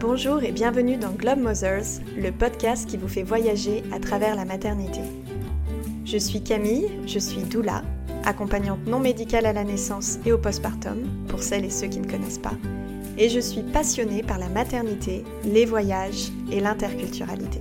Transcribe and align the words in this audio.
Bonjour 0.00 0.42
et 0.42 0.50
bienvenue 0.50 0.96
dans 0.96 1.12
Globe 1.12 1.38
Mothers, 1.38 2.00
le 2.16 2.32
podcast 2.32 2.88
qui 2.88 2.96
vous 2.96 3.06
fait 3.06 3.22
voyager 3.22 3.84
à 3.92 4.00
travers 4.00 4.34
la 4.34 4.44
maternité. 4.44 4.98
Je 6.04 6.18
suis 6.18 6.42
Camille, 6.42 6.90
je 7.06 7.20
suis 7.20 7.42
doula, 7.42 7.82
accompagnante 8.24 8.84
non 8.88 8.98
médicale 8.98 9.46
à 9.46 9.52
la 9.52 9.62
naissance 9.62 10.18
et 10.26 10.32
au 10.32 10.38
postpartum, 10.38 10.98
pour 11.28 11.44
celles 11.44 11.64
et 11.64 11.70
ceux 11.70 11.86
qui 11.86 12.00
ne 12.00 12.10
connaissent 12.10 12.40
pas, 12.40 12.56
et 13.18 13.28
je 13.28 13.38
suis 13.38 13.62
passionnée 13.62 14.24
par 14.24 14.38
la 14.38 14.48
maternité, 14.48 15.22
les 15.44 15.64
voyages 15.64 16.32
et 16.50 16.58
l'interculturalité. 16.58 17.60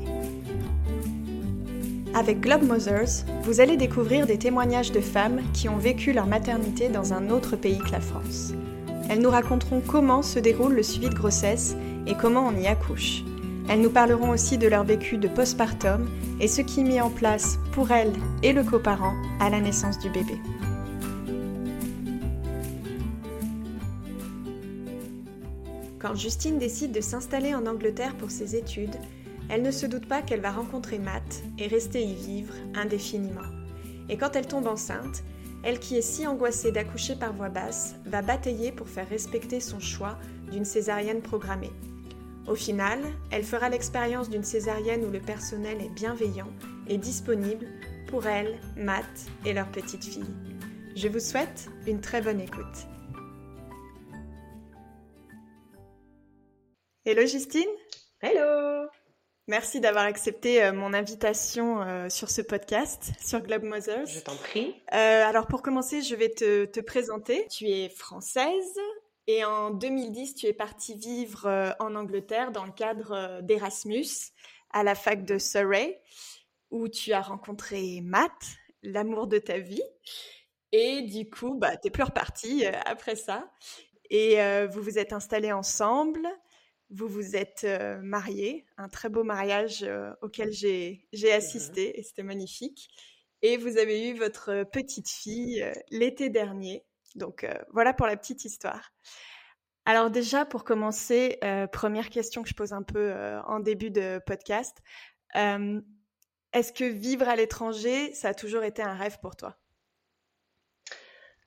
Avec 2.16 2.42
Globe 2.42 2.64
Mothers, 2.64 3.26
vous 3.44 3.62
allez 3.62 3.78
découvrir 3.78 4.26
des 4.26 4.40
témoignages 4.40 4.92
de 4.92 5.02
femmes 5.02 5.42
qui 5.54 5.70
ont 5.70 5.78
vécu 5.78 6.14
leur 6.14 6.26
maternité 6.26 6.90
dans 6.90 7.14
un 7.14 7.30
autre 7.30 7.56
pays 7.56 7.78
que 7.78 7.92
la 7.92 8.02
France. 8.02 8.54
Elles 9.08 9.22
nous 9.22 9.30
raconteront 9.30 9.82
comment 9.86 10.24
se 10.24 10.40
déroule 10.40 10.73
le 10.73 10.84
suivi 10.84 11.09
de 11.09 11.13
grossesse 11.13 11.76
et 12.07 12.16
comment 12.16 12.48
on 12.48 12.55
y 12.55 12.67
accouche. 12.67 13.23
Elles 13.70 13.81
nous 13.81 13.89
parleront 13.89 14.31
aussi 14.31 14.57
de 14.57 14.67
leur 14.67 14.84
vécu 14.84 15.17
de 15.17 15.27
postpartum 15.27 16.09
et 16.39 16.48
ce 16.48 16.62
qui 16.62 16.81
est 16.81 16.84
mis 16.84 16.99
en 16.99 17.09
place 17.09 17.59
pour 17.71 17.91
elles 17.91 18.13
et 18.41 18.52
le 18.52 18.63
coparent 18.63 19.16
à 19.39 19.49
la 19.49 19.62
naissance 19.62 19.99
du 19.99 20.09
bébé. 20.09 20.38
Quand 25.99 26.16
Justine 26.16 26.59
décide 26.59 26.91
de 26.91 26.99
s'installer 26.99 27.55
en 27.55 27.66
Angleterre 27.66 28.15
pour 28.15 28.29
ses 28.29 28.57
études, 28.57 28.98
elle 29.49 29.62
ne 29.62 29.71
se 29.71 29.85
doute 29.85 30.05
pas 30.05 30.21
qu'elle 30.21 30.41
va 30.41 30.51
rencontrer 30.51 30.99
Matt 30.99 31.43
et 31.57 31.67
rester 31.67 32.04
y 32.04 32.13
vivre 32.13 32.54
indéfiniment. 32.76 33.41
Et 34.09 34.17
quand 34.17 34.35
elle 34.35 34.48
tombe 34.48 34.67
enceinte, 34.67 35.23
elle 35.63 35.79
qui 35.79 35.95
est 35.95 36.01
si 36.01 36.27
angoissée 36.27 36.73
d'accoucher 36.73 37.15
par 37.15 37.31
voie 37.31 37.48
basse 37.48 37.95
va 38.05 38.21
batailler 38.21 38.73
pour 38.73 38.90
faire 38.90 39.07
respecter 39.07 39.62
son 39.62 39.79
choix 39.79 40.17
d'une 40.51 40.65
césarienne 40.65 41.21
programmée. 41.21 41.71
Au 42.48 42.56
final, 42.56 42.99
elle 43.32 43.44
fera 43.44 43.70
l'expérience 43.70 44.30
d'une 44.30 44.44
césarienne 44.44 45.05
où 45.05 45.10
le 45.10 45.22
personnel 45.22 45.82
est 45.82 45.90
bienveillant 45.90 46.52
et 46.88 46.98
disponible 46.98 47.68
pour 48.08 48.27
elle, 48.27 48.60
Matt 48.76 49.05
et 49.46 49.54
leur 49.54 49.72
petite 49.72 50.04
fille. 50.04 50.35
Je 50.96 51.08
vous 51.08 51.22
souhaite 51.22 51.70
une 51.88 52.02
très 52.02 52.22
bonne 52.22 52.41
écoute. 52.41 52.88
Hello 57.05 57.26
Justine 57.26 57.70
Hello 58.22 58.88
Merci 59.48 59.82
d'avoir 59.82 60.05
accepté 60.05 60.63
euh, 60.63 60.72
mon 60.72 60.94
invitation 60.94 61.82
euh, 61.82 62.07
sur 62.07 62.30
ce 62.30 62.41
podcast, 62.41 63.12
sur 63.22 63.41
Globe 63.41 63.63
Mothers. 63.63 64.06
Je 64.06 64.19
t'en 64.22 64.35
prie. 64.38 64.74
Euh, 64.94 65.25
alors 65.25 65.47
pour 65.47 65.62
commencer, 65.62 66.02
je 66.02 66.16
vais 66.16 66.30
te, 66.30 66.63
te, 66.63 66.80
présenter. 66.80 67.46
Tu 67.50 67.68
es 67.68 67.90
française 67.90 68.80
et 69.28 69.46
en 69.46 69.72
2010, 69.72 70.35
tu 70.35 70.47
es 70.47 70.53
partie 70.53 70.96
vivre 70.96 71.75
en 71.79 71.96
Angleterre 71.96 72.52
dans 72.52 72.66
le 72.66 72.72
cadre 72.72 73.41
d'Erasmus 73.41 74.07
à 74.72 74.84
la 74.84 74.96
fac 74.96 75.24
de 75.24 75.38
Surrey, 75.38 76.02
où 76.72 76.88
tu 76.90 77.13
as 77.13 77.22
rencontré 77.22 78.01
Matt, 78.01 78.31
l'amour 78.81 79.28
de 79.28 79.38
ta 79.38 79.59
vie. 79.59 79.84
Et 80.72 81.03
du 81.03 81.29
coup, 81.29 81.56
bah, 81.56 81.78
tu 81.78 81.88
es 81.88 81.91
plus 81.91 82.03
repartie 82.03 82.66
après 82.66 83.16
ça. 83.16 83.50
Et 84.09 84.38
vous 84.72 84.81
vous 84.81 84.97
êtes 84.97 85.13
installés 85.13 85.51
ensemble. 85.51 86.28
Vous 86.90 87.07
vous 87.07 87.35
êtes 87.35 87.66
mariés, 88.01 88.66
un 88.78 88.90
très 88.90 89.09
beau 89.09 89.24
mariage 89.24 89.85
auquel 90.22 90.51
j'ai 90.51 91.31
assisté 91.31 91.97
et 92.00 92.03
c'était 92.03 92.24
magnifique. 92.24 92.90
Et 93.41 93.57
vous 93.57 93.78
avez 93.78 94.09
eu 94.09 94.13
votre 94.16 94.63
petite 94.72 95.09
fille 95.09 95.66
l'été 95.91 96.29
dernier. 96.29 96.84
Donc 97.16 97.47
voilà 97.72 97.94
pour 97.94 98.08
la 98.08 98.18
petite 98.18 98.46
histoire. 98.46 98.92
Alors 99.86 100.09
déjà, 100.09 100.46
pour 100.46 100.64
commencer, 100.64 101.40
première 101.72 102.09
question 102.09 102.44
que 102.44 102.50
je 102.50 102.56
pose 102.56 102.74
un 102.74 102.84
peu 102.84 103.14
en 103.46 103.59
début 103.59 103.92
de 103.92 104.22
podcast. 104.25 104.78
Est-ce 105.36 106.72
que 106.72 106.85
vivre 106.85 107.28
à 107.28 107.35
l'étranger, 107.35 108.13
ça 108.13 108.29
a 108.29 108.34
toujours 108.34 108.63
été 108.63 108.81
un 108.81 108.94
rêve 108.94 109.18
pour 109.22 109.35
toi? 109.35 109.57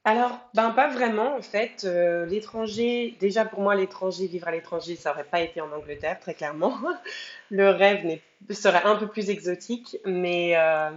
Alors, 0.07 0.39
ben 0.55 0.71
pas 0.71 0.89
vraiment 0.89 1.37
en 1.37 1.43
fait. 1.43 1.83
Euh, 1.85 2.27
l'étranger, 2.27 3.17
déjà 3.19 3.45
pour 3.45 3.61
moi, 3.61 3.75
l'étranger, 3.75 4.29
vivre 4.29 4.47
à 4.47 4.53
l'étranger, 4.53 4.95
ça 4.95 5.11
aurait 5.11 5.25
pas 5.25 5.41
été 5.41 5.61
en 5.61 5.73
Angleterre, 5.73 6.21
très 6.21 6.35
clairement. 6.35 6.79
Le 7.51 7.71
rêve 7.71 8.21
serait 8.51 8.85
un 8.85 8.95
peu 8.95 9.09
plus 9.09 9.31
exotique, 9.31 9.97
mais 10.05 10.57
euh, 10.57 10.91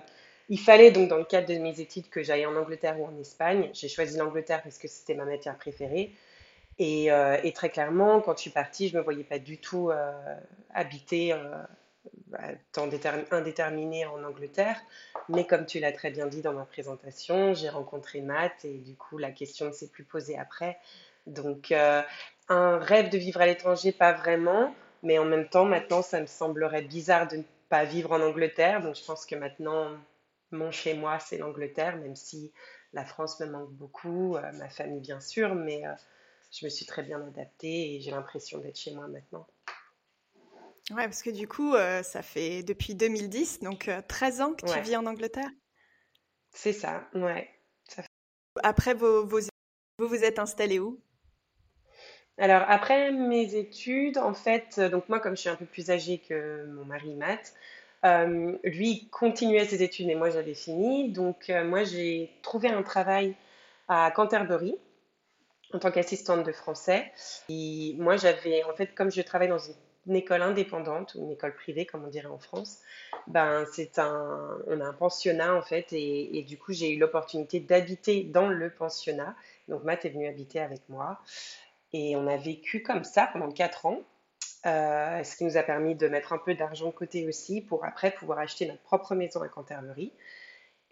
il 0.49 0.59
fallait 0.59 0.91
donc 0.91 1.09
dans 1.09 1.17
le 1.17 1.23
cadre 1.23 1.47
de 1.47 1.59
mes 1.59 1.79
études 1.79 2.09
que 2.09 2.23
j'aille 2.23 2.45
en 2.45 2.55
Angleterre 2.55 2.99
ou 2.99 3.05
en 3.05 3.17
Espagne. 3.19 3.69
J'ai 3.73 3.87
choisi 3.87 4.17
l'Angleterre 4.17 4.61
parce 4.63 4.77
que 4.77 4.87
c'était 4.87 5.13
ma 5.13 5.25
matière 5.25 5.57
préférée. 5.57 6.11
Et, 6.77 7.11
euh, 7.11 7.37
très 7.53 7.69
clairement, 7.69 8.21
quand 8.21 8.35
je 8.35 8.41
suis 8.41 8.49
partie, 8.49 8.87
je 8.87 8.97
me 8.97 9.01
voyais 9.01 9.23
pas 9.23 9.39
du 9.39 9.57
tout 9.57 9.91
habiter 10.73 11.33
bah, 12.27 12.39
temps 12.73 12.87
indéterminé 13.31 14.05
en 14.05 14.23
Angleterre. 14.23 14.79
Mais 15.29 15.45
comme 15.45 15.65
tu 15.65 15.79
l'as 15.79 15.91
très 15.91 16.11
bien 16.11 16.27
dit 16.27 16.41
dans 16.41 16.53
ma 16.53 16.65
présentation, 16.65 17.53
j'ai 17.53 17.69
rencontré 17.69 18.21
Matt 18.21 18.65
et 18.65 18.77
du 18.77 18.95
coup, 18.95 19.17
la 19.17 19.31
question 19.31 19.67
ne 19.67 19.71
s'est 19.71 19.89
plus 19.89 20.03
posée 20.03 20.37
après. 20.37 20.77
Donc, 21.27 21.71
euh, 21.71 22.01
un 22.47 22.77
rêve 22.77 23.09
de 23.09 23.17
vivre 23.17 23.41
à 23.41 23.45
l'étranger, 23.45 23.91
pas 23.91 24.13
vraiment. 24.13 24.73
Mais 25.03 25.17
en 25.17 25.25
même 25.25 25.47
temps, 25.47 25.65
maintenant, 25.65 26.01
ça 26.01 26.19
me 26.21 26.25
semblerait 26.25 26.81
bizarre 26.81 27.27
de 27.27 27.37
ne 27.37 27.43
pas 27.69 27.83
vivre 27.83 28.11
en 28.11 28.21
Angleterre. 28.21 28.81
Donc, 28.81 28.95
je 28.95 29.03
pense 29.03 29.25
que 29.25 29.35
maintenant, 29.35 29.91
mon 30.51 30.71
chez-moi, 30.71 31.19
c'est 31.19 31.37
l'Angleterre, 31.37 31.97
même 31.97 32.15
si 32.15 32.51
la 32.93 33.05
France 33.05 33.39
me 33.39 33.47
manque 33.47 33.71
beaucoup, 33.71 34.35
euh, 34.35 34.51
ma 34.53 34.69
famille, 34.69 35.01
bien 35.01 35.19
sûr. 35.19 35.55
Mais 35.55 35.85
euh, 35.85 35.93
je 36.51 36.65
me 36.65 36.69
suis 36.69 36.85
très 36.85 37.03
bien 37.03 37.21
adaptée 37.21 37.95
et 37.95 38.01
j'ai 38.01 38.11
l'impression 38.11 38.59
d'être 38.59 38.77
chez 38.77 38.93
moi 38.93 39.07
maintenant. 39.07 39.47
Ouais, 40.91 41.03
parce 41.03 41.21
que 41.21 41.29
du 41.29 41.47
coup, 41.47 41.75
euh, 41.75 42.01
ça 42.01 42.23
fait 42.23 42.63
depuis 42.63 42.95
2010, 42.95 43.59
donc 43.59 43.89
13 44.07 44.41
euh, 44.41 44.43
ans 44.43 44.53
que 44.53 44.65
tu 44.65 44.81
vis 44.81 44.95
en 44.95 45.05
Angleterre? 45.05 45.49
C'est 46.51 46.73
ça, 46.73 47.07
ouais. 47.13 47.47
Après 48.63 48.95
vos, 48.95 49.23
vos 49.25 49.39
vous 49.99 50.07
vous 50.07 50.23
êtes 50.23 50.39
installé 50.39 50.79
où? 50.79 50.99
Alors 52.37 52.63
après 52.67 53.11
mes 53.11 53.55
études, 53.55 54.17
en 54.17 54.33
fait, 54.33 54.79
donc 54.79 55.09
moi 55.09 55.19
comme 55.19 55.35
je 55.35 55.41
suis 55.41 55.49
un 55.49 55.55
peu 55.55 55.65
plus 55.65 55.91
âgée 55.91 56.19
que 56.19 56.65
mon 56.67 56.85
mari 56.85 57.13
Matt, 57.15 57.53
lui 58.03 59.09
continuait 59.11 59.65
ses 59.65 59.83
études 59.83 60.07
mais 60.07 60.15
moi 60.15 60.29
j'avais 60.29 60.53
fini. 60.53 61.11
Donc 61.11 61.51
moi 61.65 61.83
j'ai 61.83 62.31
trouvé 62.41 62.69
un 62.69 62.83
travail 62.83 63.35
à 63.87 64.11
Canterbury 64.11 64.75
en 65.73 65.79
tant 65.79 65.91
qu'assistante 65.91 66.45
de 66.45 66.51
français. 66.51 67.11
Et 67.49 67.95
moi 67.97 68.17
j'avais, 68.17 68.63
en 68.63 68.73
fait, 68.73 68.93
comme 68.95 69.11
je 69.11 69.21
travaille 69.21 69.49
dans 69.49 69.59
une 70.07 70.15
école 70.15 70.41
indépendante 70.41 71.15
ou 71.15 71.23
une 71.23 71.31
école 71.31 71.53
privée, 71.53 71.85
comme 71.85 72.05
on 72.05 72.09
dirait 72.09 72.27
en 72.27 72.39
France, 72.39 72.79
ben 73.27 73.65
c'est 73.71 73.99
un, 73.99 74.57
on 74.67 74.79
a 74.81 74.85
un 74.85 74.93
pensionnat 74.93 75.53
en 75.53 75.61
fait, 75.61 75.87
et, 75.91 76.43
du 76.47 76.57
coup 76.57 76.73
j'ai 76.73 76.91
eu 76.91 76.97
l'opportunité 76.97 77.59
d'habiter 77.59 78.23
dans 78.23 78.47
le 78.47 78.69
pensionnat. 78.69 79.35
Donc 79.67 79.83
Matt 79.83 80.05
est 80.05 80.09
venu 80.09 80.27
habiter 80.27 80.59
avec 80.59 80.81
moi, 80.89 81.19
et 81.93 82.15
on 82.15 82.27
a 82.27 82.37
vécu 82.37 82.81
comme 82.81 83.03
ça 83.03 83.29
pendant 83.31 83.51
quatre 83.51 83.85
ans. 83.85 84.01
Euh, 84.65 85.23
ce 85.23 85.37
qui 85.37 85.45
nous 85.45 85.55
a 85.55 85.63
permis 85.63 85.95
de 85.95 86.07
mettre 86.09 86.33
un 86.33 86.37
peu 86.37 86.53
d'argent 86.53 86.87
de 86.87 86.91
côté 86.91 87.25
aussi 87.25 87.61
pour 87.61 87.85
après 87.85 88.11
pouvoir 88.11 88.39
acheter 88.39 88.67
notre 88.67 88.81
propre 88.81 89.15
maison 89.15 89.41
à 89.41 89.47
Canterbury. 89.47 90.11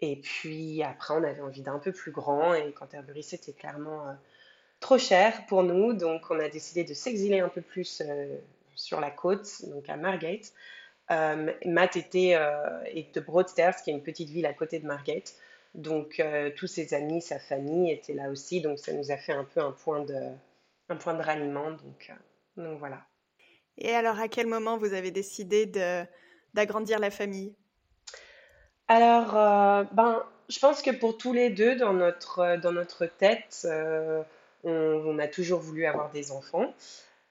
Et 0.00 0.16
puis 0.16 0.82
après, 0.82 1.14
on 1.14 1.22
avait 1.22 1.42
envie 1.42 1.62
d'un 1.62 1.78
peu 1.78 1.92
plus 1.92 2.12
grand 2.12 2.54
et 2.54 2.72
Canterbury, 2.72 3.22
c'était 3.22 3.52
clairement 3.52 4.08
euh, 4.08 4.12
trop 4.80 4.96
cher 4.96 5.44
pour 5.46 5.64
nous. 5.64 5.92
Donc 5.92 6.30
on 6.30 6.38
a 6.40 6.48
décidé 6.48 6.84
de 6.84 6.94
s'exiler 6.94 7.40
un 7.40 7.48
peu 7.48 7.60
plus 7.60 8.00
euh, 8.00 8.38
sur 8.74 9.00
la 9.00 9.10
côte, 9.10 9.64
donc 9.66 9.88
à 9.88 9.96
Margate. 9.96 10.52
Matt 11.10 11.96
était 11.96 12.36
euh, 12.36 13.02
de 13.14 13.20
Broadstairs, 13.20 13.76
qui 13.82 13.90
est 13.90 13.94
une 13.94 14.02
petite 14.02 14.30
ville 14.30 14.46
à 14.46 14.54
côté 14.54 14.78
de 14.78 14.86
Margate. 14.86 15.34
Donc 15.74 16.22
tous 16.56 16.66
ses 16.66 16.94
amis, 16.94 17.20
sa 17.20 17.38
famille 17.38 17.90
étaient 17.92 18.14
là 18.14 18.30
aussi. 18.30 18.60
Donc 18.62 18.78
ça 18.78 18.92
nous 18.92 19.10
a 19.10 19.16
fait 19.16 19.32
un 19.32 19.44
peu 19.44 19.60
un 19.60 19.72
point 19.72 20.02
de, 20.02 20.18
un 20.88 20.96
point 20.96 21.14
de 21.14 21.22
ralliement. 21.22 21.72
Donc 21.72 22.10
voilà. 22.78 23.04
Et 23.78 23.94
alors 23.94 24.18
à 24.18 24.28
quel 24.28 24.46
moment 24.46 24.76
vous 24.76 24.92
avez 24.92 25.10
décidé 25.10 25.66
d'agrandir 26.54 26.98
la 26.98 27.10
famille? 27.10 27.54
Alors, 28.88 29.32
ben, 29.92 30.24
je 30.48 30.58
pense 30.58 30.82
que 30.82 30.90
pour 30.90 31.18
tous 31.18 31.32
les 31.32 31.50
deux, 31.50 31.76
dans 31.76 31.92
notre, 31.92 32.58
dans 32.60 32.72
notre 32.72 33.06
tête, 33.06 33.66
on, 34.64 34.72
on, 34.72 35.18
a 35.18 35.28
toujours 35.28 35.60
voulu 35.60 35.86
avoir 35.86 36.10
des 36.10 36.32
enfants. 36.32 36.74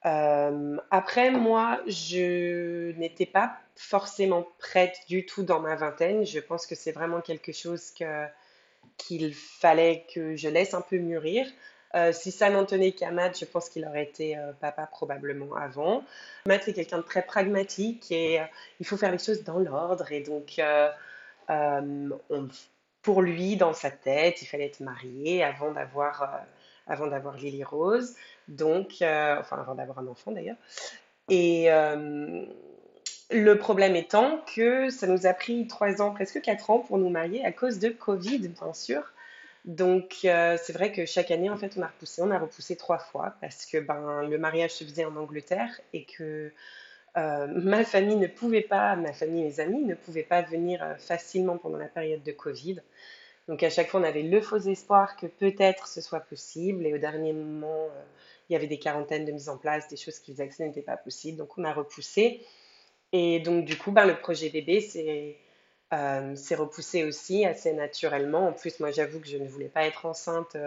Euh, 0.05 0.77
après, 0.91 1.31
moi, 1.31 1.81
je 1.88 2.91
n'étais 2.94 3.25
pas 3.25 3.57
forcément 3.75 4.47
prête 4.59 4.97
du 5.07 5.25
tout 5.25 5.44
dans 5.44 5.59
ma 5.59 5.75
vingtaine. 5.75 6.25
Je 6.25 6.39
pense 6.39 6.65
que 6.65 6.75
c'est 6.75 6.91
vraiment 6.91 7.21
quelque 7.21 7.51
chose 7.51 7.91
qu'il 8.97 9.33
fallait 9.33 10.05
que 10.13 10.35
je 10.35 10.49
laisse 10.49 10.73
un 10.73 10.81
peu 10.81 10.97
mûrir. 10.97 11.47
Euh, 11.95 12.12
si 12.12 12.31
ça 12.31 12.50
n'en 12.50 12.66
tenait 12.66 12.92
qu'à 12.92 13.12
Matt, 13.12 13.39
je 13.39 13.45
pense 13.45 13.69
qu'il 13.69 13.86
aurait 13.86 14.04
été 14.04 14.38
euh, 14.38 14.51
papa 14.60 14.88
probablement 14.88 15.56
avant. 15.56 16.04
Matt 16.45 16.68
est 16.68 16.74
quelqu'un 16.74 16.98
de 16.98 17.04
très 17.04 17.22
pragmatique 17.22 18.12
et 18.12 18.42
il 18.80 18.86
faut 18.86 18.98
faire 18.98 19.12
les 19.12 19.18
choses 19.18 19.44
dans 19.44 19.60
l'ordre. 19.60 20.12
Et 20.12 20.22
donc, 20.22 20.62
on, 21.50 22.48
pour 23.01 23.22
lui, 23.22 23.56
dans 23.56 23.74
sa 23.74 23.89
tête, 23.89 24.42
il 24.42 24.45
fallait 24.45 24.66
être 24.66 24.81
marié 24.81 25.44
avant 25.44 25.72
d'avoir 25.72 27.38
Lily 27.38 27.63
Rose, 27.63 28.16
donc, 28.48 29.01
euh, 29.01 29.38
enfin 29.40 29.57
avant 29.60 29.75
d'avoir 29.75 30.00
un 30.00 30.07
enfant 30.07 30.31
d'ailleurs. 30.31 30.57
Et 31.30 31.69
le 33.30 33.57
problème 33.57 33.95
étant 33.95 34.40
que 34.56 34.90
ça 34.90 35.07
nous 35.07 35.25
a 35.25 35.33
pris 35.33 35.68
trois 35.68 36.01
ans, 36.01 36.12
presque 36.12 36.42
quatre 36.42 36.69
ans 36.69 36.80
pour 36.80 36.98
nous 36.98 37.10
marier 37.10 37.45
à 37.45 37.51
cause 37.51 37.80
de 37.80 37.90
Covid, 37.90 38.40
bien 38.40 38.74
sûr. 38.74 39.01
Donc, 39.68 40.18
c'est 40.22 40.72
vrai 40.74 40.92
que 40.92 41.06
chaque 41.06 41.30
année, 41.30 41.50
en 41.50 41.58
fait, 41.58 41.74
on 41.78 41.81
a 41.81 41.88
repoussé. 41.88 42.22
On 42.24 42.31
a 42.31 42.40
repoussé 42.40 42.75
trois 42.75 42.98
fois 42.98 43.36
parce 43.42 43.66
que 43.66 43.78
ben, 43.78 44.24
le 44.24 44.38
mariage 44.38 44.72
se 44.72 44.84
faisait 44.84 45.06
en 45.06 45.16
Angleterre 45.16 45.80
et 45.94 46.06
que 46.06 46.52
euh, 47.18 47.48
ma 47.48 47.84
famille 47.84 48.16
ne 48.16 48.28
pouvait 48.28 48.62
pas, 48.62 48.96
ma 48.96 49.12
famille, 49.12 49.44
mes 49.44 49.60
amis 49.60 49.84
ne 49.84 49.96
pouvaient 49.96 50.24
pas 50.24 50.44
venir 50.44 50.84
euh, 50.84 50.96
facilement 50.98 51.58
pendant 51.58 51.78
la 51.78 51.88
période 51.88 52.22
de 52.22 52.31
Covid. 52.31 52.81
Donc 53.48 53.64
à 53.64 53.69
chaque 53.69 53.90
fois, 53.90 54.02
on 54.02 54.04
avait 54.04 54.22
le 54.22 54.40
faux 54.40 54.60
espoir 54.60 55.16
que 55.16 55.25
peut-être 55.25 55.88
ce 55.88 56.02
soit 56.02 56.19
possible. 56.19 56.86
Et 56.86 56.94
au 56.94 57.00
dernier 57.00 57.34
moment, 57.34 57.88
euh, 57.92 58.04
il 58.50 58.54
y 58.54 58.56
avait 58.56 58.68
des 58.68 58.78
quarantaines 58.78 59.25
de 59.25 59.31
mise 59.31 59.50
en 59.50 59.58
place, 59.58 59.88
des 59.88 59.98
choses 59.98 60.19
qui 60.19 60.31
faisaient 60.31 60.48
que 60.48 60.54
ce 60.54 60.64
n'était 60.64 60.81
pas 60.81 60.98
possible. 60.98 61.38
Donc 61.38 61.58
on 61.58 61.64
a 61.64 61.74
repoussé. 61.74 62.46
Et 63.14 63.40
donc 63.40 63.66
du 63.66 63.78
coup, 63.78 63.92
ben, 63.92 64.06
le 64.06 64.18
projet 64.19 64.50
bébé 64.50 64.81
s'est 65.92 66.56
repoussé 66.56 67.04
aussi 67.04 67.45
assez 67.45 67.74
naturellement. 67.74 68.48
En 68.48 68.54
plus, 68.54 68.80
moi, 68.80 68.92
j'avoue 68.92 69.19
que 69.19 69.28
je 69.28 69.38
ne 69.38 69.48
voulais 69.48 69.69
pas 69.69 69.86
être 69.86 70.06
enceinte 70.06 70.57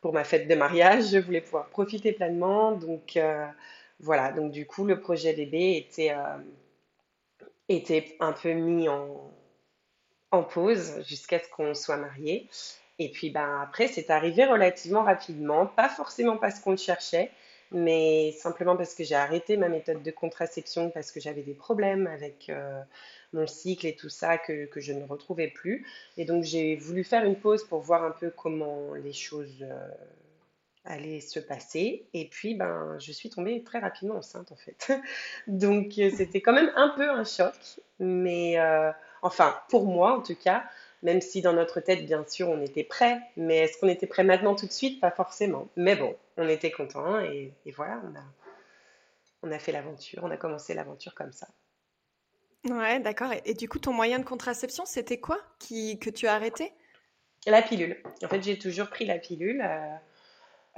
pour 0.00 0.12
ma 0.12 0.24
fête 0.24 0.48
de 0.48 0.54
mariage. 0.54 1.10
Je 1.10 1.18
voulais 1.18 1.40
pouvoir 1.40 1.66
profiter 1.68 2.12
pleinement. 2.12 2.72
Donc 2.72 3.18
voilà, 4.00 4.32
donc 4.32 4.52
du 4.52 4.66
coup, 4.66 4.84
le 4.84 5.00
projet 5.00 5.32
bébé 5.32 5.76
était, 5.76 6.12
euh, 6.12 6.38
était 7.68 8.16
un 8.20 8.32
peu 8.32 8.52
mis 8.52 8.88
en, 8.88 9.32
en 10.30 10.42
pause 10.42 11.02
jusqu'à 11.06 11.38
ce 11.38 11.48
qu'on 11.48 11.74
soit 11.74 11.96
mariés. 11.96 12.48
Et 12.98 13.10
puis 13.10 13.30
ben, 13.30 13.60
après, 13.62 13.88
c'est 13.88 14.10
arrivé 14.10 14.44
relativement 14.44 15.02
rapidement, 15.02 15.66
pas 15.66 15.88
forcément 15.88 16.36
parce 16.36 16.60
qu'on 16.60 16.72
le 16.72 16.76
cherchait, 16.76 17.30
mais 17.72 18.32
simplement 18.32 18.76
parce 18.76 18.94
que 18.94 19.04
j'ai 19.04 19.14
arrêté 19.14 19.56
ma 19.56 19.68
méthode 19.68 20.02
de 20.02 20.10
contraception 20.10 20.90
parce 20.90 21.10
que 21.10 21.20
j'avais 21.20 21.42
des 21.42 21.54
problèmes 21.54 22.06
avec 22.06 22.48
euh, 22.48 22.80
mon 23.32 23.46
cycle 23.46 23.86
et 23.86 23.96
tout 23.96 24.08
ça 24.08 24.38
que, 24.38 24.68
je 24.76 24.92
ne 24.92 25.04
retrouvais 25.04 25.48
plus. 25.48 25.86
Et 26.16 26.24
donc 26.24 26.44
j'ai 26.44 26.76
voulu 26.76 27.04
faire 27.04 27.24
une 27.24 27.36
pause 27.36 27.64
pour 27.64 27.80
voir 27.80 28.04
un 28.04 28.12
peu 28.12 28.30
comment 28.30 28.94
les 28.94 29.12
choses 29.12 29.62
euh, 29.62 29.88
allait 30.84 31.20
se 31.20 31.40
passer. 31.40 32.06
Et 32.14 32.26
puis, 32.26 32.54
ben, 32.54 32.96
je 33.00 33.10
suis 33.12 33.30
tombée 33.30 33.62
très 33.64 33.80
rapidement 33.80 34.16
enceinte, 34.16 34.52
en 34.52 34.56
fait. 34.56 34.92
Donc, 35.48 35.98
euh, 35.98 36.10
c'était 36.16 36.40
quand 36.40 36.52
même 36.52 36.70
un 36.76 36.90
peu 36.90 37.10
un 37.10 37.24
choc. 37.24 37.54
Mais, 37.98 38.56
enfin, 39.22 39.56
pour 39.68 39.86
moi, 39.86 40.16
en 40.18 40.22
tout 40.22 40.36
cas, 40.36 40.64
même 41.02 41.20
si 41.20 41.40
dans 41.40 41.52
notre 41.52 41.80
tête, 41.80 42.04
bien 42.04 42.24
sûr, 42.28 42.48
on 42.48 42.60
était 42.60 42.84
prêt. 42.84 43.20
Mais 43.36 43.58
est-ce 43.58 43.78
qu'on 43.78 43.88
était 43.88 44.06
prêt 44.06 44.24
maintenant 44.24 44.54
tout 44.54 44.66
de 44.66 44.72
suite? 44.72 45.00
Pas 45.00 45.10
forcément. 45.10 45.68
Mais 45.76 45.96
bon, 45.96 46.14
on 46.36 46.48
était 46.48 46.70
content 46.70 47.20
et, 47.20 47.52
voilà, 47.76 48.00
on 48.04 48.14
a, 48.14 48.24
on 49.42 49.52
a 49.52 49.58
fait 49.58 49.72
l'aventure. 49.72 50.20
On 50.22 50.30
a 50.30 50.36
commencé 50.36 50.74
l'aventure 50.74 51.14
comme 51.14 51.32
ça. 51.32 51.48
Ouais, 52.64 53.00
d'accord. 53.00 53.32
Et, 53.44 53.54
du 53.54 53.68
coup, 53.68 53.78
ton 53.78 53.92
moyen 53.92 54.18
de 54.18 54.24
contraception, 54.24 54.84
c'était 54.86 55.20
quoi 55.20 55.38
qui, 55.58 55.98
que 55.98 56.10
tu 56.10 56.26
as 56.26 56.34
arrêté? 56.34 56.72
La 57.46 57.62
pilule. 57.62 58.02
En 58.24 58.28
fait, 58.28 58.42
j'ai 58.42 58.58
toujours 58.58 58.88
pris 58.88 59.06
la 59.06 59.18
pilule. 59.18 59.62
Euh, 59.62 59.96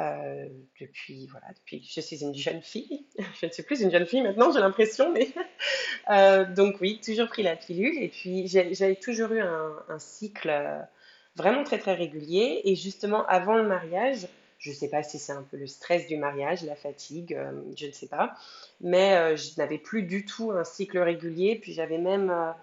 euh, 0.01 0.47
depuis, 0.81 1.27
voilà, 1.27 1.49
depuis 1.57 1.81
que 1.81 1.87
je 1.89 2.01
suis 2.01 2.23
une 2.23 2.35
jeune 2.35 2.63
fille. 2.63 3.05
Je 3.41 3.47
ne 3.47 3.51
suis 3.51 3.65
plus 3.65 3.81
une 3.81 3.91
jeune 3.91 4.07
fille 4.07 4.23
maintenant, 4.23 4.53
j'ai 4.53 4.61
l'impression, 4.61 5.13
mais 5.13 5.29
euh, 6.11 6.45
donc 6.45 6.77
oui, 6.81 7.01
toujours 7.05 7.27
pris 7.27 7.43
la 7.43 7.57
pilule. 7.57 8.01
Et 8.01 8.09
puis 8.09 8.47
j'avais 8.47 8.95
toujours 8.95 9.33
eu 9.33 9.41
un, 9.41 9.99
cycle 9.99 10.53
vraiment 11.35 11.65
très 11.65 11.79
très 11.79 11.95
régulier. 11.95 12.61
Et 12.65 12.77
justement, 12.77 13.27
avant 13.27 13.57
le 13.57 13.67
mariage, 13.67 14.29
je 14.59 14.71
ne 14.71 14.75
sais 14.75 14.89
pas 14.89 15.03
si 15.03 15.19
c'est 15.19 15.33
un 15.33 15.43
peu 15.43 15.57
le 15.57 15.67
stress 15.67 16.07
du 16.07 16.17
mariage, 16.17 16.65
la 16.65 16.77
fatigue, 16.77 17.39
je 17.77 17.87
ne 17.87 17.93
sais 17.93 18.09
pas, 18.09 18.35
mais 18.81 19.37
je 19.37 19.53
n'avais 19.59 19.79
plus 19.79 20.03
du 20.03 20.25
tout 20.25 20.51
un 20.51 20.65
cycle 20.65 20.99
régulier. 20.99 21.57
Puis 21.57 21.73
j'avais 21.73 21.99
même 21.99 22.55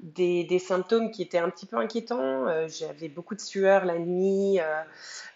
des, 0.00 0.58
symptômes 0.58 1.10
qui 1.10 1.22
étaient 1.22 1.38
un 1.38 1.50
petit 1.50 1.66
peu 1.66 1.76
inquiétants. 1.76 2.46
Euh, 2.46 2.68
j'avais 2.68 3.08
beaucoup 3.08 3.34
de 3.34 3.40
sueur 3.40 3.84
la 3.84 3.98
nuit, 3.98 4.60
euh, 4.60 4.82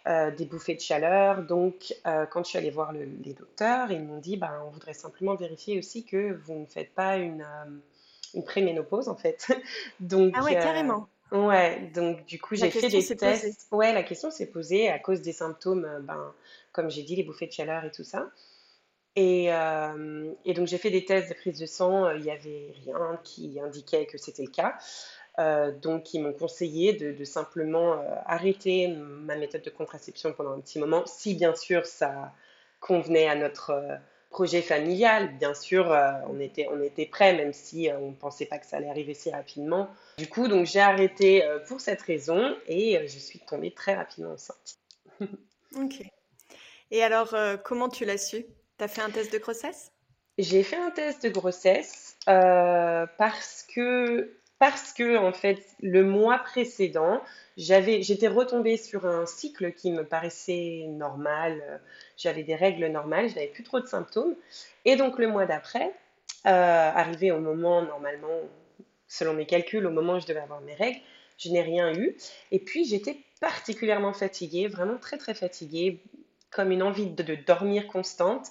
euh, 0.06 0.30
des 0.30 0.44
bouffées 0.44 0.74
de 0.74 0.80
chaleur. 0.80 1.42
Donc, 1.42 1.94
quand 2.04 2.44
je 2.44 2.48
suis 2.48 2.58
allée 2.58 2.70
voir 2.70 2.92
les 2.92 3.34
docteurs, 3.34 3.90
ils 3.90 4.02
m'ont 4.02 4.18
dit 4.18 4.36
ben, 4.36 4.62
on 4.66 4.70
voudrait 4.70 4.94
simplement 4.94 5.34
vérifier 5.34 5.78
aussi 5.78 6.04
que 6.04 6.38
vous 6.44 6.54
ne 6.54 6.66
faites 6.66 6.94
pas 6.94 7.16
une, 7.16 7.46
une 8.34 8.44
préménopause, 8.44 9.08
en 9.08 9.16
fait. 9.16 9.46
donc, 10.00 10.32
ah 10.36 10.42
ouais, 10.42 10.54
carrément. 10.54 11.08
Ouais, 11.30 11.90
donc 11.94 12.24
du 12.24 12.40
coup, 12.40 12.54
j'ai 12.54 12.70
fait 12.70 12.88
des 12.88 13.16
tests. 13.16 13.68
Ouais, 13.70 13.92
la 13.92 14.02
question 14.02 14.30
s'est 14.30 14.46
posée 14.46 14.88
à 14.88 14.98
cause 14.98 15.20
des 15.20 15.32
symptômes, 15.32 15.86
ben, 16.02 16.34
comme 16.72 16.90
j'ai 16.90 17.02
dit, 17.02 17.16
les 17.16 17.22
bouffées 17.22 17.46
de 17.46 17.52
chaleur 17.52 17.84
et 17.84 17.90
tout 17.90 18.04
ça. 18.04 18.30
Euh, 19.18 20.32
et, 20.44 20.54
donc 20.54 20.68
j'ai 20.68 20.78
fait 20.78 20.90
des 20.90 21.04
tests 21.04 21.28
de 21.28 21.34
prise 21.34 21.58
de 21.58 21.66
sang, 21.66 22.06
euh, 22.06 22.16
il 22.16 22.22
n'y 22.22 22.30
avait 22.30 22.72
rien 22.84 23.18
qui 23.24 23.58
indiquait 23.60 24.06
que 24.06 24.18
c'était 24.18 24.44
le 24.44 24.50
cas. 24.50 24.78
Euh, 25.38 25.72
donc 25.72 26.14
ils 26.14 26.22
m'ont 26.22 26.32
conseillé 26.32 26.92
de, 26.92 27.24
simplement 27.24 28.00
arrêter 28.26 28.88
ma 28.88 29.36
méthode 29.36 29.62
de 29.62 29.70
contraception 29.70 30.32
pendant 30.32 30.52
un 30.52 30.60
petit 30.60 30.78
moment, 30.78 31.04
si 31.06 31.34
bien 31.34 31.54
sûr 31.54 31.86
ça 31.86 32.32
convenait 32.80 33.28
à 33.28 33.34
notre 33.34 33.72
projet 34.30 34.62
familial. 34.62 35.36
Bien 35.38 35.54
sûr, 35.54 35.86
on 36.28 36.38
était, 36.40 36.68
on 36.70 36.82
était 36.82 37.06
prêts, 37.06 37.34
même 37.34 37.52
si 37.52 37.88
on 38.00 38.08
ne 38.10 38.14
pensait 38.14 38.46
pas 38.46 38.58
que 38.58 38.66
ça 38.66 38.76
allait 38.76 38.90
arriver 38.90 39.14
si 39.14 39.30
rapidement. 39.30 39.88
Du 40.18 40.28
coup, 40.28 40.48
donc 40.48 40.66
j'ai 40.66 40.80
arrêté 40.80 41.42
pour 41.66 41.80
cette 41.80 42.02
raison 42.02 42.56
et 42.66 43.06
je 43.06 43.18
suis 43.18 43.38
tombée 43.38 43.70
très 43.70 43.94
rapidement 43.94 44.32
enceinte. 44.32 44.78
ok. 45.76 46.02
Et 46.90 47.02
alors, 47.02 47.34
comment 47.64 47.88
tu 47.88 48.04
l'as 48.04 48.18
su? 48.18 48.44
T'as 48.78 48.88
fait 48.88 49.02
un 49.02 49.10
test 49.10 49.32
de 49.32 49.38
grossesse? 49.38 49.92
J'ai 50.38 50.62
fait 50.62 50.76
un 50.76 50.90
test 50.90 51.24
de 51.24 51.30
grossesse 51.30 52.16
euh, 52.28 53.06
parce 53.18 53.66
que 53.74 54.37
parce 54.58 54.92
que 54.92 55.16
en 55.16 55.32
fait 55.32 55.62
le 55.80 56.04
mois 56.04 56.38
précédent 56.38 57.22
j'avais 57.56 58.02
j'étais 58.02 58.28
retombée 58.28 58.76
sur 58.76 59.06
un 59.06 59.26
cycle 59.26 59.72
qui 59.72 59.90
me 59.90 60.04
paraissait 60.04 60.86
normal 60.88 61.80
j'avais 62.16 62.42
des 62.42 62.54
règles 62.54 62.86
normales 62.86 63.28
je 63.28 63.34
n'avais 63.34 63.48
plus 63.48 63.64
trop 63.64 63.80
de 63.80 63.86
symptômes 63.86 64.34
et 64.84 64.96
donc 64.96 65.18
le 65.18 65.28
mois 65.28 65.46
d'après 65.46 65.92
euh, 66.46 66.90
arrivé 66.94 67.30
au 67.30 67.40
moment 67.40 67.82
normalement 67.82 68.40
selon 69.06 69.34
mes 69.34 69.46
calculs 69.46 69.86
au 69.86 69.90
moment 69.90 70.14
où 70.14 70.20
je 70.20 70.26
devais 70.26 70.40
avoir 70.40 70.60
mes 70.60 70.74
règles 70.74 71.00
je 71.36 71.50
n'ai 71.50 71.62
rien 71.62 71.94
eu 71.94 72.16
et 72.50 72.58
puis 72.58 72.84
j'étais 72.84 73.16
particulièrement 73.40 74.12
fatiguée 74.12 74.66
vraiment 74.66 74.98
très 74.98 75.18
très 75.18 75.34
fatiguée 75.34 76.02
comme 76.50 76.70
une 76.70 76.82
envie 76.82 77.06
de, 77.06 77.34
dormir 77.34 77.86
constante. 77.86 78.46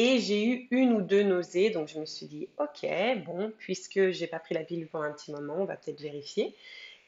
Et 0.00 0.20
j'ai 0.20 0.44
eu 0.44 0.68
une 0.70 0.92
ou 0.92 1.02
deux 1.02 1.24
nausées, 1.24 1.70
donc 1.70 1.88
je 1.88 1.98
me 1.98 2.06
suis 2.06 2.26
dit, 2.26 2.48
ok, 2.58 2.88
bon, 3.26 3.52
puisque 3.58 4.10
j'ai 4.10 4.28
pas 4.28 4.38
pris 4.38 4.54
la 4.54 4.62
pilule 4.62 4.86
pendant 4.86 5.04
un 5.04 5.12
petit 5.12 5.32
moment, 5.32 5.56
on 5.58 5.64
va 5.64 5.74
peut-être 5.74 6.00
vérifier. 6.00 6.54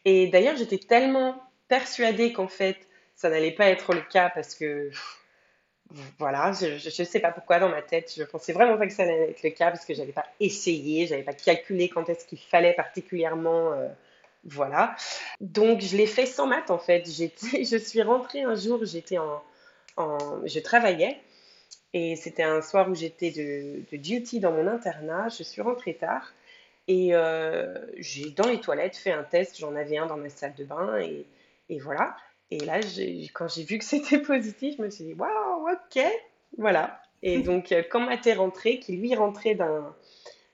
Et 0.04 0.26
d'ailleurs, 0.26 0.56
j'étais 0.56 0.78
tellement 0.78 1.40
persuadée 1.68 2.32
qu'en 2.32 2.48
fait, 2.48 2.76
ça 3.14 3.30
n'allait 3.30 3.52
pas 3.52 3.68
être 3.68 3.94
le 3.94 4.00
cas 4.00 4.28
parce 4.34 4.56
que, 4.56 4.90
voilà, 6.18 6.50
je 6.52 6.66
ne 6.74 7.06
sais 7.06 7.20
pas 7.20 7.30
pourquoi 7.30 7.60
dans 7.60 7.68
ma 7.68 7.80
tête, 7.80 8.12
je 8.16 8.24
pensais 8.24 8.52
vraiment 8.52 8.76
pas 8.76 8.88
que 8.88 8.92
ça 8.92 9.04
allait 9.04 9.30
être 9.30 9.42
le 9.44 9.50
cas 9.50 9.70
parce 9.70 9.84
que 9.84 9.94
j'avais 9.94 10.12
pas 10.12 10.26
essayé, 10.40 11.06
j'avais 11.06 11.22
pas 11.22 11.32
calculé 11.32 11.88
quand 11.88 12.08
est-ce 12.08 12.26
qu'il 12.26 12.40
fallait 12.40 12.74
particulièrement, 12.74 13.72
euh, 13.72 13.88
voilà. 14.42 14.96
Donc 15.40 15.80
je 15.80 15.96
l'ai 15.96 16.06
fait 16.06 16.26
sans 16.26 16.48
maths 16.48 16.72
en 16.72 16.78
fait. 16.78 17.04
je 17.08 17.76
suis 17.76 18.02
rentrée 18.02 18.42
un 18.42 18.56
jour, 18.56 18.84
j'étais 18.84 19.18
en, 19.18 19.44
je 20.44 20.58
travaillais 20.58 21.20
et 21.92 22.16
c'était 22.16 22.42
un 22.42 22.62
soir 22.62 22.88
où 22.88 22.94
j'étais 22.94 23.30
de, 23.30 23.96
duty 23.96 24.40
dans 24.40 24.52
mon 24.52 24.66
internat. 24.66 25.28
Je 25.28 25.42
suis 25.42 25.62
rentrée 25.62 25.94
tard 25.94 26.32
et 26.88 27.14
euh, 27.14 27.74
j'ai 27.96 28.30
dans 28.30 28.48
les 28.48 28.60
toilettes 28.60 28.96
fait 28.96 29.12
un 29.12 29.24
test. 29.24 29.58
J'en 29.58 29.74
avais 29.74 29.98
un 29.98 30.06
dans 30.06 30.16
ma 30.16 30.28
salle 30.28 30.54
de 30.54 30.64
bain 30.64 30.98
et, 31.00 31.26
et 31.68 31.78
voilà. 31.78 32.16
Et 32.50 32.58
là, 32.58 32.80
quand 33.32 33.48
j'ai 33.48 33.64
vu 33.64 33.78
que 33.78 33.84
c'était 33.84 34.18
positif, 34.22 34.76
je 34.76 34.82
me 34.82 34.90
suis 34.90 35.04
dit 35.04 35.14
waouh, 35.14 35.68
ok, 35.70 36.02
voilà. 36.58 37.00
Et 37.22 37.38
donc, 37.42 37.72
euh, 37.72 37.82
quand 37.88 38.00
Matt 38.00 38.26
est 38.26 38.34
rentré, 38.34 38.78
qui 38.78 38.96
lui 38.96 39.14
rentrait 39.14 39.56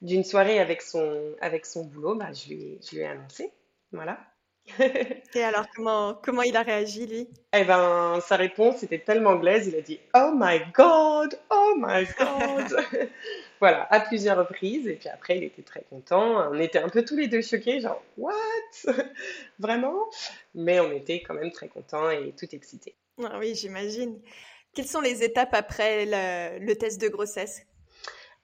d'une 0.03 0.25
soirée 0.25 0.59
avec 0.59 0.83
son, 0.83 1.35
avec 1.41 1.67
son 1.67 1.85
boulot, 1.85 2.15
bah, 2.15 2.33
je, 2.33 2.49
lui, 2.49 2.79
je 2.83 2.97
lui 2.97 3.03
ai 3.03 3.07
annoncé. 3.07 3.51
Voilà. 3.93 4.19
Et 5.35 5.43
alors, 5.43 5.67
comment, 5.75 6.15
comment 6.23 6.43
il 6.43 6.57
a 6.57 6.63
réagi, 6.63 7.07
lui? 7.07 7.29
Eh 7.53 7.65
ben, 7.65 8.21
sa 8.27 8.37
réponse 8.37 8.83
était 8.83 8.99
tellement 8.99 9.31
anglaise, 9.31 9.67
il 9.69 9.77
a 9.77 9.81
dit 9.81 10.01
Oh 10.15 10.33
my 10.35 10.61
God, 10.75 11.39
oh 11.51 11.75
my 11.77 12.05
God 12.19 12.77
Voilà, 13.61 13.87
à 13.91 14.01
plusieurs 14.01 14.37
reprises. 14.37 14.87
Et 14.87 14.95
puis 14.95 15.09
après, 15.09 15.39
il 15.39 15.45
était 15.45 15.63
très 15.63 15.83
content. 15.89 16.51
On 16.51 16.59
était 16.59 16.79
un 16.79 16.89
peu 16.89 17.05
tous 17.05 17.17
les 17.17 17.29
deux 17.29 17.43
choqués, 17.43 17.81
genre 17.81 18.03
What? 18.19 18.35
Vraiment? 19.59 20.09
Mais 20.55 20.81
on 20.81 20.93
était 20.93 21.23
quand 21.23 21.35
même 21.35 21.53
très 21.53 21.69
contents 21.69 22.11
et 22.11 22.33
tout 22.39 22.49
excités. 22.53 22.95
Ah 23.25 23.39
oui, 23.39 23.55
j'imagine. 23.55 24.21
Quelles 24.75 24.87
sont 24.87 25.01
les 25.01 25.25
étapes 25.25 25.55
après 25.55 26.05
le, 26.61 26.75
test 26.75 27.01
de 27.01 27.09
grossesse? 27.09 27.63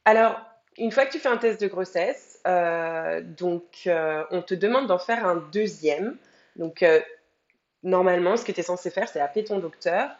Alors, 0.06 0.40
une 0.78 0.90
fois 0.90 1.04
que 1.04 1.12
tu 1.12 1.18
fais 1.18 1.28
un 1.28 1.36
test 1.36 1.60
de 1.60 1.66
grossesse, 1.66 2.31
donc 2.44 3.82
euh, 3.86 4.24
on 4.30 4.42
te 4.42 4.54
demande 4.54 4.86
d'en 4.86 4.98
faire 4.98 5.26
un 5.26 5.36
deuxième. 5.52 6.16
Donc 6.56 6.82
euh, 6.82 7.00
normalement, 7.82 8.36
ce 8.36 8.44
que 8.44 8.52
tu 8.52 8.60
es 8.60 8.64
censé 8.64 8.90
faire, 8.90 9.08
c'est 9.08 9.20
appeler 9.20 9.44
ton 9.44 9.58
docteur, 9.58 10.10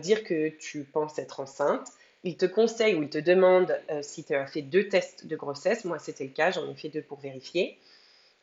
dire 0.00 0.24
que 0.24 0.48
tu 0.48 0.82
penses 0.84 1.18
être 1.18 1.40
enceinte 1.40 1.88
il 2.24 2.36
te 2.36 2.46
conseille 2.46 2.96
ou 2.96 3.04
il 3.04 3.10
te 3.10 3.18
demande 3.18 3.80
si 4.02 4.24
tu 4.24 4.34
as 4.34 4.44
fait 4.48 4.60
deux 4.60 4.88
tests 4.88 5.26
de 5.26 5.36
grossesse. 5.36 5.84
Moi, 5.84 6.00
c'était 6.00 6.24
le 6.24 6.30
cas, 6.30 6.50
j'en 6.50 6.68
ai 6.68 6.74
fait 6.74 6.88
deux 6.88 7.00
pour 7.00 7.20
vérifier. 7.20 7.78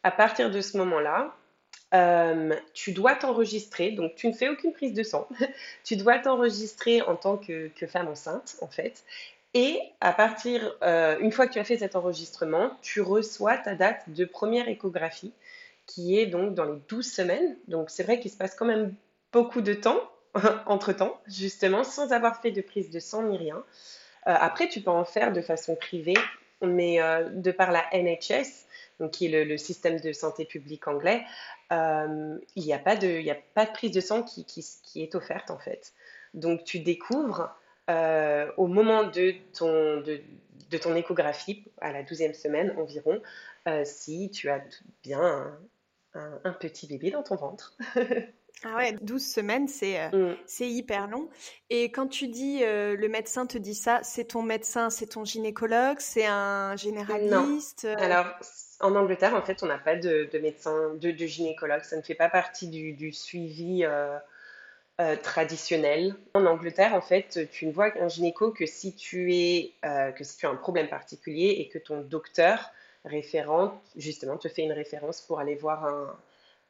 À 0.01 0.11
partir 0.11 0.49
de 0.49 0.61
ce 0.61 0.77
moment-là, 0.77 1.35
tu 2.73 2.93
dois 2.93 3.15
t'enregistrer, 3.15 3.91
donc 3.91 4.15
tu 4.15 4.27
ne 4.27 4.33
fais 4.33 4.49
aucune 4.49 4.73
prise 4.73 4.93
de 4.93 5.03
sang, 5.03 5.27
tu 5.83 5.95
dois 5.95 6.19
t'enregistrer 6.19 7.01
en 7.01 7.15
tant 7.15 7.37
que, 7.37 7.69
femme 7.87 8.07
enceinte, 8.07 8.55
en 8.61 8.67
fait. 8.67 9.03
Et 9.55 9.79
à 10.01 10.11
partir, 10.11 10.75
une 10.83 11.31
fois 11.31 11.47
que 11.47 11.53
tu 11.53 11.59
as 11.59 11.63
fait 11.63 11.77
cet 11.77 11.95
enregistrement, 11.95 12.71
tu 12.81 12.99
reçois 12.99 13.57
ta 13.57 13.73
date 13.73 14.03
de 14.09 14.25
première 14.25 14.67
échographie, 14.67 15.31
qui 15.87 16.19
est 16.19 16.25
donc 16.25 16.53
dans 16.53 16.65
les 16.65 16.79
12 16.89 17.09
semaines. 17.09 17.57
Donc 17.69 17.89
c'est 17.89 18.03
vrai 18.03 18.19
qu'il 18.19 18.29
se 18.29 18.37
passe 18.37 18.53
quand 18.53 18.65
même 18.65 18.93
beaucoup 19.31 19.61
de 19.61 19.73
temps, 19.73 20.01
entre-temps, 20.65 21.21
justement, 21.25 21.85
sans 21.85 22.11
avoir 22.11 22.41
fait 22.41 22.51
de 22.51 22.61
prise 22.61 22.91
de 22.91 22.99
sang 22.99 23.23
ni 23.23 23.37
rien. 23.37 23.63
après, 24.25 24.67
tu 24.67 24.81
peux 24.81 24.91
en 24.91 25.05
faire 25.05 25.31
de 25.31 25.41
façon 25.41 25.75
privée, 25.75 26.17
mais 26.61 26.99
de 27.31 27.51
par 27.51 27.71
la 27.71 27.85
NHS, 27.93 28.65
donc 28.99 29.11
qui 29.11 29.27
est 29.27 29.45
le, 29.45 29.57
système 29.57 29.99
de 29.99 30.11
santé 30.11 30.45
publique 30.45 30.87
anglais, 30.87 31.23
euh, 31.71 32.37
il 32.55 32.63
n'y 32.63 32.73
a, 32.73 32.77
a 32.77 32.79
pas 32.79 32.95
de 32.95 33.71
prise 33.73 33.91
de 33.91 34.01
sang 34.01 34.23
qui, 34.23 34.45
est 34.95 35.15
offerte 35.15 35.51
en 35.51 35.57
fait. 35.57 35.93
Donc 36.33 36.63
tu 36.63 36.79
découvres 36.79 37.55
euh, 37.89 38.51
au 38.57 38.67
moment 38.67 39.03
de 39.03 39.33
ton, 39.57 40.01
de, 40.01 40.21
de, 40.69 40.77
ton 40.77 40.95
échographie, 40.95 41.65
à 41.81 41.91
la 41.91 42.03
12e 42.03 42.33
semaine 42.33 42.73
environ, 42.77 43.21
euh, 43.67 43.83
si 43.85 44.29
tu 44.31 44.49
as 44.49 44.61
bien 45.03 45.57
un, 46.13 46.39
un, 46.43 46.53
petit 46.53 46.87
bébé 46.87 47.11
dans 47.11 47.23
ton 47.23 47.35
ventre. 47.35 47.77
Ah 48.63 48.77
ouais, 48.77 48.93
12 49.01 49.21
semaines, 49.21 49.67
c'est 49.67 50.09
mm. 50.11 50.37
c'est 50.45 50.67
hyper 50.67 51.07
long. 51.07 51.29
Et 51.69 51.91
quand 51.91 52.07
tu 52.07 52.29
dis, 52.29 52.61
le 52.61 53.07
médecin 53.09 53.45
te 53.45 53.57
dit 53.57 53.75
ça, 53.75 53.99
c'est 54.01 54.23
ton 54.29 54.41
médecin, 54.41 54.89
c'est 54.89 55.07
ton 55.07 55.25
gynécologue, 55.25 55.97
c'est 55.99 56.25
un 56.25 56.75
généraliste 56.77 57.83
non. 57.83 57.97
Alors, 57.97 58.27
en 58.79 58.95
Angleterre, 58.95 59.35
en 59.35 59.41
fait, 59.41 59.61
on 59.61 59.67
n'a 59.67 59.77
pas 59.77 59.97
de, 59.97 60.29
médecin, 60.41 60.93
de, 60.95 61.11
gynécologue. 61.11 61.83
Ça 61.83 61.97
ne 61.97 62.01
fait 62.01 62.15
pas 62.15 62.29
partie 62.29 62.69
du, 62.69 63.11
suivi 63.11 63.83
euh, 64.99 65.03
euh, 65.03 65.15
traditionnel. 65.15 66.15
En 66.33 66.45
Angleterre, 66.45 66.93
en 66.93 67.01
fait, 67.01 67.49
tu 67.51 67.65
ne 67.67 67.71
vois 67.71 67.91
un 67.99 68.07
gynéco 68.07 68.51
que 68.51 68.65
si 68.65 68.95
tu 68.95 69.33
es, 69.33 69.73
euh, 69.83 70.11
que 70.11 70.23
si 70.23 70.37
tu 70.37 70.45
as 70.45 70.49
un 70.49 70.55
problème 70.55 70.87
particulier 70.87 71.55
et 71.59 71.67
que 71.67 71.77
ton 71.77 72.01
docteur 72.01 72.71
référent, 73.03 73.81
justement, 73.95 74.37
te 74.37 74.47
fait 74.47 74.63
une 74.63 74.71
référence 74.71 75.21
pour 75.21 75.39
aller 75.39 75.55
voir 75.55 75.85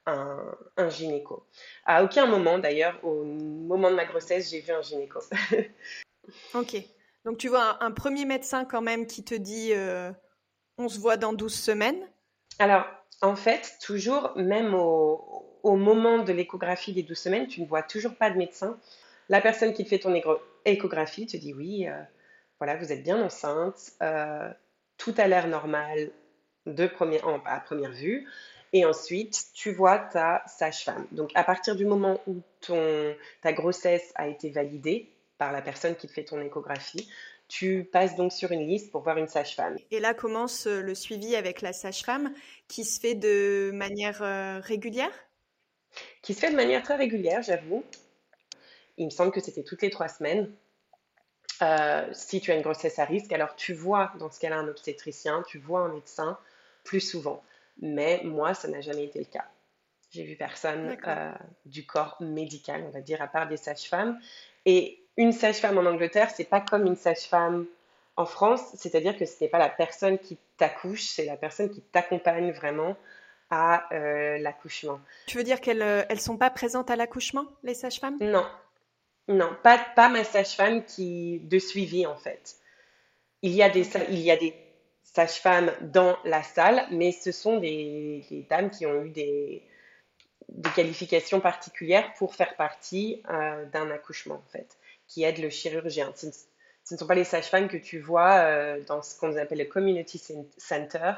un, 0.06 0.58
un, 0.78 0.90
gynéco. 0.90 1.44
À 1.86 2.04
aucun 2.04 2.26
moment, 2.26 2.60
d'ailleurs, 2.60 3.00
au 3.04 3.24
moment 3.24 3.90
de 3.90 3.96
ma 3.96 4.06
grossesse, 4.06 4.50
j'ai 4.52 4.60
vu 4.60 4.72
un 4.72 4.82
gynéco. 4.82 5.20
ok. 6.54 6.76
Donc 7.24 7.38
tu 7.38 7.48
vois 7.48 7.84
un, 7.84 7.92
premier 7.92 8.26
médecin 8.26 8.66
quand 8.66 8.82
même 8.82 9.08
qui 9.08 9.24
te 9.24 9.34
dit 9.34 9.74
on 10.78 10.90
se 10.90 11.00
voit 11.00 11.18
dans 11.18 11.34
12 11.34 11.54
semaines 11.54 12.08
Alors, 12.60 12.86
en 13.22 13.36
fait, 13.36 13.78
toujours, 13.82 14.32
même 14.36 14.74
au, 14.74 15.76
moment 15.76 16.20
de 16.20 16.32
l'échographie 16.32 16.94
des 16.94 17.04
12 17.04 17.18
semaines, 17.18 17.48
tu 17.48 17.62
ne 17.62 17.66
vois 17.66 17.82
toujours 17.82 18.16
pas 18.16 18.30
de 18.30 18.38
médecin. 18.38 18.78
La 19.30 19.42
personne 19.42 19.74
qui 19.74 19.84
te 19.84 19.90
fait 19.90 20.00
ton 20.00 20.14
échographie 20.64 21.26
te 21.26 21.38
dit 21.38 21.54
oui, 21.54 21.88
euh, 21.88 22.02
voilà, 22.60 22.76
vous 22.78 22.92
êtes 22.92 23.04
bien 23.04 23.22
enceinte, 23.22 23.92
euh, 24.02 24.50
tout 24.98 25.14
a 25.18 25.28
l'air 25.28 25.48
normal 25.48 26.12
de 26.66 26.86
à 26.86 27.60
première 27.60 27.92
vue. 27.92 28.28
Et 28.74 28.86
ensuite, 28.86 29.46
tu 29.54 29.72
vois 29.72 30.00
ta 30.00 30.44
sage-femme. 30.48 31.08
Donc, 31.12 31.32
à 31.36 31.44
partir 31.44 31.76
du 31.76 31.86
moment 31.86 32.20
où 32.28 32.42
ta 33.42 33.54
grossesse 33.54 34.12
a 34.16 34.28
été 34.28 34.50
validée 34.50 35.10
par 35.38 35.52
la 35.52 35.62
personne 35.62 35.96
qui 35.96 36.08
te 36.08 36.14
fait 36.14 36.26
ton 36.26 36.42
échographie, 36.42 37.10
tu 37.48 37.84
passes 37.92 38.16
donc 38.16 38.32
sur 38.32 38.52
une 38.52 38.68
liste 38.68 38.92
pour 38.92 39.02
voir 39.02 39.18
une 39.18 39.28
sage-femme. 39.28 39.78
Et 39.92 40.00
là 40.00 40.14
commence 40.14 40.68
euh, 40.68 40.82
le 40.82 40.96
suivi 40.96 41.36
avec 41.36 41.62
la 41.62 41.74
sage-femme 41.74 42.34
qui 42.68 42.84
se 42.84 43.00
fait 43.00 43.16
de 43.16 43.72
manière 43.74 44.22
euh, 44.24 44.60
régulière? 44.60 45.12
Qui 46.22 46.34
se 46.34 46.40
fait 46.40 46.52
de 46.52 46.56
manière 46.56 46.84
très 46.84 46.96
régulière, 46.96 47.42
j'avoue. 47.42 47.84
Il 48.98 49.06
me 49.06 49.12
semble 49.12 49.32
que 49.32 49.40
c'était 49.40 49.64
toutes 49.64 49.82
les 49.82 49.90
trois 49.90 50.08
semaines. 50.08 50.52
Euh, 51.62 52.08
si 52.12 52.42
tu 52.42 52.52
as 52.52 52.56
une 52.56 52.62
grossesse 52.62 53.00
à 53.00 53.06
risque, 53.06 53.32
alors 53.32 53.56
tu 53.56 53.74
vois 53.74 54.12
dans 54.20 54.30
ce 54.30 54.40
cas-là 54.40 54.58
un 54.58 54.68
obstétricien, 54.68 55.44
tu 55.48 55.60
vois 55.60 55.82
un 55.82 55.94
médecin 55.94 56.38
plus 56.84 57.00
souvent. 57.00 57.44
Mais 57.82 58.22
moi, 58.24 58.54
ça 58.54 58.68
n'a 58.68 58.82
jamais 58.82 59.06
été 59.06 59.20
le 59.20 59.26
cas. 59.26 59.46
J'ai 60.12 60.24
vu 60.24 60.36
personne 60.36 60.98
du 61.66 61.86
corps 61.86 62.18
médical, 62.22 62.84
on 62.88 62.90
va 62.90 63.02
dire, 63.02 63.22
à 63.22 63.28
part 63.28 63.48
des 63.48 63.58
sages-femmes. 63.58 64.18
Et 64.66 65.05
une 65.18 65.32
sage-femme 65.32 65.78
en 65.78 65.86
Angleterre, 65.86 66.30
c'est 66.30 66.50
pas 66.50 66.62
comme 66.62 66.86
une 66.86 66.96
sage-femme 66.96 67.66
en 68.18 68.26
France, 68.26 68.62
c'est-à-dire 68.76 69.18
que 69.18 69.26
ce 69.26 69.44
n'est 69.44 69.50
pas 69.50 69.60
la 69.60 69.70
personne 69.70 70.18
qui 70.18 70.38
t'accouche, 70.58 71.04
c'est 71.04 71.26
la 71.26 71.38
personne 71.38 71.70
qui 71.70 71.82
t'accompagne 71.82 72.52
vraiment 72.52 72.96
à 73.50 73.94
euh, 73.94 74.38
l'accouchement. 74.38 75.00
Tu 75.28 75.38
veux 75.38 75.44
dire 75.44 75.62
qu'elles 75.62 75.80
ne 75.80 76.14
euh, 76.14 76.16
sont 76.18 76.38
pas 76.38 76.50
présentes 76.50 76.90
à 76.90 76.96
l'accouchement, 76.96 77.46
les 77.64 77.74
sages-femmes? 77.74 78.18
Non, 78.22 78.46
non, 79.28 79.56
pas, 79.64 79.78
pas 79.96 80.10
ma 80.10 80.24
sage-femme 80.24 80.84
qui 80.86 81.40
de 81.40 81.60
suivi 81.60 82.06
en 82.06 82.16
fait. 82.16 82.56
Il 83.42 83.52
y 83.52 83.62
a 83.62 83.70
des, 83.70 83.88
il 84.10 84.20
y 84.20 84.32
a 84.32 84.38
des 84.38 84.56
sages-femmes 85.04 85.72
dans 85.82 86.18
la 86.24 86.42
salle, 86.42 86.88
mais 86.92 87.12
ce 87.12 87.32
sont 87.32 87.58
des, 87.58 88.26
des 88.30 88.42
dames 88.50 88.70
qui 88.70 88.86
ont 88.86 89.04
eu 89.04 89.10
des, 89.10 89.62
des 90.50 90.70
qualifications 90.72 91.40
particulières 91.40 92.14
pour 92.18 92.34
faire 92.34 92.56
partie 92.56 93.22
euh, 93.30 93.66
d'un 93.68 93.92
accouchement 93.92 94.36
en 94.36 94.50
fait 94.52 94.78
qui 95.08 95.24
aident 95.24 95.40
le 95.40 95.50
chirurgien. 95.50 96.12
Ce, 96.16 96.28
ne 96.28 96.98
sont 96.98 97.08
pas 97.08 97.16
les 97.16 97.24
sages-femmes 97.24 97.68
que 97.68 97.78
tu 97.78 98.00
vois 98.00 98.38
euh, 98.40 98.84
dans 98.84 99.02
ce 99.02 99.18
qu'on 99.18 99.36
appelle 99.38 99.60
le 99.60 99.66
community 99.66 100.22
center, 100.58 101.14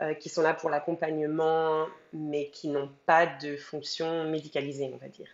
euh, 0.00 0.14
qui 0.14 0.28
sont 0.28 0.42
là 0.42 0.54
pour 0.54 0.70
l'accompagnement, 0.70 1.86
mais 2.12 2.50
qui 2.50 2.68
n'ont 2.68 2.90
pas 3.06 3.26
de 3.26 3.56
fonction 3.56 4.24
médicalisée, 4.24 4.90
on 4.92 4.98
va 4.98 5.08
dire. 5.08 5.28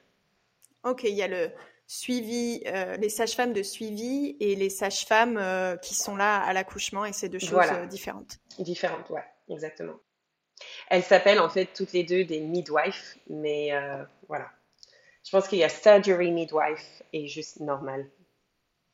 Ok, 0.84 1.04
il 1.04 1.14
y 1.14 1.22
a 1.22 1.28
le 1.28 1.50
suivi, 1.86 2.62
euh, 2.66 2.96
les 2.96 3.10
sages-femmes 3.10 3.52
de 3.52 3.62
suivi 3.62 4.36
et 4.40 4.56
les 4.56 4.70
sages-femmes 4.70 5.78
qui 5.82 5.94
sont 5.94 6.16
là 6.16 6.42
à 6.42 6.52
l'accouchement, 6.52 7.04
et 7.04 7.12
c'est 7.12 7.28
deux 7.28 7.38
choses 7.38 7.66
différentes. 7.88 8.38
Différentes, 8.58 9.10
ouais, 9.10 9.24
exactement. 9.50 9.94
Elles 10.88 11.02
s'appellent 11.02 11.40
en 11.40 11.50
fait 11.50 11.66
toutes 11.74 11.92
les 11.92 12.04
deux 12.04 12.24
des 12.24 12.40
midwives, 12.40 13.16
mais 13.28 13.72
voilà, 14.28 14.50
je 15.24 15.30
pense 15.30 15.48
qu'il 15.48 15.58
y 15.58 15.64
a 15.64 15.68
surgery 15.68 16.30
midwife 16.30 17.02
et 17.12 17.26
juste 17.28 17.60
normal. 17.60 18.08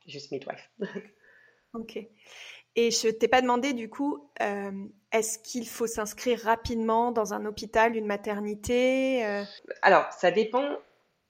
Juste 0.07 0.31
midwife. 0.31 0.69
ok. 1.73 1.99
Et 2.75 2.89
je 2.89 3.09
t'ai 3.09 3.27
pas 3.27 3.41
demandé 3.41 3.73
du 3.73 3.89
coup, 3.89 4.29
euh, 4.41 4.71
est-ce 5.11 5.39
qu'il 5.39 5.67
faut 5.67 5.87
s'inscrire 5.87 6.39
rapidement 6.39 7.11
dans 7.11 7.33
un 7.33 7.45
hôpital, 7.45 7.97
une 7.97 8.05
maternité 8.05 9.25
euh? 9.25 9.43
Alors, 9.81 10.09
ça 10.13 10.31
dépend. 10.31 10.77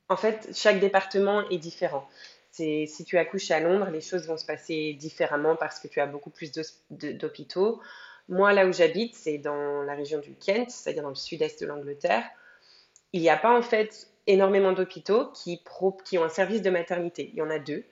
En 0.08 0.18
fait, 0.18 0.50
chaque 0.54 0.80
département 0.80 1.50
est 1.50 1.58
différent. 1.58 2.08
C'est, 2.52 2.86
si 2.86 3.06
tu 3.06 3.18
accouches 3.18 3.50
à 3.50 3.60
Londres, 3.60 3.90
les 3.90 4.02
choses 4.02 4.28
vont 4.28 4.38
se 4.38 4.46
passer 4.46 4.94
différemment 4.94 5.56
parce 5.56 5.80
que 5.80 5.88
tu 5.88 6.00
as 6.00 6.06
beaucoup 6.06 6.30
plus 6.30 6.52
d'hôpitaux. 6.92 7.82
Moi, 8.28 8.54
là 8.54 8.68
où 8.68 8.74
j'habite, 8.74 9.16
c'est 9.16 9.40
dans 9.40 9.82
la 9.82 9.96
région 9.96 10.20
du 10.20 10.36
Kent, 10.36 10.70
c'est-à-dire 10.70 11.04
dans 11.04 11.10
le 11.10 11.16
sud-est 11.16 11.62
de 11.62 11.66
l'Angleterre. 11.66 12.24
Il 13.14 13.22
n'y 13.22 13.30
a 13.30 13.38
pas 13.38 13.58
en 13.58 13.62
fait 13.62 14.11
énormément 14.28 14.72
d'hôpitaux 14.72 15.28
qui, 15.32 15.62
qui 16.06 16.18
ont 16.18 16.24
un 16.24 16.30
service 16.30 16.62
de 16.62 16.70
maternité. 16.70 17.30
Il 17.34 17.40
y 17.40 17.42
en 17.42 17.50
a 17.50 17.60
deux. 17.60 17.84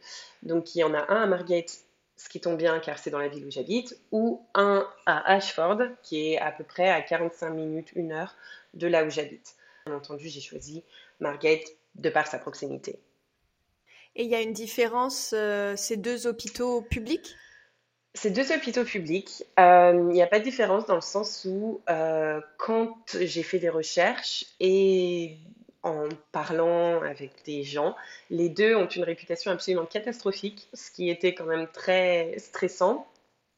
Donc, 0.43 0.75
il 0.75 0.79
y 0.79 0.83
en 0.83 0.93
a 0.93 1.12
un 1.12 1.24
à 1.24 1.25
Margate, 1.25 1.79
ce 2.15 2.29
qui 2.29 2.39
tombe 2.39 2.57
bien 2.57 2.79
car 2.79 2.98
c'est 2.98 3.09
dans 3.09 3.19
la 3.19 3.29
ville 3.29 3.45
où 3.45 3.51
j'habite, 3.51 4.00
ou 4.12 4.45
un 4.53 4.88
à 5.05 5.33
Ashford, 5.33 5.79
qui 6.03 6.33
est 6.33 6.38
à 6.39 6.51
peu 6.51 6.63
près 6.63 6.89
à 6.89 7.01
45 7.01 7.50
minutes, 7.51 7.91
une 7.95 8.12
heure 8.12 8.36
de 8.74 8.88
là 8.88 9.05
où 9.05 9.09
j'habite. 9.09 9.55
Bien 9.86 9.95
entendu, 9.95 10.29
j'ai 10.29 10.41
choisi 10.41 10.83
Margate 11.19 11.65
de 11.95 12.09
par 12.09 12.27
sa 12.27 12.39
proximité. 12.39 13.00
Et 14.15 14.24
il 14.24 14.29
y 14.29 14.36
a 14.36 14.41
une 14.41 14.53
différence, 14.53 15.33
euh, 15.36 15.75
ces 15.75 15.98
deux 15.98 16.27
hôpitaux 16.27 16.81
publics? 16.81 17.36
Ces 18.15 18.31
deux 18.31 18.51
hôpitaux 18.51 18.83
publics, 18.83 19.43
euh, 19.59 19.93
il 20.09 20.13
n'y 20.13 20.21
a 20.21 20.27
pas 20.27 20.39
de 20.39 20.43
différence 20.43 20.86
dans 20.88 20.95
le 20.95 21.01
sens 21.01 21.45
où 21.50 21.81
euh, 21.89 22.41
quand 22.57 23.15
j'ai 23.19 23.43
fait 23.43 23.59
des 23.59 23.69
recherches 23.69 24.45
et 24.59 25.38
en 25.83 26.09
parlant 26.31 27.01
avec 27.01 27.31
des 27.45 27.63
gens. 27.63 27.95
Les 28.29 28.50
deux 28.50 28.75
ont 28.75 28.88
une 28.88 29.03
réputation 29.03 29.51
absolument 29.51 29.86
catastrophique, 29.86 30.67
ce 30.74 30.91
qui 30.91 31.09
était 31.09 31.33
quand 31.33 31.45
même 31.45 31.67
très 31.67 32.36
stressant 32.38 33.07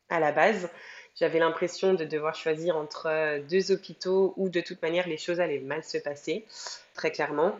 à 0.10 0.20
la 0.20 0.32
base. 0.32 0.70
J'avais 1.16 1.40
l'impression 1.40 1.94
de 1.94 2.06
devoir 2.06 2.36
choisir 2.36 2.78
entre 2.78 3.40
deux 3.50 3.72
hôpitaux 3.72 4.34
où 4.38 4.50
de 4.50 4.62
toute 4.62 4.82
manière 4.82 5.08
les 5.08 5.18
choses 5.18 5.40
allaient 5.40 5.60
mal 5.60 5.84
se 5.84 5.98
passer, 5.98 6.46
très 6.94 7.12
clairement. 7.12 7.60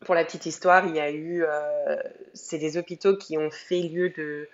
Pour 0.00 0.14
la 0.14 0.24
petite 0.24 0.46
histoire, 0.46 0.86
il 0.86 0.94
y 0.94 1.00
a 1.00 1.10
eu, 1.10 1.44
euh, 1.44 1.96
c'est 2.34 2.58
des 2.58 2.76
hôpitaux 2.76 3.16
qui 3.16 3.36
ont 3.36 3.50
fait 3.50 3.80
lieu 3.80 4.10
de 4.10 4.48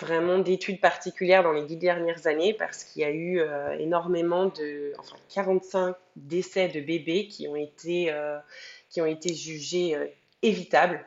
vraiment 0.00 0.38
d'études 0.38 0.80
particulières 0.80 1.42
dans 1.42 1.52
les 1.52 1.64
dix 1.64 1.76
dernières 1.76 2.26
années 2.26 2.54
parce 2.54 2.84
qu'il 2.84 3.02
y 3.02 3.04
a 3.04 3.10
eu 3.10 3.40
euh, 3.40 3.76
énormément 3.78 4.46
de, 4.46 4.92
enfin 4.98 5.16
45 5.28 5.94
décès 6.16 6.68
de 6.68 6.80
bébés 6.80 7.28
qui 7.28 7.46
ont 7.48 7.56
été, 7.56 8.12
euh, 8.12 8.38
qui 8.88 9.00
ont 9.00 9.06
été 9.06 9.34
jugés 9.34 9.94
euh, 9.94 10.06
évitables. 10.42 11.04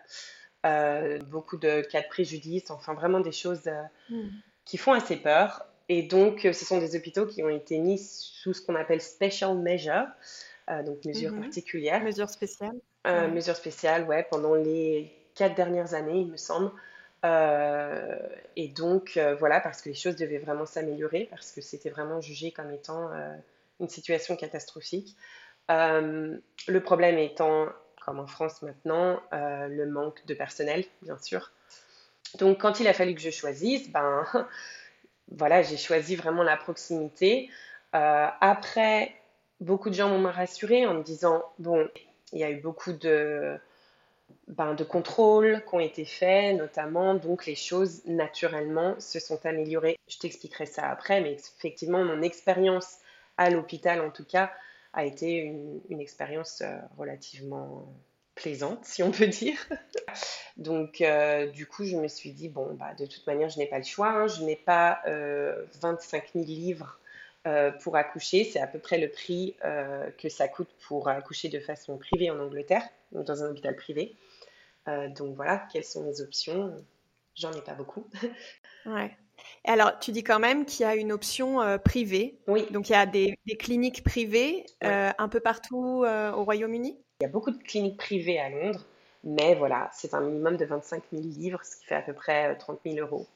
beaucoup 1.28 1.58
de 1.58 1.82
cas 1.82 2.02
de 2.02 2.08
préjudice, 2.08 2.72
enfin 2.72 2.94
vraiment 2.94 3.20
des 3.20 3.34
choses 3.34 3.70
hmm. 4.10 4.30
qui 4.66 4.78
font 4.78 4.94
assez 4.94 5.18
peur. 5.18 5.66
Et 5.90 6.04
donc, 6.04 6.42
ce 6.44 6.66
sont 6.66 6.80
des 6.80 6.96
hôpitaux 6.96 7.26
qui 7.26 7.44
ont 7.44 7.50
été 7.50 7.78
mis 7.80 8.00
sous 8.00 8.54
ce 8.54 8.62
qu'on 8.62 8.76
appelle 8.76 9.02
special 9.02 9.58
measure, 9.58 10.08
donc 10.70 11.04
mesures 11.04 11.34
mhm. 11.34 11.42
particulières. 11.42 12.02
Mesures 12.02 12.30
spéciales. 12.30 12.80
Mesures 13.06 13.58
spéciales, 13.58 14.06
ouais, 14.06 14.26
pendant 14.32 14.56
les 14.56 15.14
quatre 15.36 15.56
dernières 15.56 15.94
années, 15.94 16.22
il 16.22 16.32
me 16.32 16.38
semble. 16.38 16.72
Euh, 17.24 18.18
et 18.56 18.68
donc, 18.68 19.18
euh, 19.18 19.36
voilà, 19.36 19.60
parce 19.60 19.82
que 19.82 19.90
les 19.90 19.96
choses 19.96 20.16
devaient 20.16 20.40
vraiment 20.40 20.66
s'améliorer, 20.66 21.28
parce 21.30 21.52
que 21.52 21.62
c'était 21.62 21.90
vraiment 21.90 22.22
jugé 22.22 22.52
comme 22.52 22.72
étant 22.72 23.12
euh, 23.12 23.34
une 23.80 23.90
situation 23.90 24.36
catastrophique. 24.36 25.16
le 25.70 26.80
problème 26.84 27.18
étant, 27.18 27.70
comme 28.06 28.20
en 28.20 28.28
France 28.28 28.62
maintenant, 28.62 29.22
le 29.32 29.86
manque 29.86 30.26
de 30.26 30.34
personnel, 30.34 30.86
bien 31.02 31.18
sûr. 31.18 31.52
Donc, 32.38 32.60
quand 32.60 32.80
il 32.80 32.88
a 32.88 32.94
fallu 32.94 33.16
que 33.16 33.22
je 33.22 33.30
choisisse, 33.30 33.90
ben, 33.90 34.26
voilà, 35.32 35.62
j'ai 35.62 35.78
choisi 35.78 36.16
vraiment 36.16 36.44
la 36.44 36.58
proximité. 36.58 37.50
après, 37.94 39.16
beaucoup 39.62 39.90
de 39.90 39.96
gens 39.96 40.10
m'ont 40.10 40.32
rassuré 40.32 40.86
en 40.86 40.96
me 40.96 41.04
disant, 41.04 41.42
bon, 41.60 41.88
il 42.34 42.40
y 42.40 42.44
a 42.44 42.50
eu 42.50 42.60
beaucoup 42.60 42.92
de 42.92 43.58
ben, 44.48 44.74
de 44.74 44.84
contrôles 44.84 45.64
qui 45.68 45.76
ont 45.76 45.80
été 45.80 46.06
faits, 46.06 46.58
notamment, 46.58 47.16
donc 47.16 47.46
les 47.46 47.56
choses 47.56 48.06
naturellement 48.06 49.00
se 49.00 49.20
sont 49.20 49.46
améliorées. 49.46 50.00
Je 50.08 50.18
t'expliquerai 50.20 50.66
ça 50.66 50.90
après, 50.90 51.22
mais 51.22 51.34
effectivement, 51.34 52.04
mon 52.04 52.22
expérience 52.22 52.98
à 53.38 53.50
l'hôpital, 53.50 54.02
en 54.02 54.10
tout 54.10 54.26
cas, 54.26 54.52
a 54.94 55.06
été 55.06 55.38
une, 55.38 56.00
expérience 56.00 56.62
euh, 56.62 56.78
relativement 56.98 57.88
plaisante, 58.36 58.86
si 58.86 59.04
on 59.04 59.12
peut 59.12 59.28
dire. 59.28 59.58
donc, 60.58 61.02
euh, 61.02 61.48
du 61.48 61.66
coup, 61.66 61.84
je 61.84 61.98
me 61.98 62.08
suis 62.08 62.32
dit, 62.32 62.50
bon, 62.50 62.74
bah, 62.74 62.94
de 62.98 63.06
toute 63.06 63.26
manière, 63.28 63.50
je 63.50 63.58
n'ai 63.58 63.66
pas 63.66 63.78
le 63.78 63.84
choix, 63.84 64.10
hein. 64.10 64.28
je 64.28 64.44
n'ai 64.44 64.56
pas 64.56 65.02
25 65.06 65.08
euh, 65.08 66.28
000 66.34 66.46
livres 66.46 67.00
pour 67.82 67.96
accoucher, 67.98 68.44
c'est 68.46 68.60
à 68.60 68.68
peu 68.68 68.80
près 68.80 68.98
le 68.98 69.10
prix 69.10 69.56
que 70.18 70.30
ça 70.30 70.48
coûte 70.48 70.70
pour 70.88 71.10
accoucher 71.10 71.50
de 71.50 71.60
façon 71.60 71.98
privée 71.98 72.32
en 72.32 72.40
Angleterre, 72.40 72.84
dans 73.12 73.44
un 73.44 73.50
hôpital 73.50 73.76
privé. 73.76 74.16
Euh, 74.88 75.08
donc 75.10 75.36
voilà, 75.36 75.66
quelles 75.72 75.84
sont 75.84 76.06
les 76.06 76.22
options? 76.22 76.76
J'en 77.36 77.52
ai 77.54 77.62
pas 77.62 77.74
beaucoup. 77.74 78.06
ouais. 78.86 79.12
Alors, 79.66 79.98
tu 80.00 80.12
dis 80.12 80.24
quand 80.24 80.40
même 80.40 80.66
qu'il 80.66 80.86
y 80.86 80.90
a 80.90 80.96
une 80.96 81.12
option 81.12 81.62
euh, 81.62 81.78
privée. 81.78 82.40
Oui. 82.48 82.68
Donc, 82.72 82.90
il 82.90 82.94
y 82.94 82.96
a 82.96 83.06
des, 83.06 83.38
cliniques 83.60 84.04
privées 84.04 84.66
euh, 84.84 85.12
un 85.18 85.30
peu 85.30 85.40
partout 85.40 86.06
au 86.06 86.44
Royaume-Uni? 86.44 86.98
Il 87.22 87.24
y 87.24 87.26
a 87.26 87.30
beaucoup 87.30 87.52
de 87.52 87.62
cliniques 87.62 87.98
privées 87.98 88.40
à 88.40 88.50
Londres, 88.50 88.86
mais 89.24 89.56
voilà, 89.56 89.90
c'est 89.94 90.14
un 90.14 90.22
minimum 90.22 90.58
de 90.58 90.66
25 90.66 91.04
000 91.12 91.24
livres, 91.24 91.62
ce 91.64 91.78
qui 91.78 91.86
fait 91.86 91.96
à 91.96 92.02
peu 92.02 92.14
près 92.14 92.56
30 92.58 92.80
000 92.86 92.98
euros 92.98 93.28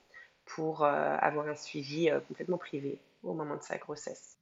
pour 0.45 0.83
avoir 0.83 1.47
un 1.47 1.55
suivi 1.55 2.09
complètement 2.27 2.57
privé 2.57 2.97
au 3.23 3.33
moment 3.33 3.55
de 3.55 3.63
sa 3.63 3.77
grossesse. 3.77 4.37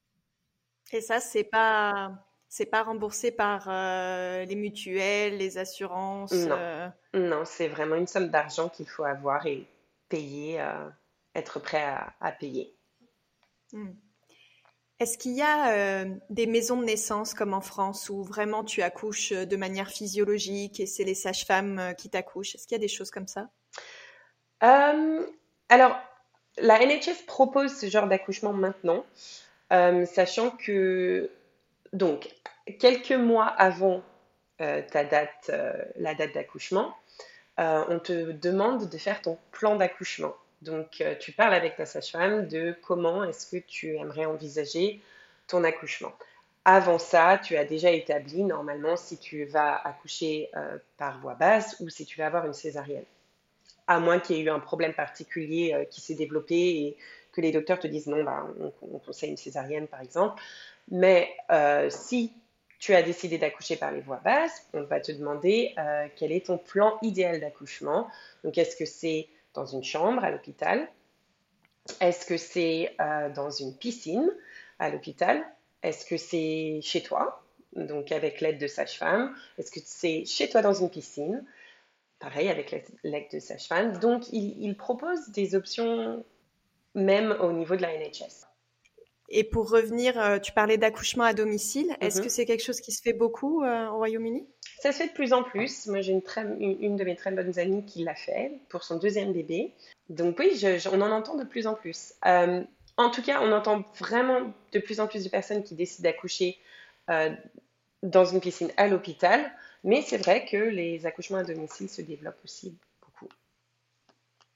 Et 0.91 1.01
ça, 1.01 1.19
c'est 1.19 1.43
pas 1.43 2.11
c'est 2.47 2.67
pas 2.67 2.83
remboursé 2.83 3.31
par 3.31 3.67
euh, 3.67 4.45
les 4.45 4.55
mutuelles, 4.55 5.37
les 5.37 5.57
assurances 5.57 6.31
Non, 6.31 6.55
euh? 6.57 6.87
non 7.13 7.43
c'est 7.43 7.67
vraiment 7.67 7.95
une 7.95 8.07
somme 8.07 8.29
d'argent 8.29 8.69
qu'il 8.69 8.87
faut 8.87 9.03
avoir 9.03 9.45
et 9.45 9.67
payer, 10.07 10.61
euh, 10.61 10.89
être 11.33 11.59
prêt 11.59 11.83
à, 11.83 12.31
payer. 12.31 12.73
Hmm. 13.73 13.91
Est-ce 14.99 15.17
qu'il 15.17 15.33
y 15.33 15.41
a 15.41 16.05
des 16.29 16.47
maisons 16.47 16.79
de 16.79 16.85
naissance 16.85 17.33
comme 17.33 17.53
en 17.53 17.59
France 17.59 18.09
où 18.09 18.23
vraiment 18.23 18.63
tu 18.63 18.81
accouches 18.81 19.33
de 19.33 19.57
manière 19.57 19.89
physiologique 19.89 20.79
et 20.79 20.85
c'est 20.85 21.03
les 21.03 21.15
sages-femmes 21.15 21.93
qui 21.97 22.09
t'accouchent? 22.09 22.55
Est-ce 22.55 22.65
qu'il 22.65 22.75
y 22.75 22.79
a 22.79 22.79
des 22.79 22.87
choses 22.87 23.11
comme 23.11 23.27
ça? 23.27 23.49
Alors, 24.61 25.99
la 26.57 26.79
NHS 26.79 27.25
propose 27.27 27.75
ce 27.75 27.87
genre 27.87 28.07
d'accouchement 28.07 28.53
maintenant, 28.53 29.05
sachant 29.69 30.51
que 30.51 31.29
donc, 31.95 32.29
quelques 32.79 33.11
mois 33.11 33.47
avant 33.47 34.03
euh, 34.61 34.81
euh, 34.93 35.73
la 35.95 36.13
date 36.15 36.33
d'accouchement, 36.33 36.95
euh, 37.59 37.83
on 37.87 37.99
te 37.99 38.31
demande 38.31 38.89
de 38.89 38.97
faire 38.97 39.21
ton 39.21 39.37
plan 39.51 39.77
d'accouchement. 39.77 40.35
Donc, 40.61 41.03
tu 41.19 41.31
parles 41.31 41.53
avec 41.53 41.75
ta 41.75 41.85
sage-femme 41.85 42.47
de 42.47 42.75
comment 42.81 43.23
est-ce 43.23 43.45
que 43.45 43.63
tu 43.63 43.95
aimerais 43.95 44.25
envisager 44.25 44.99
ton 45.47 45.63
accouchement. 45.63 46.11
Avant 46.63 46.97
ça, 46.97 47.37
tu 47.37 47.55
as 47.55 47.65
déjà 47.65 47.91
établi 47.91 48.43
normalement 48.43 48.95
si 48.95 49.19
tu 49.19 49.45
vas 49.45 49.75
accoucher 49.75 50.49
par 50.97 51.19
voie 51.19 51.35
basse 51.35 51.75
ou 51.81 51.89
si 51.89 52.05
tu 52.05 52.17
vas 52.17 52.25
avoir 52.25 52.47
une 52.47 52.53
césarienne. 52.53 53.05
À 53.87 53.99
moins 53.99 54.19
qu'il 54.19 54.37
y 54.37 54.39
ait 54.39 54.43
eu 54.43 54.49
un 54.49 54.59
problème 54.59 54.93
particulier 54.93 55.87
qui 55.91 56.01
s'est 56.01 56.15
développé 56.15 56.55
et 56.55 56.97
que 57.35 57.41
les 57.41 57.51
docteurs 57.51 57.79
te 57.79 57.87
disent 57.87 58.07
non, 58.07 58.23
bah, 58.23 58.47
on, 58.81 58.99
conseille 58.99 59.29
une 59.29 59.37
césarienne 59.37 59.87
par 59.87 60.01
exemple. 60.01 60.41
Mais 60.89 61.35
euh, 61.51 61.89
si 61.89 62.33
tu 62.79 62.93
as 62.93 63.03
décidé 63.03 63.37
d'accoucher 63.37 63.75
par 63.75 63.91
les 63.91 64.01
voies 64.01 64.21
basses, 64.23 64.67
on 64.73 64.83
va 64.83 64.99
te 64.99 65.11
demander 65.11 65.73
euh, 65.77 66.07
quel 66.15 66.31
est 66.31 66.45
ton 66.45 66.57
plan 66.57 66.97
idéal 67.01 67.39
d'accouchement. 67.39 68.07
Donc, 68.43 68.57
est-ce 68.57 68.75
que 68.75 68.85
c'est 68.85 69.27
dans 69.53 69.65
une 69.65 69.83
chambre 69.83 70.23
à 70.23 70.31
l'hôpital? 70.31 70.87
Est-ce 71.99 72.25
que 72.25 72.37
c'est 72.37 72.95
euh, 72.99 73.29
dans 73.29 73.49
une 73.49 73.75
piscine 73.75 74.29
à 74.79 74.89
l'hôpital? 74.89 75.43
Est-ce 75.83 76.05
que 76.05 76.17
c'est 76.17 76.79
chez 76.81 77.01
toi? 77.01 77.43
Donc, 77.75 78.11
avec 78.11 78.41
l'aide 78.41 78.59
de 78.59 78.67
sage-femme. 78.67 79.35
Est-ce 79.57 79.71
que 79.71 79.79
c'est 79.83 80.25
chez 80.25 80.49
toi 80.49 80.61
dans 80.61 80.73
une 80.73 80.89
piscine? 80.89 81.43
Pareil, 82.19 82.47
avec 82.49 82.71
l'aide 83.03 83.27
de 83.31 83.39
sage-femme. 83.39 83.99
Donc, 83.99 84.31
il, 84.31 84.55
il 84.59 84.75
propose 84.77 85.29
des 85.29 85.55
options 85.55 86.23
même 86.95 87.35
au 87.41 87.51
niveau 87.51 87.75
de 87.75 87.81
la 87.81 87.97
NHS. 87.97 88.45
Et 89.29 89.43
pour 89.43 89.69
revenir, 89.69 90.19
euh, 90.19 90.39
tu 90.39 90.51
parlais 90.51 90.77
d'accouchement 90.77 91.23
à 91.23 91.33
domicile. 91.33 91.95
Est-ce 91.99 92.19
que 92.19 92.25
mhm. 92.25 92.29
c'est 92.29 92.45
quelque 92.45 92.63
chose 92.63 92.79
qui 92.79 92.91
se 92.91 93.01
fait 93.01 93.13
beaucoup 93.13 93.63
euh, 93.63 93.87
au 93.87 93.97
Royaume-Uni? 93.97 94.47
Ça 94.79 94.91
se 94.91 94.97
fait 94.99 95.07
de 95.07 95.13
plus 95.13 95.33
en 95.33 95.43
plus. 95.43 95.87
Moi, 95.87 96.01
j'ai 96.01 96.11
une, 96.11 96.21
une, 96.59 96.95
de 96.95 97.03
mes 97.03 97.15
très 97.15 97.31
bonnes 97.31 97.57
amies 97.57 97.85
qui 97.85 98.03
l'a 98.03 98.13
fait 98.13 98.59
pour 98.69 98.83
son 98.83 98.97
deuxième 98.97 99.33
bébé. 99.33 99.73
Donc 100.09 100.37
oui, 100.37 100.61
on 100.91 101.01
en 101.01 101.11
entend 101.11 101.35
de 101.35 101.43
plus 101.43 101.65
en 101.65 101.73
plus. 101.73 102.13
Euh, 102.25 102.63
en 102.97 103.09
tout 103.09 103.23
cas, 103.23 103.41
on 103.41 103.51
entend 103.51 103.83
vraiment 103.97 104.53
de 104.71 104.79
plus 104.79 104.99
en 104.99 105.07
plus 105.07 105.23
de 105.23 105.29
personnes 105.29 105.63
qui 105.63 105.75
décident 105.75 106.07
d'accoucher 106.09 106.59
dans 108.03 108.25
une 108.25 108.39
piscine 108.39 108.71
à 108.77 108.87
l'hôpital. 108.87 109.51
Mais 109.85 110.01
c'est 110.01 110.17
vrai 110.17 110.45
que 110.45 110.57
les 110.57 111.05
accouchements 111.05 111.37
à 111.37 111.43
domicile 111.43 111.87
se 111.87 112.01
développent 112.01 112.43
aussi 112.43 112.75
beaucoup. 113.01 113.29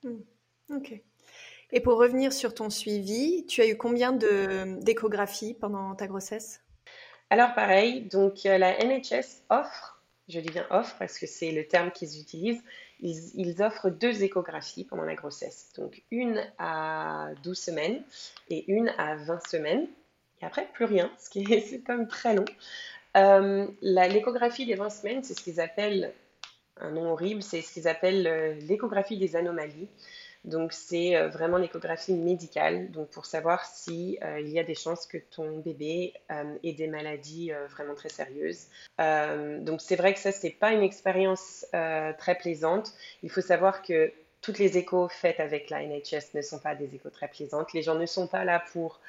Hmm. 0.03 0.21
Ok. 0.75 0.99
Et 1.71 1.79
pour 1.81 1.99
revenir 1.99 2.33
sur 2.33 2.55
ton 2.55 2.71
suivi, 2.71 3.45
tu 3.45 3.61
as 3.61 3.67
eu 3.67 3.77
combien 3.77 4.11
d'échographies 4.11 5.53
pendant 5.53 5.93
ta 5.93 6.07
grossesse? 6.07 6.61
Alors 7.29 7.53
pareil, 7.53 8.01
donc 8.01 8.47
euh, 8.47 8.57
la 8.57 8.83
NHS 8.83 9.43
offre, 9.49 10.01
je 10.29 10.39
dis 10.39 10.49
bien 10.49 10.65
offre 10.71 10.95
parce 10.97 11.19
que 11.19 11.27
c'est 11.27 11.51
le 11.51 11.67
terme 11.67 11.91
qu'ils 11.91 12.19
utilisent, 12.19 12.63
ils, 13.01 13.61
offrent 13.61 13.91
deux 13.91 14.23
échographies 14.23 14.83
pendant 14.83 15.03
la 15.03 15.13
grossesse. 15.13 15.71
Donc 15.77 16.01
une 16.09 16.43
à 16.57 17.29
12 17.43 17.57
semaines 17.57 18.03
et 18.49 18.69
une 18.71 18.89
à 18.97 19.15
20 19.15 19.47
semaines. 19.47 19.87
Et 20.41 20.45
après, 20.45 20.67
plus 20.73 20.85
rien, 20.85 21.11
ce 21.19 21.29
qui 21.29 21.43
est, 21.53 21.83
quand 21.85 21.97
même 21.97 22.07
très 22.07 22.33
long. 22.33 22.45
Euh, 23.19 23.67
l'échographie 23.81 24.65
des 24.65 24.75
20 24.75 24.89
semaines, 24.89 25.23
c'est 25.23 25.33
ce 25.33 25.43
qu'ils 25.43 25.59
appellent, 25.59 26.13
un 26.77 26.91
nom 26.91 27.11
horrible, 27.11 27.43
c'est 27.43 27.61
ce 27.61 27.73
qu'ils 27.73 27.87
appellent 27.87 28.27
euh, 28.27 28.53
l'échographie 28.67 29.17
des 29.17 29.35
anomalies. 29.35 29.89
Donc 30.45 30.71
c'est 30.71 31.17
euh, 31.17 31.27
vraiment 31.27 31.57
l'échographie 31.57 32.13
médicale, 32.13 32.91
donc 32.91 33.09
pour 33.09 33.25
savoir 33.25 33.65
si 33.65 34.17
il 34.39 34.47
y 34.47 34.57
a 34.57 34.63
des 34.63 34.75
chances 34.75 35.05
que 35.05 35.17
ton 35.17 35.59
bébé 35.59 36.13
ait 36.63 36.71
des 36.71 36.87
maladies 36.87 37.51
vraiment 37.69 37.93
très 37.93 38.07
sérieuses. 38.07 38.67
donc 38.97 39.81
c'est 39.81 39.97
vrai 39.97 40.13
que 40.13 40.19
ça 40.19 40.31
c'est 40.31 40.49
pas 40.51 40.71
une 40.71 40.81
expérience 40.81 41.65
très 42.17 42.35
plaisante. 42.35 42.93
Il 43.21 43.29
faut 43.29 43.41
savoir 43.41 43.81
que 43.81 44.13
toutes 44.41 44.59
les 44.59 44.77
échos 44.77 45.09
faites 45.09 45.41
avec 45.41 45.69
la 45.69 45.85
NHS 45.85 46.33
ne 46.35 46.41
sont 46.41 46.59
pas 46.59 46.73
des 46.73 46.95
échos 46.95 47.09
très 47.09 47.27
plaisantes. 47.27 47.73
Les 47.73 47.81
gens 47.81 47.95
ne 47.95 48.05
sont 48.05 48.27
pas 48.27 48.45
là 48.45 48.63
pour 48.71 49.01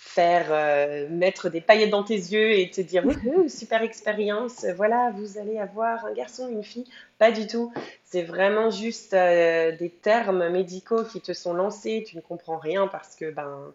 faire 0.00 0.46
euh, 0.52 1.08
mettre 1.10 1.48
des 1.48 1.60
paillettes 1.60 1.90
dans 1.90 2.04
tes 2.04 2.14
yeux 2.14 2.52
et 2.52 2.70
te 2.70 2.80
dire 2.80 3.02
super 3.48 3.82
expérience, 3.82 4.64
voilà, 4.76 5.10
vous 5.10 5.38
allez 5.38 5.58
avoir 5.58 6.04
un 6.04 6.12
garçon, 6.12 6.48
une 6.48 6.62
fille. 6.62 6.84
Pas 7.18 7.32
du 7.32 7.48
tout. 7.48 7.72
C'est 8.04 8.22
vraiment 8.22 8.70
juste 8.70 9.12
euh, 9.12 9.76
des 9.76 9.90
termes 9.90 10.50
médicaux 10.50 11.02
qui 11.02 11.20
te 11.20 11.32
sont 11.32 11.52
lancés, 11.52 12.04
tu 12.06 12.14
ne 12.14 12.20
comprends 12.20 12.58
rien 12.58 12.86
parce 12.86 13.16
que 13.16 13.28
ben 13.32 13.74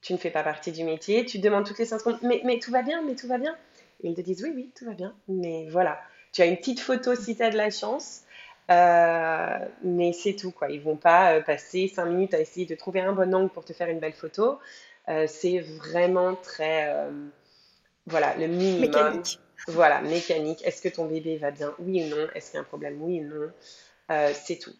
tu 0.00 0.12
ne 0.12 0.18
fais 0.18 0.30
pas 0.30 0.44
partie 0.44 0.70
du 0.70 0.84
métier, 0.84 1.24
tu 1.24 1.40
demandes 1.40 1.66
toutes 1.66 1.80
les 1.80 1.86
5 1.86 1.98
secondes, 1.98 2.18
mais, 2.22 2.40
mais 2.44 2.60
tout 2.60 2.70
va 2.70 2.82
bien, 2.82 3.02
mais 3.02 3.16
tout 3.16 3.26
va 3.26 3.38
bien. 3.38 3.56
Et 4.04 4.10
ils 4.10 4.14
te 4.14 4.20
disent 4.20 4.44
oui, 4.44 4.52
oui, 4.54 4.70
tout 4.78 4.84
va 4.84 4.92
bien. 4.92 5.12
Mais 5.26 5.66
voilà, 5.70 6.00
tu 6.32 6.42
as 6.42 6.46
une 6.46 6.56
petite 6.56 6.80
photo 6.80 7.16
si 7.16 7.34
tu 7.34 7.42
as 7.42 7.50
de 7.50 7.56
la 7.56 7.70
chance. 7.70 8.22
Euh, 8.70 9.58
mais 9.82 10.12
c'est 10.12 10.34
tout 10.34 10.52
quoi. 10.52 10.70
Ils 10.70 10.80
vont 10.80 10.96
pas 10.96 11.40
passer 11.40 11.88
5 11.88 12.04
minutes 12.04 12.32
à 12.32 12.38
essayer 12.38 12.64
de 12.64 12.76
trouver 12.76 13.00
un 13.00 13.12
bon 13.12 13.34
angle 13.34 13.50
pour 13.50 13.64
te 13.64 13.72
faire 13.72 13.88
une 13.88 13.98
belle 13.98 14.12
photo. 14.12 14.60
Euh, 15.08 15.26
c'est 15.26 15.60
vraiment 15.60 16.34
très, 16.36 16.92
euh, 16.94 17.10
voilà, 18.06 18.36
le 18.36 18.46
minimum. 18.46 18.80
Mécanique. 18.80 19.38
Voilà, 19.68 20.00
mécanique. 20.02 20.62
Est-ce 20.64 20.82
que 20.82 20.88
ton 20.88 21.06
bébé 21.06 21.36
va 21.36 21.50
bien? 21.50 21.74
Oui 21.78 22.04
ou 22.04 22.08
non? 22.08 22.26
Est-ce 22.34 22.50
qu'il 22.50 22.56
y 22.56 22.58
a 22.58 22.62
un 22.62 22.64
problème? 22.64 23.00
Oui 23.00 23.20
ou 23.20 23.24
non? 23.24 23.50
Euh, 24.10 24.32
C'est 24.34 24.58
tout. 24.58 24.74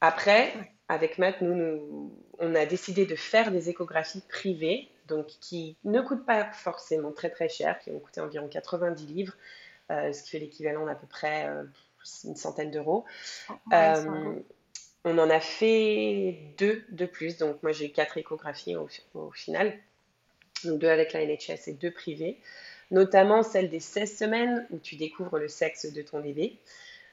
Après, 0.00 0.52
avec 0.88 1.18
Matt, 1.18 1.40
nous, 1.40 2.12
on 2.38 2.54
a 2.54 2.66
décidé 2.66 3.06
de 3.06 3.16
faire 3.16 3.50
des 3.50 3.68
échographies 3.68 4.22
privées, 4.28 4.88
donc 5.08 5.26
qui 5.26 5.76
ne 5.84 6.00
coûtent 6.00 6.26
pas 6.26 6.50
forcément 6.52 7.12
très 7.12 7.30
très 7.30 7.48
cher, 7.48 7.78
qui 7.78 7.90
ont 7.90 7.98
coûté 7.98 8.20
environ 8.20 8.48
90 8.48 9.06
livres, 9.06 9.34
euh, 9.90 10.12
ce 10.12 10.22
qui 10.22 10.30
fait 10.30 10.38
l'équivalent 10.38 10.86
d'à 10.86 10.94
peu 10.94 11.06
près 11.06 11.48
euh, 11.48 11.64
une 12.24 12.36
centaine 12.36 12.70
d'euros. 12.70 13.04
On 15.04 15.18
en 15.18 15.30
a 15.30 15.40
fait 15.40 16.38
deux 16.58 16.84
de 16.90 17.06
plus, 17.06 17.38
donc 17.38 17.62
moi 17.62 17.72
j'ai 17.72 17.90
quatre 17.90 18.18
échographies 18.18 18.76
au, 18.76 19.30
final, 19.30 19.72
donc 20.64 20.78
deux 20.78 20.88
avec 20.88 21.12
la 21.12 21.24
NHS 21.24 21.68
et 21.68 21.72
deux 21.72 21.90
privées 21.90 22.38
notamment 22.92 23.42
celle 23.42 23.70
des 23.70 23.80
16 23.80 24.16
semaines 24.18 24.66
où 24.70 24.78
tu 24.78 24.96
découvres 24.96 25.38
le 25.38 25.48
sexe 25.48 25.92
de 25.92 26.02
ton 26.02 26.20
bébé. 26.20 26.60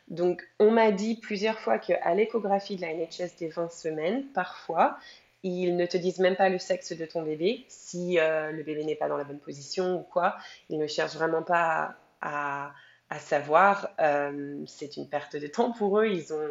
Donc, 0.09 0.47
on 0.59 0.71
m'a 0.71 0.91
dit 0.91 1.15
plusieurs 1.15 1.57
fois 1.59 1.79
qu'à 1.79 2.13
l'échographie 2.13 2.75
de 2.75 2.81
la 2.81 2.93
NHS 2.93 3.37
des 3.39 3.47
20 3.47 3.71
semaines, 3.71 4.25
parfois, 4.33 4.97
ils 5.43 5.75
ne 5.77 5.85
te 5.85 5.97
disent 5.97 6.19
même 6.19 6.35
pas 6.35 6.49
le 6.49 6.59
sexe 6.59 6.91
de 6.91 7.05
ton 7.05 7.21
bébé, 7.23 7.65
si 7.69 8.19
euh, 8.19 8.51
le 8.51 8.61
bébé 8.63 8.83
n'est 8.83 8.95
pas 8.95 9.07
dans 9.07 9.17
la 9.17 9.23
bonne 9.23 9.39
position 9.39 9.99
ou 9.99 10.03
quoi. 10.03 10.35
Ils 10.69 10.77
ne 10.77 10.87
cherchent 10.87 11.15
vraiment 11.15 11.43
pas 11.43 11.95
à, 12.21 12.73
savoir. 13.17 13.89
Euh, 13.99 14.63
c'est 14.67 14.97
une 14.97 15.09
perte 15.09 15.35
de 15.35 15.47
temps 15.47 15.71
pour 15.71 15.99
eux. 15.99 16.07
Ils 16.07 16.31
ont 16.31 16.47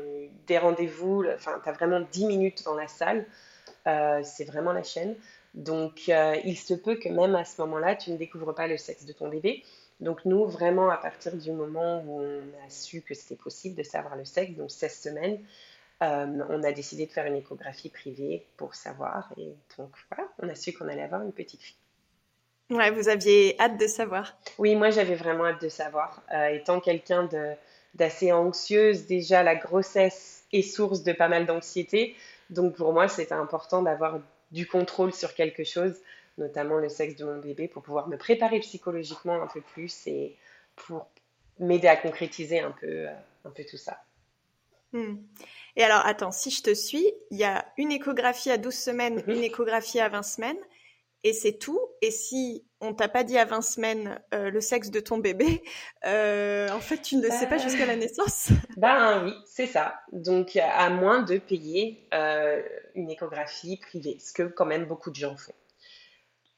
des 0.46 0.58
rendez-vous. 0.58 1.24
Enfin, 1.34 1.60
tu 1.62 1.68
as 1.68 1.72
vraiment 1.72 2.00
10 2.00 2.26
minutes 2.26 2.64
dans 2.64 2.74
la 2.74 2.88
salle. 2.88 3.26
Euh, 3.86 4.20
c'est 4.24 4.44
vraiment 4.44 4.72
la 4.72 4.82
chaîne. 4.82 5.14
Donc, 5.54 6.08
euh, 6.08 6.36
il 6.44 6.58
se 6.58 6.74
peut 6.74 6.96
que 6.96 7.08
même 7.08 7.36
à 7.36 7.44
ce 7.44 7.60
moment-là, 7.62 7.94
tu 7.94 8.10
ne 8.10 8.16
découvres 8.16 8.54
pas 8.54 8.66
le 8.66 8.76
sexe 8.76 9.04
de 9.04 9.12
ton 9.12 9.28
bébé. 9.28 9.62
Donc, 10.00 10.24
nous, 10.24 10.44
vraiment, 10.46 10.90
à 10.90 10.96
partir 10.96 11.36
du 11.36 11.52
moment 11.52 12.02
où 12.06 12.20
on 12.20 12.66
a 12.66 12.70
su 12.70 13.02
que 13.02 13.14
c'était 13.14 13.36
possible 13.36 13.76
de 13.76 13.82
savoir 13.82 14.16
le 14.16 14.24
sexe, 14.24 14.52
donc 14.56 14.70
16 14.70 15.00
semaines, 15.00 15.38
on 16.00 16.62
a 16.62 16.72
décidé 16.72 17.06
de 17.06 17.12
faire 17.12 17.26
une 17.26 17.36
échographie 17.36 17.88
privée 17.88 18.46
pour 18.56 18.74
savoir. 18.74 19.32
Et 19.36 19.54
donc, 19.76 19.90
voilà, 20.10 20.28
on 20.38 20.48
a 20.48 20.54
su 20.54 20.72
qu'on 20.72 20.88
allait 20.88 21.02
avoir 21.02 21.22
une 21.22 21.32
petite 21.32 21.62
fille. 21.62 21.87
Ouais, 22.70 22.90
vous 22.90 23.08
aviez 23.08 23.56
hâte 23.60 23.78
de 23.78 23.86
savoir. 23.86 24.36
Oui, 24.58 24.74
moi, 24.74 24.90
j'avais 24.90 25.14
vraiment 25.14 25.46
hâte 25.46 25.62
de 25.62 25.68
savoir. 25.68 26.22
Euh, 26.32 26.48
étant 26.48 26.80
quelqu'un 26.80 27.28
d'assez 27.94 28.32
anxieuse, 28.32 29.06
déjà, 29.06 29.42
la 29.42 29.54
grossesse 29.54 30.44
est 30.52 30.62
source 30.62 31.02
de 31.02 31.12
pas 31.12 31.28
mal 31.28 31.46
d'anxiété. 31.46 32.14
Donc, 32.50 32.76
pour 32.76 32.92
moi, 32.92 33.08
c'était 33.08 33.34
important 33.34 33.82
d'avoir 33.82 34.20
du 34.50 34.66
contrôle 34.66 35.12
sur 35.14 35.34
quelque 35.34 35.64
chose, 35.64 35.94
notamment 36.36 36.76
le 36.76 36.88
sexe 36.88 37.16
de 37.16 37.24
mon 37.24 37.38
bébé, 37.38 37.68
pour 37.68 37.82
pouvoir 37.82 38.08
me 38.08 38.16
préparer 38.16 38.60
psychologiquement 38.60 39.42
un 39.42 39.46
peu 39.46 39.60
plus 39.60 40.06
et 40.06 40.36
pour 40.76 41.08
m'aider 41.58 41.88
à 41.88 41.96
concrétiser 41.96 42.60
un 42.60 42.70
peu, 42.70 42.86
euh, 42.86 43.12
un 43.44 43.50
peu 43.50 43.64
tout 43.64 43.76
ça. 43.76 43.98
Hmm. 44.92 45.16
Et 45.76 45.84
alors, 45.84 46.04
attends, 46.06 46.32
si 46.32 46.50
je 46.50 46.62
te 46.62 46.72
suis, 46.72 47.12
il 47.30 47.38
y 47.38 47.44
a 47.44 47.64
une 47.76 47.92
échographie 47.92 48.50
à 48.50 48.58
12 48.58 48.74
semaines, 48.74 49.22
mhm. 49.26 49.36
une 49.36 49.44
échographie 49.44 50.00
à 50.00 50.08
20 50.08 50.22
semaines, 50.22 50.58
et 51.24 51.32
c'est 51.32 51.58
tout. 51.58 51.80
Et 52.00 52.10
si 52.10 52.64
on 52.80 52.94
t'a 52.94 53.08
pas 53.08 53.24
dit 53.24 53.38
à 53.38 53.44
20 53.44 53.62
semaines 53.62 54.20
euh, 54.32 54.50
le 54.50 54.60
sexe 54.60 54.90
de 54.90 55.00
ton 55.00 55.18
bébé, 55.18 55.62
euh, 56.04 56.68
en 56.70 56.80
fait, 56.80 56.98
tu 56.98 57.16
ne 57.16 57.22
le 57.22 57.30
sais 57.30 57.48
pas 57.48 57.58
jusqu'à 57.58 57.86
la 57.86 57.96
naissance. 57.96 58.48
Ben 58.76 59.24
oui, 59.24 59.34
c'est 59.44 59.66
ça. 59.66 60.00
Donc, 60.12 60.56
à 60.56 60.88
moins 60.90 61.22
de 61.22 61.38
payer 61.38 62.06
euh, 62.14 62.62
une 62.94 63.10
échographie 63.10 63.76
privée, 63.76 64.18
ce 64.20 64.32
que 64.32 64.44
quand 64.44 64.66
même 64.66 64.84
beaucoup 64.84 65.10
de 65.10 65.16
gens 65.16 65.36
font. 65.36 65.54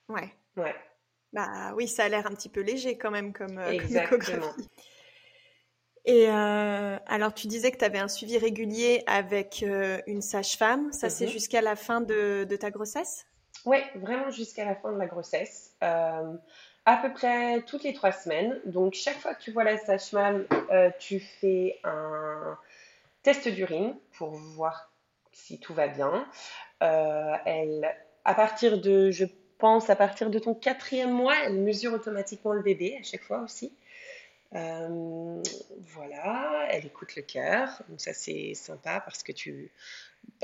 Ouais. 0.09 0.31
Ouais. 0.57 0.75
Bah 1.33 1.73
oui, 1.77 1.89
ça 1.89 2.05
a 2.05 2.09
l'air 2.09 2.27
un 2.27 2.35
petit 2.35 2.51
peu 2.51 2.61
léger 2.61 2.99
quand 2.99 3.11
même 3.11 3.33
comme, 3.33 3.59
échographie. 3.59 4.69
Et 6.05 6.27
alors, 6.27 7.33
tu 7.33 7.47
disais 7.47 7.71
que 7.71 7.79
tu 7.79 7.85
avais 7.85 8.01
un 8.01 8.09
suivi 8.09 8.37
régulier 8.37 9.03
avec 9.07 9.65
une 10.07 10.21
sage-femme. 10.21 10.93
Ça, 10.93 11.09
c'est 11.09 11.27
mhm. 11.27 11.33
jusqu'à 11.33 11.63
la 11.63 11.77
fin 11.77 12.03
de 12.03 12.57
ta 12.57 12.71
grossesse? 12.71 13.27
Oui, 13.67 13.79
vraiment 13.97 14.31
jusqu'à 14.31 14.65
la 14.65 14.75
fin 14.75 14.93
de 14.93 14.99
la 14.99 15.07
grossesse. 15.07 15.75
Euh, 15.83 16.35
à 16.87 16.97
peu 16.97 17.13
près 17.13 17.63
toutes 17.63 17.85
les 17.85 17.93
trois 17.93 18.13
semaines. 18.13 18.59
Donc, 18.65 18.95
chaque 18.95 19.19
fois 19.19 19.35
que 19.35 19.43
tu 19.43 19.53
vois 19.53 19.65
la 19.65 19.77
sage-femme, 19.77 20.47
euh, 20.71 20.91
tu 20.99 21.21
fais 21.21 21.79
un 21.85 22.59
test 23.23 23.49
d'urine 23.49 23.95
pour 24.17 24.31
voir 24.31 24.91
si 25.33 25.61
tout 25.61 25.75
va 25.75 25.89
bien. 25.89 26.27
Euh, 26.83 27.35
elle, 27.45 27.95
à 28.25 28.35
partir 28.35 28.81
de, 28.81 29.11
je 29.11 29.27
pense, 29.59 29.91
à 29.91 29.97
partir 29.97 30.31
de 30.31 30.39
ton 30.39 30.55
quatrième 30.55 31.13
mois, 31.13 31.35
elle 31.45 31.55
mesure 31.55 31.93
automatiquement 31.93 32.55
le 32.55 32.63
bébé 32.63 32.97
à 32.99 33.03
chaque 33.03 33.23
fois 33.23 33.41
aussi. 33.41 33.75
voilà, 34.53 36.67
elle 36.71 36.87
écoute 36.87 37.15
le 37.15 37.23
cœur. 37.23 37.83
Donc, 37.89 38.01
ça, 38.01 38.15
c'est 38.15 38.55
sympa 38.55 39.01
parce 39.01 39.23
que 39.23 39.33
tu, 39.33 39.71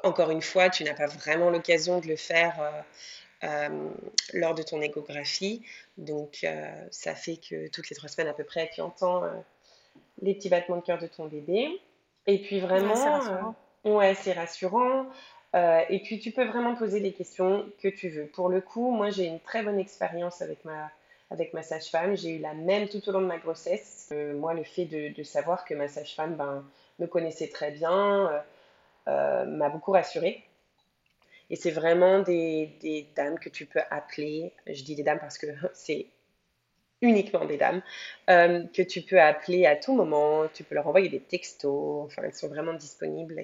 encore 0.02 0.30
une 0.30 0.42
fois, 0.42 0.70
tu 0.70 0.84
n'as 0.84 0.94
pas 0.94 1.06
vraiment 1.06 1.50
l'occasion 1.50 2.00
de 2.00 2.06
le 2.06 2.16
faire 2.16 2.60
euh, 2.60 2.82
euh, 3.44 3.88
lors 4.34 4.54
de 4.54 4.62
ton 4.62 4.80
échographie. 4.80 5.62
Donc, 5.96 6.40
euh, 6.44 6.70
ça 6.90 7.14
fait 7.14 7.36
que 7.36 7.68
toutes 7.68 7.88
les 7.90 7.96
trois 7.96 8.08
semaines 8.08 8.28
à 8.28 8.34
peu 8.34 8.44
près, 8.44 8.70
tu 8.72 8.80
entends 8.80 9.22
les 10.22 10.34
petits 10.34 10.48
battements 10.48 10.76
de 10.76 10.82
cœur 10.82 10.98
de 10.98 11.06
ton 11.06 11.26
bébé. 11.26 11.80
Et 12.26 12.42
puis 12.42 12.60
vraiment, 12.60 12.94
ouais, 12.94 12.96
c'est 12.96 13.08
rassurant. 13.08 13.54
Ouais, 13.84 14.14
c'est 14.14 14.32
rassurant. 14.32 15.06
et 15.54 16.02
puis 16.04 16.18
tu 16.18 16.32
peux 16.32 16.44
vraiment 16.44 16.74
poser 16.74 17.00
les 17.00 17.12
questions 17.12 17.66
que 17.82 17.88
tu 17.88 18.08
veux. 18.08 18.26
Pour 18.26 18.48
le 18.48 18.60
coup, 18.60 18.90
moi 18.90 19.10
j'ai 19.10 19.26
une 19.26 19.40
très 19.40 19.62
bonne 19.62 19.78
expérience 19.78 20.42
avec 20.42 20.64
ma, 20.64 20.90
avec 21.30 21.54
ma 21.54 21.62
sage-femme. 21.62 22.16
J'ai 22.16 22.36
eu 22.36 22.38
la 22.38 22.54
même 22.54 22.88
tout 22.88 23.06
au 23.08 23.12
long 23.12 23.20
de 23.20 23.26
ma 23.26 23.38
grossesse. 23.38 24.12
moi, 24.34 24.54
le 24.54 24.64
fait 24.64 24.86
de, 24.86 25.14
de, 25.14 25.22
savoir 25.22 25.64
que 25.64 25.74
ma 25.74 25.88
sage-femme 25.88 26.34
ben, 26.34 26.64
me 26.98 27.06
connaissait 27.06 27.48
très 27.48 27.70
bien, 27.70 28.30
euh, 28.30 28.38
m'a 29.06 29.68
beaucoup 29.68 29.92
rassurée. 29.92 30.44
Et 31.50 31.56
c'est 31.56 31.70
vraiment 31.70 32.20
des, 32.20 33.08
dames 33.14 33.38
que 33.38 33.48
tu 33.48 33.66
peux 33.66 33.80
appeler, 33.90 34.52
je 34.66 34.82
dis 34.82 34.96
des 34.96 35.02
dames 35.02 35.18
parce 35.20 35.38
que 35.38 35.46
c'est 35.74 36.06
uniquement 37.02 37.44
des 37.44 37.56
dames, 37.56 37.82
euh, 38.30 38.64
que 38.74 38.82
tu 38.82 39.02
peux 39.02 39.20
appeler 39.20 39.66
à 39.66 39.76
tout 39.76 39.94
moment, 39.94 40.48
tu 40.52 40.64
peux 40.64 40.74
leur 40.74 40.86
envoyer 40.86 41.08
des 41.08 41.20
textos, 41.20 42.04
enfin 42.06 42.22
elles 42.24 42.34
sont 42.34 42.48
vraiment 42.48 42.72
disponibles 42.72 43.38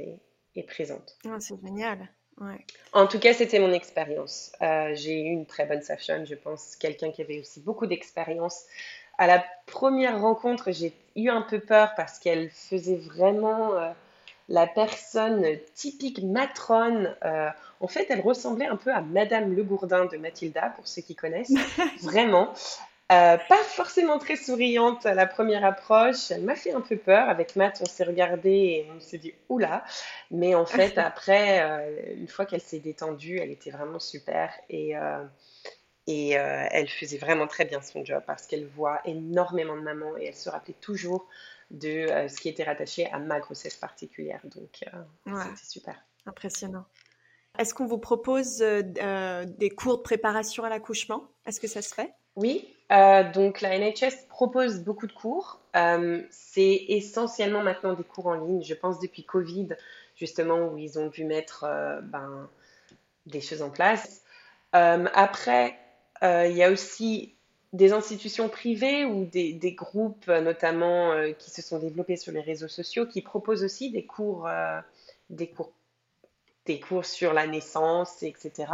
et, 0.55 0.63
présentes. 0.65 1.17
Ah, 1.27 1.37
c'est 1.39 1.61
génial. 1.61 2.09
En 2.93 3.07
tout 3.07 3.21
cas, 3.21 3.35
c'était 3.35 3.61
mon 3.61 3.73
expérience. 3.73 4.53
Euh, 4.63 4.93
j'ai 4.95 5.21
eu 5.21 5.31
une 5.31 5.47
très 5.47 5.65
bonne 5.65 5.83
session, 5.83 6.25
je 6.25 6.35
pense, 6.35 6.77
quelqu'un 6.77 7.13
qui 7.13 7.23
avait 7.23 7.39
aussi 7.39 7.61
beaucoup 7.61 7.87
d'expérience. 7.87 8.65
À 9.19 9.27
la 9.27 9.45
première 9.67 10.21
rencontre, 10.21 10.73
j'ai 10.73 10.93
eu 11.15 11.29
un 11.29 11.43
peu 11.43 11.61
peur 11.61 11.93
parce 11.95 12.19
qu'elle 12.19 12.51
faisait 12.51 12.97
vraiment 12.97 13.75
la 14.49 14.67
personne 14.67 15.45
typique 15.75 16.23
matrone. 16.23 17.15
Euh, 17.25 17.49
en 17.81 17.89
fait, 17.89 18.07
elle 18.11 18.21
ressemblait 18.21 18.67
un 18.67 18.77
peu 18.77 18.93
à 18.93 19.01
Madame 19.01 19.55
Le 19.55 19.63
Gourdin 19.63 20.07
de 20.07 20.17
Mathilda, 20.17 20.71
pour 20.77 20.87
ceux 20.87 21.03
qui 21.03 21.15
connaissent. 21.15 21.53
Vraiment. 22.03 22.53
Euh, 23.11 23.37
pas 23.37 23.63
forcément 23.65 24.19
très 24.19 24.37
souriante 24.37 25.05
à 25.05 25.15
la 25.15 25.27
première 25.27 25.65
approche. 25.65 26.31
Elle 26.31 26.43
m'a 26.43 26.55
fait 26.55 26.73
un 26.73 26.81
peu 26.81 26.97
peur. 26.97 27.29
Avec 27.29 27.57
Matt, 27.57 27.79
on 27.83 27.85
s'est 27.85 28.05
regardé 28.05 28.51
et 28.51 28.89
on 28.97 29.01
s'est 29.01 29.19
dit 29.19 29.35
oula. 29.49 29.85
Mais 30.31 30.55
en 30.55 30.67
fait, 30.67 30.97
après, 30.99 31.63
euh, 31.63 32.15
une 32.17 32.29
fois 32.29 32.47
qu'elle 32.47 32.63
s'est 32.63 32.79
détendue, 32.79 33.39
elle 33.39 33.51
était 33.51 33.71
vraiment 33.71 33.99
super 33.99 34.53
et, 34.71 34.95
et 36.07 36.31
elle 36.31 36.89
faisait 36.89 37.19
vraiment 37.19 37.47
très 37.47 37.65
bien 37.65 37.83
son 37.83 38.05
job 38.05 38.23
parce 38.27 38.47
qu'elle 38.47 38.67
voit 38.67 39.01
énormément 39.05 39.77
de 39.77 39.83
mamans 39.83 40.17
et 40.19 40.27
elle 40.27 40.35
se 40.35 40.49
rappelait 40.49 40.77
toujours 40.81 41.29
de 41.73 41.89
euh, 41.89 42.29
ce 42.29 42.41
qui 42.41 42.49
était 42.49 42.65
rattaché 42.65 43.11
à 43.11 43.19
ma 43.19 43.41
grossesse 43.41 43.77
particulière. 43.77 44.41
Donc, 44.45 44.85
euh, 44.95 45.33
c'était 45.45 45.67
super. 45.67 45.97
Impressionnant. 46.27 46.85
Est-ce 47.59 47.75
qu'on 47.75 47.87
vous 47.87 47.99
propose 47.99 48.63
euh, 48.63 49.45
des 49.45 49.71
cours 49.71 49.99
de 49.99 50.03
préparation 50.03 50.65
à 50.65 50.69
l'accouchement? 50.69 51.25
Est-ce 51.47 51.61
que 51.61 51.67
ça 51.67 51.83
se 51.83 51.95
fait? 51.95 52.13
Oui, 52.37 52.75
donc 53.35 53.61
la 53.61 53.79
NHS 53.79 54.27
propose 54.29 54.81
beaucoup 54.81 55.07
de 55.07 55.13
cours. 55.13 55.61
c'est 56.31 56.85
essentiellement 56.89 57.63
maintenant 57.63 57.93
des 57.95 58.05
cours 58.05 58.29
en 58.29 58.35
ligne. 58.35 58.63
Je 58.63 58.75
pense 58.75 59.01
depuis 59.01 59.25
Covid, 59.25 59.69
justement, 60.17 60.69
où 60.69 60.79
ils 60.79 60.99
ont 60.99 61.09
dû 61.09 61.25
mettre 61.25 61.67
ben, 62.05 62.49
des 63.27 63.43
choses 63.43 63.61
en 63.61 63.69
place. 63.69 64.23
après, 64.73 65.79
il 66.23 66.53
y 66.53 66.63
a 66.63 66.71
aussi 66.71 67.35
des 67.73 67.93
institutions 67.93 68.49
privées 68.49 69.05
ou 69.05 69.25
des, 69.25 69.75
groupes 69.77 70.29
notamment 70.29 71.13
euh, 71.13 71.33
qui 71.33 71.51
se 71.51 71.63
sont 71.63 71.79
développés 71.79 72.17
sur 72.17 72.33
les 72.33 72.41
réseaux 72.41 72.69
sociaux 72.69 73.07
qui 73.07 73.23
proposent 73.23 73.65
aussi 73.65 73.91
des 73.91 74.05
cours, 74.05 74.47
euh, 74.47 74.81
des 75.31 75.49
cours, 75.49 75.73
des 76.67 76.81
cours 76.81 77.05
sur 77.05 77.33
la 77.33 77.47
naissance, 77.47 78.23
etc. 78.23 78.73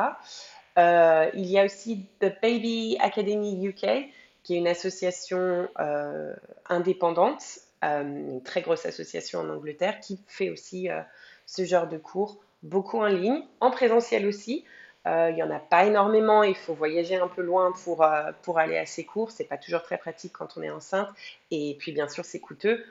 Euh, 0.78 1.30
il 1.34 1.46
y 1.46 1.58
a 1.58 1.64
aussi 1.64 2.06
The 2.20 2.32
Baby 2.42 2.96
Academy 3.00 3.66
UK, 3.66 4.11
qui 4.42 4.54
est 4.54 4.58
une 4.58 4.68
association 4.68 5.68
indépendante, 6.68 7.42
une 7.82 8.42
très 8.42 8.62
grosse 8.62 8.87
association 8.87 9.40
en 9.40 9.50
Angleterre, 9.50 10.00
qui 10.00 10.18
fait 10.26 10.50
aussi 10.50 10.88
ce 11.46 11.64
genre 11.64 11.88
de 11.88 11.98
cours, 11.98 12.38
beaucoup 12.62 12.98
en 12.98 13.06
ligne, 13.06 13.42
en 13.61 13.70
présentiel 13.70 14.26
aussi. 14.26 14.64
Il 15.30 15.34
n'y 15.34 15.42
en 15.42 15.50
a 15.50 15.58
pas 15.58 15.84
énormément, 15.84 16.42
il 16.42 16.56
faut 16.56 16.74
voyager 16.74 17.16
un 17.16 17.28
peu 17.28 17.42
loin 17.42 17.72
pour, 17.84 18.06
pour 18.42 18.58
aller 18.58 18.78
à 18.78 18.86
ces 18.86 19.04
cours. 19.04 19.30
C'est 19.30 19.44
pas 19.44 19.58
toujours 19.58 19.82
très 19.82 19.98
pratique 19.98 20.32
quand 20.32 20.56
on 20.56 20.62
est 20.62 20.70
enceinte. 20.70 21.08
Et 21.50 21.76
puis, 21.78 21.92
bien 21.92 22.08
sûr, 22.08 22.24
c'est 22.24 22.40
coûteux. 22.40 22.84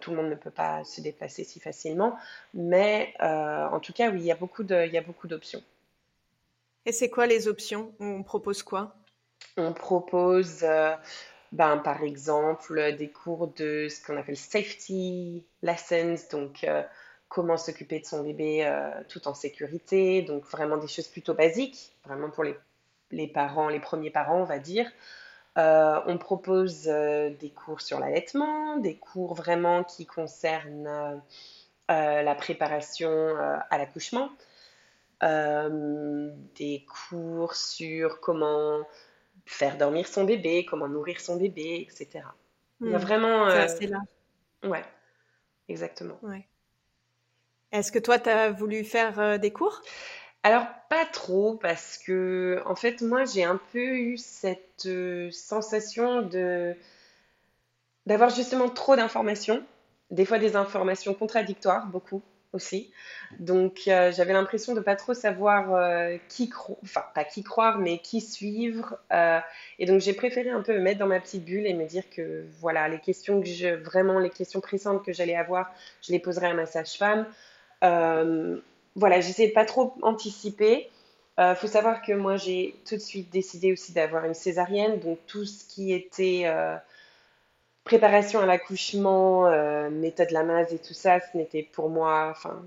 tout 0.00 0.10
le 0.10 0.16
monde 0.16 0.30
ne 0.30 0.34
peut 0.34 0.50
pas 0.50 0.84
se 0.84 1.00
déplacer 1.00 1.44
si 1.44 1.60
facilement. 1.60 2.16
Mais 2.54 3.14
en 3.20 3.80
tout 3.80 3.92
cas, 3.92 4.10
oui, 4.10 4.20
il 4.20 4.26
y 4.26 4.32
a 4.32 4.36
beaucoup 4.36 4.64
d'options. 4.64 5.62
Et 6.86 6.92
c'est 6.92 7.10
quoi 7.10 7.26
les 7.26 7.46
options? 7.46 7.92
On 8.00 8.22
propose 8.22 8.62
quoi? 8.62 8.94
On 9.56 9.72
propose, 9.72 10.62
euh, 10.62 10.94
ben, 11.52 11.78
par 11.78 12.02
exemple, 12.02 12.96
des 12.96 13.10
cours 13.10 13.48
de 13.48 13.88
ce 13.88 14.04
qu'on 14.04 14.16
appelle 14.16 14.36
safety 14.36 15.44
lessons, 15.62 16.16
donc 16.32 16.64
euh, 16.64 16.82
comment 17.30 17.56
s'occuper 17.56 18.00
de 18.00 18.04
son 18.04 18.22
bébé 18.22 18.66
euh, 18.66 18.90
tout 19.08 19.26
en 19.26 19.32
sécurité, 19.34 20.20
donc 20.20 20.44
vraiment 20.44 20.76
des 20.76 20.88
choses 20.88 21.08
plutôt 21.08 21.32
basiques, 21.32 21.92
vraiment 22.04 22.28
pour 22.28 22.44
les, 22.44 22.54
les 23.10 23.26
parents, 23.26 23.70
les 23.70 23.80
premiers 23.80 24.10
parents, 24.10 24.42
on 24.42 24.44
va 24.44 24.58
dire. 24.58 24.90
on 25.56 26.18
propose 26.18 26.84
des 26.84 27.52
cours 27.54 27.80
sur 27.80 27.98
l'allaitement, 28.00 28.76
des 28.76 28.96
cours 28.96 29.34
vraiment 29.34 29.84
qui 29.84 30.04
concernent 30.04 31.22
la 31.88 32.34
préparation 32.34 33.36
à 33.70 33.78
l'accouchement. 33.78 34.30
Euh, 35.22 36.30
des 36.56 36.86
cours 36.86 37.54
sur 37.54 38.20
comment 38.20 38.80
faire 39.44 39.76
dormir 39.76 40.06
son 40.06 40.24
bébé, 40.24 40.64
comment 40.64 40.88
nourrir 40.88 41.20
son 41.20 41.36
bébé, 41.36 41.86
etc. 41.86 42.24
Il 42.80 42.88
y 42.88 42.94
a 42.94 42.98
hmm. 42.98 43.02
vraiment... 43.02 43.46
Euh, 43.48 43.66
c'est 43.68 43.86
là. 43.86 44.00
Ouais, 44.64 44.84
exactement. 45.68 46.18
Ouais. 46.22 46.46
Est-ce 47.72 47.92
que 47.92 47.98
toi, 47.98 48.18
tu 48.18 48.28
as 48.28 48.50
voulu 48.50 48.84
faire 48.84 49.18
euh, 49.18 49.38
des 49.38 49.52
cours? 49.52 49.82
Alors 50.42 50.66
pas 50.88 51.04
trop 51.04 51.56
parce 51.56 51.98
que 51.98 52.62
en 52.64 52.74
fait 52.74 53.02
moi 53.02 53.26
j'ai 53.26 53.44
un 53.44 53.60
peu 53.72 53.98
eu 53.98 54.16
cette 54.16 54.88
sensation 55.32 56.22
de 56.22 56.74
d'avoir 58.06 58.30
justement 58.30 58.70
trop 58.70 58.96
d'informations, 58.96 59.62
des 60.10 60.24
fois 60.24 60.38
des 60.38 60.56
informations 60.56 61.12
contradictoires 61.14 61.86
beaucoup 61.86 62.22
aussi. 62.52 62.90
Donc 63.38 63.82
euh, 63.86 64.10
j'avais 64.12 64.32
l'impression 64.32 64.74
de 64.74 64.80
pas 64.80 64.96
trop 64.96 65.14
savoir 65.14 65.74
euh, 65.74 66.16
qui 66.28 66.48
croire, 66.48 66.78
enfin 66.82 67.04
pas 67.14 67.24
qui 67.24 67.42
croire, 67.42 67.78
mais 67.78 67.98
qui 67.98 68.20
suivre. 68.20 68.98
Euh, 69.12 69.38
et 69.78 69.86
donc 69.86 70.00
j'ai 70.00 70.12
préféré 70.12 70.50
un 70.50 70.62
peu 70.62 70.72
me 70.72 70.80
mettre 70.80 70.98
dans 70.98 71.06
ma 71.06 71.20
petite 71.20 71.44
bulle 71.44 71.66
et 71.66 71.74
me 71.74 71.86
dire 71.86 72.08
que 72.10 72.46
voilà, 72.60 72.88
les 72.88 72.98
questions 72.98 73.40
que 73.40 73.46
je, 73.46 73.68
vraiment 73.68 74.18
les 74.18 74.30
questions 74.30 74.60
pressantes 74.60 75.04
que 75.04 75.12
j'allais 75.12 75.36
avoir, 75.36 75.72
je 76.02 76.12
les 76.12 76.18
poserai 76.18 76.46
à 76.46 76.54
ma 76.54 76.66
sage-femme. 76.66 77.26
Voilà, 77.80 79.20
j'essayais 79.20 79.48
de 79.48 79.54
pas 79.54 79.64
trop 79.64 79.94
anticiper. 80.02 80.90
Il 81.38 81.54
faut 81.56 81.68
savoir 81.68 82.02
que 82.02 82.12
moi 82.12 82.36
j'ai 82.36 82.74
tout 82.86 82.96
de 82.96 83.00
suite 83.00 83.30
décidé 83.30 83.72
aussi 83.72 83.92
d'avoir 83.92 84.24
une 84.26 84.34
césarienne, 84.34 85.00
donc 85.00 85.18
tout 85.26 85.46
ce 85.46 85.64
qui 85.64 85.92
était 85.92 86.44
préparation 87.84 88.40
à 88.40 88.46
l'accouchement, 88.46 89.46
euh, 89.46 89.90
méthode 89.90 90.30
Lamaze 90.30 90.72
et 90.72 90.78
tout 90.78 90.94
ça, 90.94 91.18
ce 91.20 91.36
n'était 91.36 91.62
pour 91.62 91.90
moi, 91.90 92.28
enfin, 92.30 92.64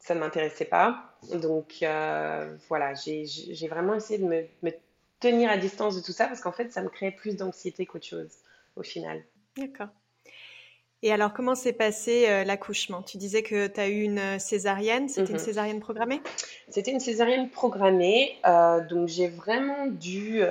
ça 0.00 0.14
ne 0.16 0.20
m'intéressait 0.20 0.64
pas. 0.64 1.12
Donc 1.32 1.76
euh, 1.82 2.56
voilà, 2.68 2.94
j'ai 2.94 3.68
vraiment 3.68 3.94
essayé 3.94 4.18
de 4.18 4.24
me, 4.24 4.72
tenir 5.20 5.50
à 5.50 5.56
distance 5.56 5.96
de 5.96 6.00
tout 6.00 6.12
ça 6.12 6.26
parce 6.26 6.40
qu'en 6.40 6.52
fait, 6.52 6.72
ça 6.72 6.82
me 6.82 6.88
créait 6.88 7.10
plus 7.10 7.36
d'anxiété 7.36 7.86
qu'autre 7.86 8.06
chose 8.06 8.30
au 8.76 8.82
final. 8.82 9.22
D'accord. 9.56 9.88
Et 11.02 11.12
alors, 11.12 11.32
comment 11.32 11.54
s'est 11.54 11.72
passé 11.72 12.26
euh, 12.28 12.44
l'accouchement? 12.44 13.02
Tu 13.02 13.18
disais 13.18 13.42
que 13.42 13.68
tu 13.68 13.80
as 13.80 13.88
eu 13.88 14.02
une 14.02 14.38
césarienne. 14.38 15.08
C'était 15.08 15.30
une 15.30 15.38
mhm. 15.38 15.44
césarienne 15.44 15.80
programmée? 15.80 16.20
C'était 16.68 16.90
une 16.90 17.00
césarienne 17.00 17.50
programmée. 17.50 18.36
donc, 18.44 19.08
j'ai 19.08 19.28
vraiment 19.28 19.86
dû 19.86 20.42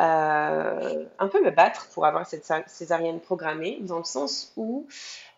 euh, 0.00 1.04
un 1.20 1.28
peu 1.28 1.40
me 1.42 1.50
battre 1.50 1.88
pour 1.92 2.04
avoir 2.04 2.26
cette 2.26 2.44
césarienne 2.66 3.20
programmée, 3.20 3.78
dans 3.82 3.98
le 3.98 4.04
sens 4.04 4.52
où, 4.56 4.88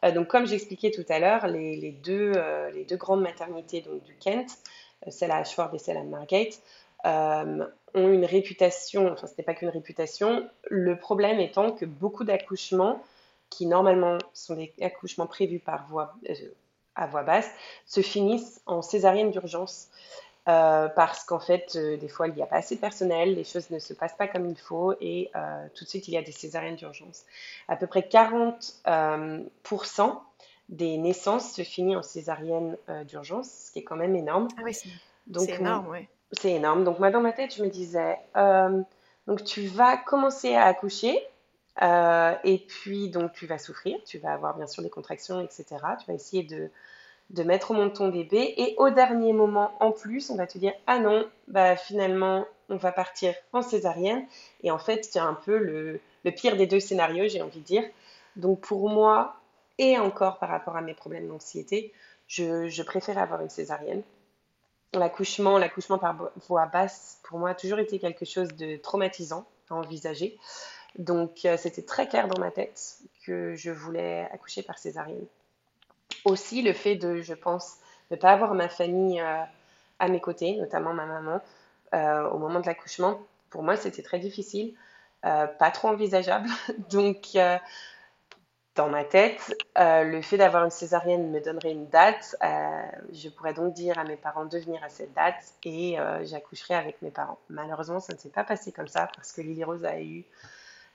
euh, 0.03 0.13
donc 0.13 0.29
comme 0.29 0.47
j'expliquais 0.47 0.91
tout 0.91 1.05
à 1.11 1.19
l'heure, 1.19 1.47
les, 1.47 1.93
deux, 2.03 2.33
euh, 2.37 2.71
les 2.71 2.85
deux 2.85 2.97
grandes 2.97 3.21
maternités 3.21 3.83
donc, 3.83 4.03
du 4.05 4.15
Kent, 4.17 4.51
celle 5.09 5.31
à 5.31 5.37
Ashford 5.37 5.75
et 5.75 5.79
celle 5.79 5.99
à 5.99 6.03
Margate, 6.05 6.61
ont 7.05 8.09
une 8.09 8.25
réputation, 8.25 9.13
enfin 9.13 9.27
ce 9.27 9.35
n'est 9.39 9.45
pas 9.45 9.55
qu'une 9.55 9.69
réputation, 9.69 10.49
le 10.69 10.99
problème 10.99 11.39
étant 11.39 11.71
que 11.71 11.85
beaucoup 11.85 12.25
d'accouchements, 12.25 13.03
qui 13.57 13.65
normalement 13.65 14.19
sont 14.35 14.55
des 14.55 14.75
accouchements 14.83 15.27
prévus 15.27 15.61
par 15.61 15.87
voie, 15.87 16.15
à 16.95 17.07
voix 17.07 17.23
basse, 17.23 17.49
se 17.87 18.03
finissent 18.03 18.61
en 18.67 18.83
césarienne 18.83 19.31
d'urgence. 19.31 19.89
Euh, 20.49 20.89
parce 20.89 21.25
qu'en 21.25 21.41
fait, 21.41 21.73
euh, 21.75 21.97
des 21.97 22.09
fois, 22.09 22.29
il 22.29 22.35
n'y 22.35 22.43
a 22.43 22.47
pas 22.47 22.57
assez 22.57 22.77
de 22.77 22.81
personnel, 22.81 23.35
les 23.35 23.43
choses 23.43 23.71
ne 23.71 23.81
se 23.81 23.95
passent 23.95 24.17
pas 24.17 24.29
comme 24.29 24.47
il 24.47 24.57
faut 24.57 24.95
et 25.01 25.29
euh, 25.35 25.67
tout 25.75 25.85
de 25.85 25.89
suite, 25.89 26.07
il 26.07 26.15
y 26.15 26.17
a 26.17 26.23
des 26.23 26.31
césariennes 26.31 26.77
d'urgence. 26.77 27.25
À 27.67 27.75
peu 27.77 27.89
près 27.89 28.03
40% 28.03 30.21
des 30.69 30.99
naissances 30.99 31.53
se 31.53 31.63
finissent 31.63 31.97
en 31.97 32.03
césarienne 32.03 32.77
d'urgence, 33.07 33.49
ce 33.49 33.73
qui 33.73 33.81
est 33.81 33.85
quand 33.85 33.97
même 33.97 34.15
énorme. 34.15 34.47
Ah 34.57 34.63
oui, 34.65 34.75
c'est 34.75 35.55
énorme, 35.55 35.89
oui. 35.89 36.07
C'est 36.33 36.53
énorme. 36.53 36.85
Donc, 36.85 36.99
moi, 36.99 37.11
dans 37.11 37.23
ma 37.23 37.33
tête, 37.33 37.55
je 37.57 37.65
me 37.65 37.69
disais, 37.69 38.19
donc 39.27 39.43
tu 39.43 39.67
vas 39.67 39.97
commencer 39.97 40.55
à 40.55 40.67
accoucher. 40.67 41.19
Et 41.83 42.65
puis, 42.69 43.11
donc, 43.11 43.33
tu 43.33 43.47
vas 43.47 43.59
souffrir, 43.59 43.99
tu 44.05 44.19
vas 44.19 44.33
avoir 44.33 44.57
bien 44.57 44.67
sûr 44.67 44.83
des 44.83 44.91
contractions, 44.91 45.41
etc. 45.41 45.65
Tu 46.01 46.07
vas 46.07 46.15
essayer 46.15 46.43
de, 46.43 46.71
de 47.31 47.43
mettre 47.43 47.71
au 47.71 47.75
monde 47.75 47.93
ton 47.93 48.09
bébé. 48.09 48.55
Et 48.57 48.75
au 48.79 48.91
dernier 48.91 49.33
moment 49.33 49.73
en 49.81 49.93
plus 49.93 50.31
on 50.31 50.37
va 50.37 50.47
te 50.47 50.59
dire 50.59 50.73
ah 50.87 50.99
non 50.99 51.29
bah 51.49 51.77
finalement 51.77 52.47
on 52.69 52.77
va 52.77 52.93
partir 52.93 53.35
en 53.53 53.63
césarienne 53.63 54.27
et 54.63 54.71
en 54.71 54.79
fait 54.79 55.05
c'est 55.05 55.19
un 55.19 55.35
peu 55.35 55.59
le, 55.59 56.01
pire 56.33 56.57
des 56.57 56.67
deux 56.67 56.81
scénarios 56.81 57.29
j'ai 57.29 57.43
envie 57.43 57.61
de 57.61 57.65
dire. 57.65 57.85
Donc 58.37 58.61
pour 58.61 58.89
moi 58.89 59.37
et 59.79 59.99
encore 59.99 60.39
par 60.39 60.49
rapport 60.49 60.77
à 60.77 60.81
mes 60.81 60.95
problèmes 60.95 61.29
d'anxiété 61.29 61.93
je, 62.29 62.83
préfère 62.83 63.19
avoir 63.19 63.41
une 63.41 63.51
césarienne. 63.51 64.03
L'accouchement 64.93 65.59
l'accouchement 65.59 65.99
par 65.99 66.17
voie 66.49 66.67
basse 66.67 67.21
pour 67.25 67.39
moi 67.39 67.51
a 67.51 67.55
toujours 67.55 67.79
été 67.79 67.99
quelque 67.99 68.25
chose 68.25 68.49
de 68.55 68.77
traumatisant 68.77 69.47
à 69.69 69.75
envisager 69.75 70.39
donc 70.99 71.45
euh, 71.45 71.57
c'était 71.57 71.83
très 71.83 72.09
clair 72.09 72.29
dans 72.29 72.41
ma 72.41 72.51
tête 72.51 72.99
que 73.25 73.55
je 73.55 73.71
voulais 73.71 74.29
accoucher 74.33 74.63
par 74.63 74.79
césarienne 74.79 75.27
aussi 76.25 76.63
le 76.63 76.73
fait 76.73 76.97
de, 76.97 77.21
je 77.21 77.35
pense, 77.35 77.77
ne 78.11 78.17
pas 78.17 78.33
avoir 78.33 78.55
ma 78.55 78.69
famille 78.69 79.21
euh, 79.21 79.43
à 79.99 80.09
mes 80.09 80.21
côtés, 80.21 80.57
notamment 80.57 80.93
ma 80.93 81.07
maman, 81.07 81.41
euh, 81.95 82.29
au 82.31 82.39
moment 82.39 82.61
de 82.61 82.67
l'accouchement, 82.67 83.21
pour 83.51 83.63
moi, 83.63 83.77
c'était 83.77 84.03
très 84.03 84.19
difficile, 84.19 84.75
pas 85.23 85.71
trop 85.73 85.89
envisageable. 85.89 86.49
Donc, 86.91 87.37
dans 88.75 88.89
ma 88.89 89.05
tête, 89.05 89.57
le 89.77 90.21
fait 90.21 90.37
d'avoir 90.37 90.65
une 90.65 90.71
césarienne 90.71 91.31
me 91.31 91.41
donnerait 91.41 91.73
une 91.73 91.89
date. 91.89 92.37
je 93.13 93.29
pourrais 93.31 93.55
donc 93.55 93.73
dire 93.73 93.99
à 93.99 94.05
mes 94.05 94.17
parents 94.17 94.45
de 94.45 94.59
venir 94.59 94.83
à 94.85 94.89
cette 94.89 95.15
date 95.15 95.55
et 95.65 95.97
j'accoucherai 96.25 96.75
avec 96.75 97.01
mes 97.03 97.11
parents. 97.11 97.39
Malheureusement, 97.49 98.01
ça 98.01 98.13
ne 98.13 98.19
s'est 98.19 98.29
pas 98.29 98.45
passé 98.45 98.73
comme 98.73 98.89
ça 98.89 99.09
parce 99.17 99.33
que 99.33 99.41
Lily 99.41 99.65
Rose 99.65 99.85
a 99.85 100.01
eu 100.01 100.25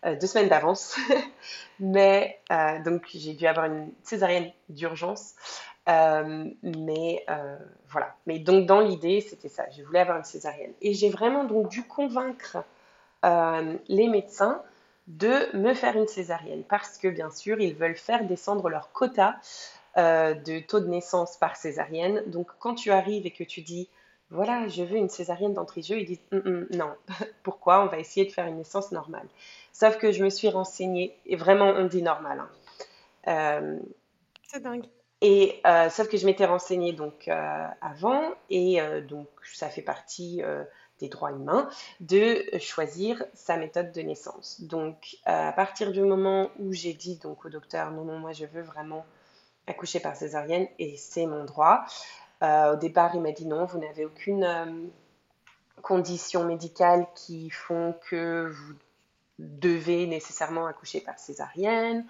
euh, 0.05 0.15
deux 0.15 0.27
semaines 0.27 0.49
d'avance. 0.49 0.97
mais 1.79 2.39
euh, 2.51 2.81
donc 2.83 3.03
j'ai 3.13 3.33
dû 3.33 3.45
avoir 3.45 3.67
une 3.67 3.91
césarienne 4.03 4.51
d'urgence. 4.69 5.35
Euh, 5.89 6.45
mais 6.63 7.25
voilà. 7.89 8.15
Mais 8.25 8.39
donc 8.39 8.65
dans 8.65 8.79
l'idée, 8.79 9.21
c'était 9.21 9.49
ça. 9.49 9.65
Je 9.75 9.83
voulais 9.83 9.99
avoir 9.99 10.17
une 10.17 10.23
césarienne. 10.23 10.73
Et 10.81 10.93
j'ai 10.93 11.09
vraiment 11.09 11.43
donc 11.43 11.69
dû 11.69 11.83
convaincre 11.83 12.57
les 13.23 14.07
médecins 14.07 14.63
de 15.07 15.55
me 15.55 15.73
faire 15.73 15.95
une 15.95 16.07
césarienne 16.07 16.63
parce 16.63 16.97
que 16.97 17.07
bien 17.07 17.29
sûr, 17.29 17.59
ils 17.59 17.75
veulent 17.75 17.95
faire 17.95 18.25
descendre 18.25 18.69
leur 18.69 18.91
quota 18.91 19.35
de 19.97 20.59
taux 20.59 20.79
de 20.79 20.87
naissance 20.87 21.37
par 21.37 21.55
césarienne. 21.55 22.23
Donc 22.27 22.47
quand 22.59 22.75
tu 22.75 22.91
arrives 22.91 23.25
et 23.25 23.31
que 23.31 23.43
tu 23.43 23.61
dis 23.61 23.89
voilà, 24.31 24.67
je 24.69 24.83
veux 24.83 24.97
une 24.97 25.09
césarienne 25.09 25.53
d'entrée 25.53 25.81
de 25.81 25.85
jeu, 25.85 25.99
ils 25.99 26.05
disent 26.05 26.21
hum, 26.31 26.41
hum, 26.45 26.67
non. 26.71 26.93
Pourquoi? 27.43 27.83
On 27.83 27.87
va 27.87 27.99
essayer 27.99 28.25
de 28.25 28.31
faire 28.31 28.47
une 28.47 28.57
naissance 28.57 28.91
normale. 28.91 29.27
Sauf 29.73 29.97
que 29.97 30.11
je 30.11 30.23
me 30.23 30.29
suis 30.29 30.49
renseignée, 30.49 31.15
et 31.25 31.35
vraiment, 31.35 31.67
on 31.67 31.85
dit 31.85 32.01
normal. 32.01 32.39
Hein. 32.39 32.49
Euh, 33.27 33.79
c'est 34.47 34.63
dingue. 34.63 34.85
Et 35.21 35.61
euh, 35.67 35.89
sauf 35.89 36.07
que 36.07 36.17
je 36.17 36.25
m'étais 36.25 36.45
renseignée 36.45 36.93
donc 36.93 37.27
euh, 37.27 37.67
avant, 37.81 38.23
et 38.49 38.79
donc 39.07 39.27
ça 39.53 39.69
fait 39.69 39.83
partie 39.83 40.41
des 40.99 41.09
droits 41.09 41.31
humains 41.31 41.69
de 41.99 42.43
choisir 42.59 43.23
sa 43.35 43.57
méthode 43.57 43.91
de 43.91 44.01
naissance. 44.01 44.61
Donc 44.61 45.17
à 45.25 45.51
partir 45.51 45.91
du 45.91 46.01
moment 46.01 46.49
où 46.57 46.73
j'ai 46.73 46.93
dit 46.93 47.17
donc 47.17 47.45
au 47.45 47.49
docteur 47.49 47.91
non 47.91 48.03
non 48.03 48.17
moi 48.17 48.31
je 48.31 48.45
veux 48.45 48.63
vraiment 48.63 49.05
accoucher 49.67 49.99
par 49.99 50.15
césarienne 50.15 50.67
et 50.79 50.97
c'est 50.97 51.27
mon 51.27 51.45
droit. 51.45 51.85
Au 52.41 52.75
départ 52.75 53.11
il 53.13 53.21
m'a 53.21 53.31
dit 53.31 53.45
non 53.45 53.65
vous 53.65 53.77
n'avez 53.77 54.05
aucune 54.05 54.89
condition 55.81 56.43
médicale 56.43 57.07
qui 57.15 57.49
font 57.49 57.95
que 58.09 58.49
vous 58.49 58.73
devait 59.39 60.05
nécessairement 60.05 60.67
accoucher 60.67 61.01
par 61.01 61.17
césarienne. 61.19 62.05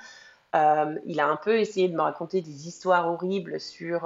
Euh, 0.56 1.00
il 1.06 1.20
a 1.20 1.28
un 1.28 1.38
peu 1.38 1.60
essayé 1.60 1.88
de 1.88 1.96
me 1.96 2.02
raconter 2.02 2.42
des 2.42 2.68
histoires 2.68 3.08
horribles 3.08 3.60
sur 3.60 4.06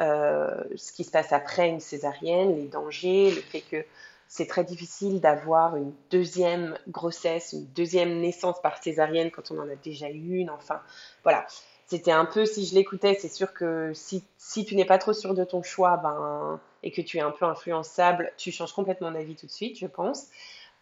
euh, 0.00 0.62
ce 0.76 0.92
qui 0.92 1.04
se 1.04 1.10
passe 1.10 1.32
après 1.32 1.68
une 1.68 1.80
césarienne, 1.80 2.54
les 2.54 2.68
dangers, 2.68 3.30
le 3.30 3.40
fait 3.40 3.62
que 3.62 3.84
c'est 4.28 4.46
très 4.46 4.64
difficile 4.64 5.20
d'avoir 5.20 5.76
une 5.76 5.92
deuxième 6.10 6.76
grossesse, 6.88 7.52
une 7.52 7.66
deuxième 7.66 8.20
naissance 8.20 8.60
par 8.60 8.82
césarienne 8.82 9.30
quand 9.30 9.50
on 9.50 9.58
en 9.58 9.68
a 9.68 9.76
déjà 9.76 10.10
eu 10.10 10.36
une. 10.36 10.50
Enfin, 10.50 10.80
voilà. 11.22 11.46
C'était 11.88 12.12
un 12.12 12.24
peu, 12.24 12.46
si 12.46 12.66
je 12.66 12.74
l'écoutais, 12.74 13.16
c'est 13.20 13.28
sûr 13.28 13.52
que 13.52 13.92
si, 13.94 14.24
si 14.38 14.64
tu 14.64 14.74
n'es 14.74 14.84
pas 14.84 14.98
trop 14.98 15.12
sûr 15.12 15.34
de 15.34 15.44
ton 15.44 15.62
choix 15.62 15.96
ben, 15.98 16.60
et 16.82 16.90
que 16.90 17.00
tu 17.00 17.18
es 17.18 17.20
un 17.20 17.30
peu 17.30 17.44
influençable, 17.44 18.32
tu 18.36 18.50
changes 18.50 18.72
complètement 18.72 19.12
d'avis 19.12 19.36
tout 19.36 19.46
de 19.46 19.52
suite, 19.52 19.78
je 19.78 19.86
pense. 19.86 20.26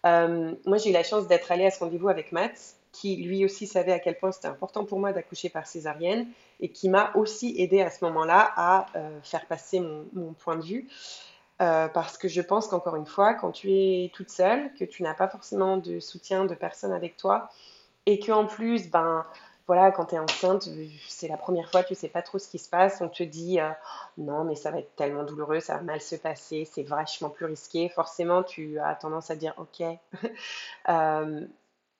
Euh, 0.06 0.54
moi, 0.64 0.78
j'ai 0.78 0.90
eu 0.90 0.92
la 0.92 1.02
chance 1.02 1.26
d'être 1.26 1.52
allée 1.52 1.66
à 1.66 1.70
ce 1.70 1.80
rendez-vous 1.80 2.08
avec 2.08 2.32
Matt, 2.32 2.76
qui 2.92 3.16
lui 3.16 3.44
aussi 3.44 3.66
savait 3.66 3.92
à 3.92 3.98
quel 3.98 4.16
point 4.16 4.32
c'était 4.32 4.48
important 4.48 4.84
pour 4.84 4.98
moi 4.98 5.12
d'accoucher 5.12 5.50
par 5.50 5.66
césarienne 5.66 6.26
et 6.60 6.70
qui 6.70 6.88
m'a 6.88 7.12
aussi 7.16 7.54
aidé 7.58 7.82
à 7.82 7.90
ce 7.90 8.04
moment-là 8.04 8.52
à 8.56 8.86
euh, 8.96 9.18
faire 9.22 9.44
passer 9.46 9.80
mon, 9.80 10.06
mon, 10.14 10.32
point 10.32 10.56
de 10.56 10.62
vue. 10.62 10.88
Euh, 11.60 11.88
parce 11.88 12.16
que 12.16 12.28
je 12.28 12.40
pense 12.40 12.66
qu'encore 12.66 12.96
une 12.96 13.06
fois, 13.06 13.34
quand 13.34 13.52
tu 13.52 13.72
es 13.72 14.10
toute 14.14 14.30
seule, 14.30 14.72
que 14.74 14.84
tu 14.84 15.02
n'as 15.02 15.14
pas 15.14 15.28
forcément 15.28 15.76
de 15.76 16.00
soutien 16.00 16.46
de 16.46 16.54
personne 16.54 16.92
avec 16.92 17.16
toi, 17.16 17.50
et 18.06 18.18
qu'en 18.18 18.46
plus, 18.46 18.90
ben 18.90 19.24
voilà, 19.66 19.90
quand 19.92 20.06
tu 20.06 20.14
es 20.14 20.18
enceinte, 20.18 20.68
c'est 21.08 21.28
la 21.28 21.36
première 21.36 21.70
fois, 21.70 21.82
tu 21.82 21.94
sais 21.94 22.08
pas 22.08 22.22
trop 22.22 22.38
ce 22.38 22.48
qui 22.48 22.58
se 22.58 22.68
passe, 22.68 23.00
on 23.00 23.08
te 23.08 23.22
dit 23.22 23.60
euh, 23.60 23.70
non, 24.18 24.44
mais 24.44 24.56
ça 24.56 24.70
va 24.70 24.78
être 24.78 24.94
tellement 24.94 25.24
douloureux, 25.24 25.60
ça 25.60 25.76
va 25.76 25.82
mal 25.82 26.00
se 26.00 26.16
passer, 26.16 26.68
c'est 26.70 26.82
vachement 26.82 27.30
plus 27.30 27.46
risqué. 27.46 27.88
Forcément, 27.88 28.42
tu 28.42 28.78
as 28.78 28.94
tendance 28.94 29.30
à 29.30 29.36
dire 29.36 29.54
ok. 29.58 29.86
Euh, 30.90 31.46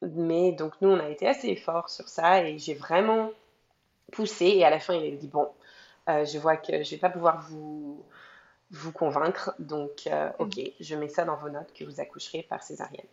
mais 0.03 0.53
donc, 0.53 0.74
nous, 0.83 0.90
on 0.90 1.00
a 1.00 1.09
été 1.09 1.27
assez 1.27 1.57
forts 1.57 1.88
sur 1.88 2.07
ça 2.09 2.42
et 2.44 2.59
j'ai 2.59 2.74
vraiment 2.74 3.31
poussé. 4.12 4.46
Et 4.46 4.64
à 4.64 4.68
la 4.68 4.79
fin, 4.79 4.92
il 4.94 5.14
a 5.14 5.16
dit 5.16 5.29
bon, 5.29 5.48
je 6.07 6.38
vois 6.38 6.59
que 6.59 6.83
je 6.83 6.90
vais 6.90 6.98
pas 6.98 7.09
pouvoir 7.09 7.40
vous 7.48 8.05
vous 8.74 8.92
convaincre. 8.92 9.55
Donc, 9.59 10.07
euh, 10.07 10.31
ok, 10.38 10.61
je 10.81 10.94
mets 10.96 11.09
ça 11.09 11.24
dans 11.24 11.37
vos 11.37 11.48
notes 11.48 11.72
que 11.72 11.85
vous 11.85 12.00
accoucherez 12.00 12.42
par 12.42 12.62
césarienne. 12.62 13.07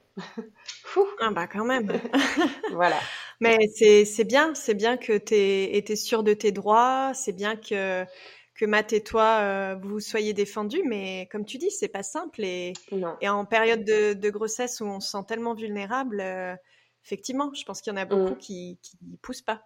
Fou. 0.84 1.06
Ah 1.24 1.30
bah 1.30 1.46
quand 1.46 1.66
même. 1.66 1.92
voilà. 2.72 2.98
Mais 3.42 3.68
c'est 3.68 4.24
bien, 4.24 4.54
c'est 4.54 4.76
bien 4.76 4.98
que 4.98 5.18
tu 5.18 5.36
été 5.36 5.96
sûr 5.96 6.24
de 6.24 6.34
tes 6.34 6.52
droits, 6.52 7.12
c'est 7.14 7.34
bien 7.34 7.56
que 7.56 8.06
que 8.54 8.66
Matt 8.66 8.94
et 8.94 9.02
toi 9.02 9.40
euh, 9.42 9.76
vous 9.82 10.00
soyez 10.00 10.34
défendus, 10.34 10.84
mais 10.86 11.28
comme 11.32 11.46
tu 11.46 11.58
dis, 11.58 11.72
c'est 11.72 11.88
pas 11.88 12.04
simple 12.04 12.44
et, 12.44 12.74
et 13.20 13.28
en 13.28 13.44
période 13.46 13.84
de, 13.84 14.14
de, 14.14 14.30
grossesse 14.30 14.82
où 14.82 14.86
on 14.86 15.00
se 15.00 15.10
sent 15.10 15.24
tellement 15.28 15.56
vulnérable, 15.56 16.22
euh, 16.22 16.54
effectivement, 17.04 17.52
je 17.56 17.64
pense 17.64 17.82
qu'il 17.82 17.92
y 17.92 17.96
en 17.96 18.00
a 18.00 18.06
beaucoup 18.06 18.36
mm. 18.36 18.38
qui 18.38 18.78
qui 18.84 18.98
poussent 19.24 19.42
pas. 19.42 19.64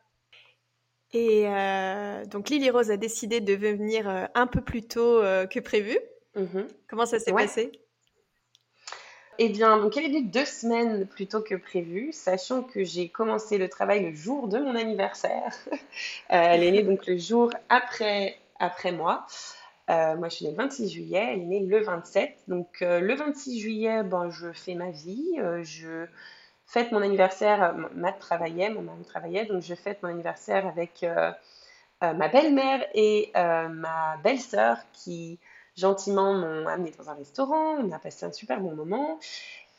Et 1.15 1.47
euh, 1.47 2.25
donc 2.25 2.49
Lily 2.49 2.69
Rose 2.69 2.91
a 2.91 2.97
décidé 2.97 3.39
de 3.39 3.53
venir 3.53 4.09
euh, 4.09 4.25
un 4.33 4.47
peu 4.47 4.61
plus 4.61 4.85
tôt 4.85 5.21
euh, 5.21 5.45
que 5.45 5.61
prévu. 5.61 5.97
Mm-hmm. 6.35 6.67
Comment 6.89 7.05
ça 7.05 7.19
s'est 7.19 7.31
passé? 7.31 7.71
Eh 9.37 9.49
bien, 9.49 9.77
donc 9.77 9.97
elle 9.97 10.05
est 10.05 10.09
venue 10.09 10.23
deux 10.23 10.45
semaines 10.45 11.05
plus 11.07 11.27
tôt 11.27 11.41
que 11.41 11.55
prévu, 11.55 12.11
sachant 12.11 12.63
que 12.63 12.83
j'ai 12.83 13.09
commencé 13.09 13.57
le 13.57 13.69
travail 13.69 14.03
le 14.03 14.15
jour 14.15 14.47
de 14.47 14.59
mon 14.59 14.75
anniversaire. 14.75 15.53
elle 16.29 16.63
est 16.63 16.71
née 16.71 16.83
donc 16.83 17.05
le 17.07 17.17
jour 17.17 17.51
après, 17.69 18.37
après 18.59 18.91
moi. 18.91 19.25
moi, 19.87 20.29
je 20.29 20.35
suis 20.35 20.45
née 20.45 20.51
le 20.51 20.57
26 20.57 20.89
juillet, 20.89 21.29
elle 21.33 21.41
est 21.41 21.45
née 21.45 21.59
le 21.61 21.83
27. 21.83 22.35
Donc, 22.47 22.77
le 22.81 23.15
26 23.15 23.59
juillet, 23.59 24.03
ben, 24.03 24.29
je 24.29 24.51
fais 24.53 24.75
ma 24.75 24.91
vie. 24.91 25.39
je 25.63 26.07
fête 26.65 26.91
mon 26.91 27.01
anniversaire, 27.01 27.63
euh, 27.63 27.87
Matt 27.95 28.19
travaillait, 28.19 28.69
mon 28.69 28.81
mari 28.81 29.03
travaillait, 29.03 29.45
donc 29.45 29.61
je 29.61 29.75
fête 29.75 30.01
mon 30.03 30.09
anniversaire 30.09 30.67
avec 30.67 31.03
euh, 31.03 31.31
euh, 32.03 32.13
ma 32.13 32.27
belle-mère 32.27 32.85
et 32.93 33.31
ma 33.35 34.17
belle-sœur 34.23 34.77
qui 34.93 35.39
gentiment 35.75 36.33
m'ont 36.33 36.67
amené 36.67 36.91
dans 36.97 37.09
un 37.09 37.13
restaurant, 37.13 37.75
on 37.75 37.91
a 37.91 37.99
passé 37.99 38.25
un 38.25 38.31
super 38.31 38.59
bon 38.59 38.73
moment. 38.75 39.19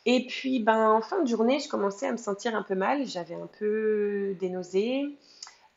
Et 0.05 0.27
puis, 0.27 0.61
ben, 0.61 0.91
en 0.91 1.01
fin 1.01 1.23
de 1.23 1.29
journée, 1.29 1.59
je 1.59 1.69
commençais 1.69 2.07
à 2.07 2.13
me 2.13 2.17
sentir 2.17 2.55
un 2.55 2.63
peu 2.63 2.75
mal, 2.75 3.07
j'avais 3.07 3.35
un 3.35 3.49
peu 3.59 4.37
des 4.39 4.51
nausées. 4.51 5.05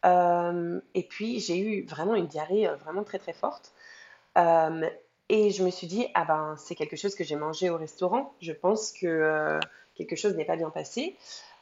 et 0.03 1.03
puis, 1.10 1.39
j'ai 1.39 1.58
eu 1.58 1.86
vraiment 1.86 2.15
une 2.15 2.27
diarrhée 2.27 2.67
vraiment 2.84 3.03
très 3.03 3.19
très 3.19 3.34
forte. 3.34 3.73
et 4.38 5.49
je 5.51 5.63
me 5.63 5.71
suis 5.71 5.88
dit, 5.88 6.08
ah 6.13 6.25
ben, 6.25 6.55
c'est 6.58 6.75
quelque 6.75 6.95
chose 6.95 7.15
que 7.15 7.23
j'ai 7.23 7.36
mangé 7.36 7.69
au 7.69 7.77
restaurant. 7.77 8.34
Je 8.41 8.51
pense 8.51 8.91
que 8.91 9.60
quelque 9.95 10.15
chose 10.15 10.36
n'est 10.36 10.45
pas 10.45 10.55
bien 10.55 10.69
passé. 10.69 11.15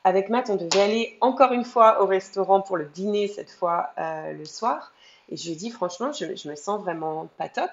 Avec 0.04 0.30
Matt, 0.30 0.50
on 0.50 0.56
devait 0.56 0.82
aller 0.82 1.18
encore 1.20 1.52
une 1.52 1.66
fois 1.66 2.02
au 2.02 2.06
restaurant 2.06 2.62
pour 2.62 2.78
le 2.78 2.86
dîner, 2.86 3.28
cette 3.28 3.52
fois 3.52 3.90
euh, 3.98 4.32
le 4.32 4.46
soir. 4.46 4.94
Et 5.28 5.36
je 5.36 5.48
lui 5.48 5.52
ai 5.52 5.56
dit, 5.56 5.70
franchement, 5.70 6.14
je, 6.14 6.48
me 6.48 6.56
sens 6.56 6.82
vraiment 6.82 7.28
pas 7.38 7.50
top. 7.50 7.72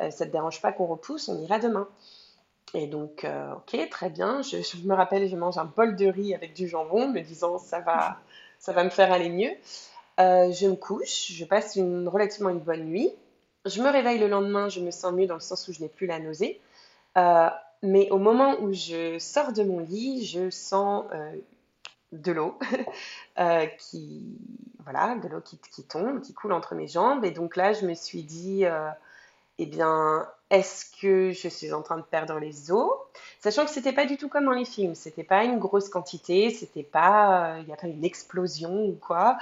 Euh, 0.00 0.10
ça 0.10 0.24
ne 0.24 0.30
te 0.30 0.32
dérange 0.32 0.60
pas 0.60 0.72
qu'on 0.72 0.86
repousse, 0.86 1.28
on 1.28 1.40
ira 1.40 1.58
demain. 1.58 1.88
Et 2.74 2.86
donc, 2.86 3.24
euh, 3.24 3.54
ok, 3.54 3.88
très 3.90 4.10
bien. 4.10 4.42
Je, 4.42 4.56
me 4.86 4.94
rappelle, 4.94 5.28
je 5.28 5.36
mange 5.36 5.58
un 5.58 5.64
bol 5.64 5.96
de 5.96 6.06
riz 6.06 6.34
avec 6.34 6.54
du 6.54 6.68
jambon, 6.68 7.08
me 7.08 7.20
disant, 7.20 7.58
ça 7.58 7.80
va, 7.80 8.18
ça 8.58 8.72
va 8.72 8.84
me 8.84 8.90
faire 8.90 9.12
aller 9.12 9.28
mieux. 9.28 9.52
je 10.18 10.66
me 10.66 10.76
couche, 10.76 11.32
je 11.32 11.44
passe 11.44 11.76
relativement 11.76 12.50
une 12.50 12.60
bonne 12.60 12.84
nuit. 12.84 13.12
Je 13.66 13.82
me 13.82 13.90
réveille 13.90 14.18
le 14.18 14.28
lendemain, 14.28 14.68
je 14.68 14.80
me 14.80 14.90
sens 14.90 15.12
mieux 15.12 15.26
dans 15.26 15.34
le 15.34 15.40
sens 15.40 15.66
où 15.68 15.72
je 15.72 15.80
n'ai 15.80 15.88
plus 15.88 16.06
la 16.06 16.20
nausée. 16.20 16.60
Mais 17.82 18.10
au 18.10 18.18
moment 18.18 18.60
où 18.60 18.72
je 18.72 19.18
sors 19.18 19.52
de 19.52 19.62
mon 19.62 19.80
lit, 19.80 20.24
je 20.26 20.50
sens 20.50 21.06
euh, 21.14 21.32
de 22.12 22.32
l'eau 22.32 22.58
euh, 23.38 23.66
qui, 23.78 24.38
voilà, 24.80 25.16
de 25.16 25.28
l'eau 25.28 25.40
qui, 25.40 25.82
tombe, 25.84 26.20
qui 26.20 26.34
coule 26.34 26.52
entre 26.52 26.74
mes 26.74 26.86
jambes. 26.86 27.24
Et 27.24 27.30
donc 27.30 27.56
là, 27.56 27.72
je 27.72 27.86
me 27.86 27.94
suis 27.94 28.22
dit, 28.22 28.66
euh, 28.66 28.90
eh 29.62 29.66
bien, 29.66 30.28
est-ce 30.50 30.86
que 31.00 31.32
je 31.32 31.48
suis 31.48 31.72
en 31.72 31.82
train 31.82 31.96
de 31.96 32.02
perdre 32.02 32.38
les 32.38 32.70
os? 32.72 32.90
Sachant 33.40 33.64
que 33.64 33.70
c'était 33.70 33.92
pas 33.92 34.06
du 34.06 34.16
tout 34.16 34.28
comme 34.28 34.44
dans 34.44 34.52
les 34.52 34.64
films, 34.64 34.94
c'était 34.94 35.24
pas 35.24 35.44
une 35.44 35.58
grosse 35.58 35.88
quantité, 35.88 36.50
c'était 36.50 36.82
pas, 36.82 37.56
il 37.60 37.66
n'y 37.66 37.72
a 37.72 37.76
pas 37.76 37.86
une 37.86 38.04
explosion 38.04 38.84
ou 38.84 38.98
quoi. 39.00 39.38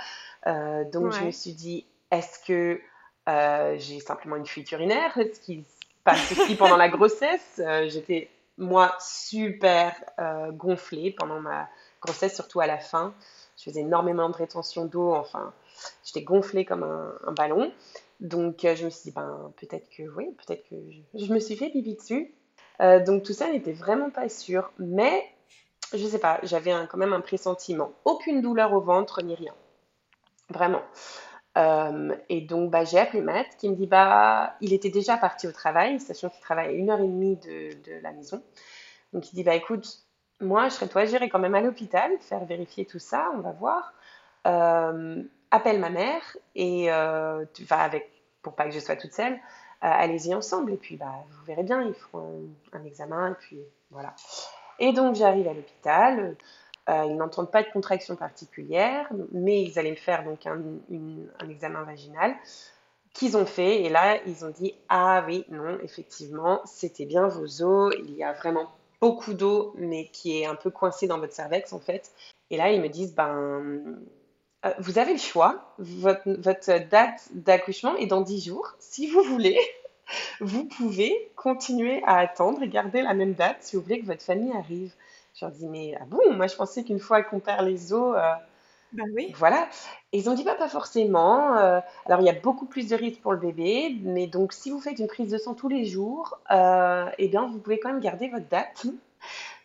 donc 0.46 1.12
je 1.12 1.24
me 1.24 1.30
suis 1.30 1.52
dit, 1.52 1.86
est-ce 2.10 2.38
que 2.44 2.80
j'ai 3.78 4.00
simplement 4.00 4.36
une 4.36 4.46
fuite 4.46 4.70
urinaire? 4.72 5.12
Ce 5.14 5.40
qui 5.40 5.64
passe 6.04 6.32
aussi 6.32 6.56
pendant 6.56 6.76
la 6.76 6.88
grossesse? 6.88 7.60
J'étais 7.86 8.30
moi 8.58 8.94
super 9.00 9.94
euh, 10.18 10.50
gonflée 10.50 11.12
pendant 11.12 11.40
ma 11.40 11.68
grossesse, 12.02 12.34
surtout 12.34 12.60
à 12.60 12.66
la 12.66 12.78
fin. 12.78 13.14
Je 13.56 13.64
faisais 13.64 13.80
énormément 13.80 14.28
de 14.28 14.36
rétention 14.36 14.84
d'eau, 14.84 15.14
enfin, 15.14 15.52
j'étais 16.04 16.22
gonflée 16.22 16.64
comme 16.64 16.82
un, 16.82 17.32
ballon. 17.32 17.72
Donc, 18.20 18.64
euh, 18.64 18.74
je 18.74 18.84
me 18.84 18.90
suis 18.90 19.10
dit, 19.10 19.14
ben, 19.14 19.52
peut-être 19.56 19.88
que, 19.90 20.02
oui, 20.16 20.34
peut-être 20.46 20.68
que 20.68 20.74
je, 21.14 21.32
me 21.32 21.38
suis 21.38 21.56
fait 21.56 21.70
pipi 21.70 21.94
dessus. 21.94 22.34
Euh, 22.80 23.02
donc, 23.02 23.22
tout 23.22 23.32
ça 23.32 23.50
n'était 23.50 23.72
vraiment 23.72 24.10
pas 24.10 24.28
sûr. 24.28 24.72
Mais, 24.78 25.24
je 25.92 26.04
sais 26.06 26.18
pas, 26.18 26.40
j'avais 26.42 26.72
quand 26.90 26.98
même 26.98 27.12
un 27.12 27.20
pressentiment. 27.20 27.92
Aucune 28.04 28.40
douleur 28.42 28.72
au 28.72 28.80
ventre 28.80 29.22
ni 29.22 29.34
rien. 29.34 29.54
Vraiment. 30.50 30.82
Euh, 31.56 32.14
et 32.28 32.40
donc, 32.40 32.70
bah, 32.70 32.84
j'ai 32.84 32.98
appelé 32.98 33.20
Matt 33.20 33.46
qui 33.58 33.68
me 33.68 33.76
dit 33.76 33.86
bah, 33.86 34.56
il 34.60 34.72
était 34.72 34.90
déjà 34.90 35.16
parti 35.16 35.46
au 35.46 35.52
travail, 35.52 36.00
sachant 36.00 36.28
qu'il 36.28 36.40
travaille 36.40 36.68
à 36.68 36.72
une 36.72 36.90
heure 36.90 37.00
et 37.00 37.08
demie 37.08 37.36
de, 37.36 38.00
la 38.02 38.12
maison. 38.12 38.42
Donc, 39.12 39.32
il 39.32 39.36
dit 39.36 39.44
bah, 39.44 39.54
écoute, 39.54 39.86
moi, 40.40 40.68
je 40.68 40.74
serais 40.74 40.88
toi, 40.88 41.04
j'irai 41.04 41.28
quand 41.28 41.38
même 41.38 41.54
à 41.54 41.60
l'hôpital 41.60 42.12
faire 42.20 42.44
vérifier 42.44 42.84
tout 42.84 42.98
ça, 42.98 43.30
on 43.34 43.40
va 43.40 43.52
voir. 43.52 43.92
Appelle 45.50 45.80
ma 45.80 45.90
mère 45.90 46.36
et 46.54 46.92
euh, 46.92 47.44
tu 47.54 47.64
avec, 47.70 48.10
pour 48.42 48.54
pas 48.54 48.64
que 48.64 48.72
je 48.72 48.80
sois 48.80 48.96
toute 48.96 49.12
seule, 49.12 49.38
allez-y 49.80 50.34
ensemble. 50.34 50.72
Et 50.72 50.76
puis, 50.76 50.96
bah, 50.96 51.24
vous 51.30 51.44
verrez 51.44 51.62
bien, 51.62 51.82
ils 51.82 51.94
feront 51.94 52.48
un, 52.72 52.78
un 52.78 52.84
examen, 52.84 53.32
et 53.32 53.34
puis 53.34 53.60
voilà. 53.90 54.14
Et 54.78 54.92
donc, 54.92 55.14
j'arrive 55.14 55.48
à 55.48 55.54
l'hôpital. 55.54 56.36
Euh, 56.88 57.04
ils 57.06 57.16
n'entendent 57.16 57.50
pas 57.50 57.62
de 57.62 57.68
contraction 57.70 58.16
particulière, 58.16 59.08
mais 59.32 59.62
ils 59.62 59.78
allaient 59.78 59.90
me 59.90 59.96
faire 59.96 60.24
donc 60.24 60.46
un, 60.46 60.62
examen 61.48 61.82
vaginal 61.82 62.34
qu'ils 63.12 63.36
ont 63.36 63.44
fait. 63.44 63.82
Et 63.82 63.90
là, 63.90 64.18
ils 64.26 64.44
ont 64.44 64.50
dit 64.50 64.74
Ah 64.88 65.22
oui, 65.26 65.44
non, 65.50 65.78
effectivement, 65.82 66.60
c'était 66.64 67.04
bien 67.04 67.28
vos 67.28 67.62
os. 67.62 67.94
Il 67.98 68.14
y 68.16 68.24
a 68.24 68.32
vraiment 68.32 68.70
beaucoup 69.00 69.34
d'eau, 69.34 69.74
mais 69.76 70.08
qui 70.12 70.40
est 70.40 70.46
un 70.46 70.54
peu 70.54 70.70
coincée 70.70 71.06
dans 71.06 71.18
votre 71.18 71.34
cervex 71.34 71.72
en 71.72 71.80
fait. 71.80 72.12
Et 72.50 72.56
là, 72.56 72.72
ils 72.72 72.80
me 72.80 72.88
disent 72.88 73.14
Ben. 73.14 73.98
Euh, 74.66 74.72
vous 74.78 74.98
avez 74.98 75.12
le 75.12 75.18
choix, 75.18 75.74
votre, 75.78 76.28
votre 76.40 76.88
date 76.88 77.28
d'accouchement 77.32 77.96
est 77.96 78.06
dans 78.06 78.20
10 78.20 78.44
jours. 78.44 78.74
Si 78.80 79.08
vous 79.08 79.22
voulez, 79.22 79.58
vous 80.40 80.64
pouvez 80.64 81.30
continuer 81.36 82.02
à 82.04 82.18
attendre 82.18 82.62
et 82.62 82.68
garder 82.68 83.02
la 83.02 83.14
même 83.14 83.34
date 83.34 83.58
si 83.60 83.76
vous 83.76 83.82
voulez 83.82 84.00
que 84.00 84.06
votre 84.06 84.22
famille 84.22 84.52
arrive. 84.52 84.92
Je 85.34 85.44
leur 85.44 85.54
dis, 85.54 85.66
mais 85.66 85.94
ah 86.00 86.04
bon, 86.06 86.18
moi 86.34 86.48
je 86.48 86.56
pensais 86.56 86.82
qu'une 86.82 86.98
fois 86.98 87.22
qu'on 87.22 87.38
perd 87.40 87.64
les 87.66 87.92
os, 87.92 88.16
euh, 88.16 88.32
ben 88.92 89.04
oui. 89.14 89.32
voilà. 89.36 89.68
Et 90.12 90.18
ils 90.18 90.30
ont 90.30 90.34
dit, 90.34 90.44
bah, 90.44 90.54
pas 90.56 90.68
forcément. 90.68 91.56
Euh, 91.58 91.80
alors 92.06 92.20
il 92.20 92.24
y 92.26 92.30
a 92.30 92.32
beaucoup 92.40 92.66
plus 92.66 92.88
de 92.88 92.96
risques 92.96 93.20
pour 93.20 93.32
le 93.32 93.38
bébé, 93.38 93.96
mais 94.02 94.26
donc 94.26 94.52
si 94.52 94.70
vous 94.70 94.80
faites 94.80 94.98
une 94.98 95.06
prise 95.06 95.30
de 95.30 95.38
sang 95.38 95.54
tous 95.54 95.68
les 95.68 95.84
jours, 95.84 96.38
euh, 96.50 97.08
eh 97.18 97.28
bien 97.28 97.46
vous 97.46 97.58
pouvez 97.58 97.78
quand 97.78 97.90
même 97.90 98.00
garder 98.00 98.28
votre 98.28 98.48
date. 98.48 98.86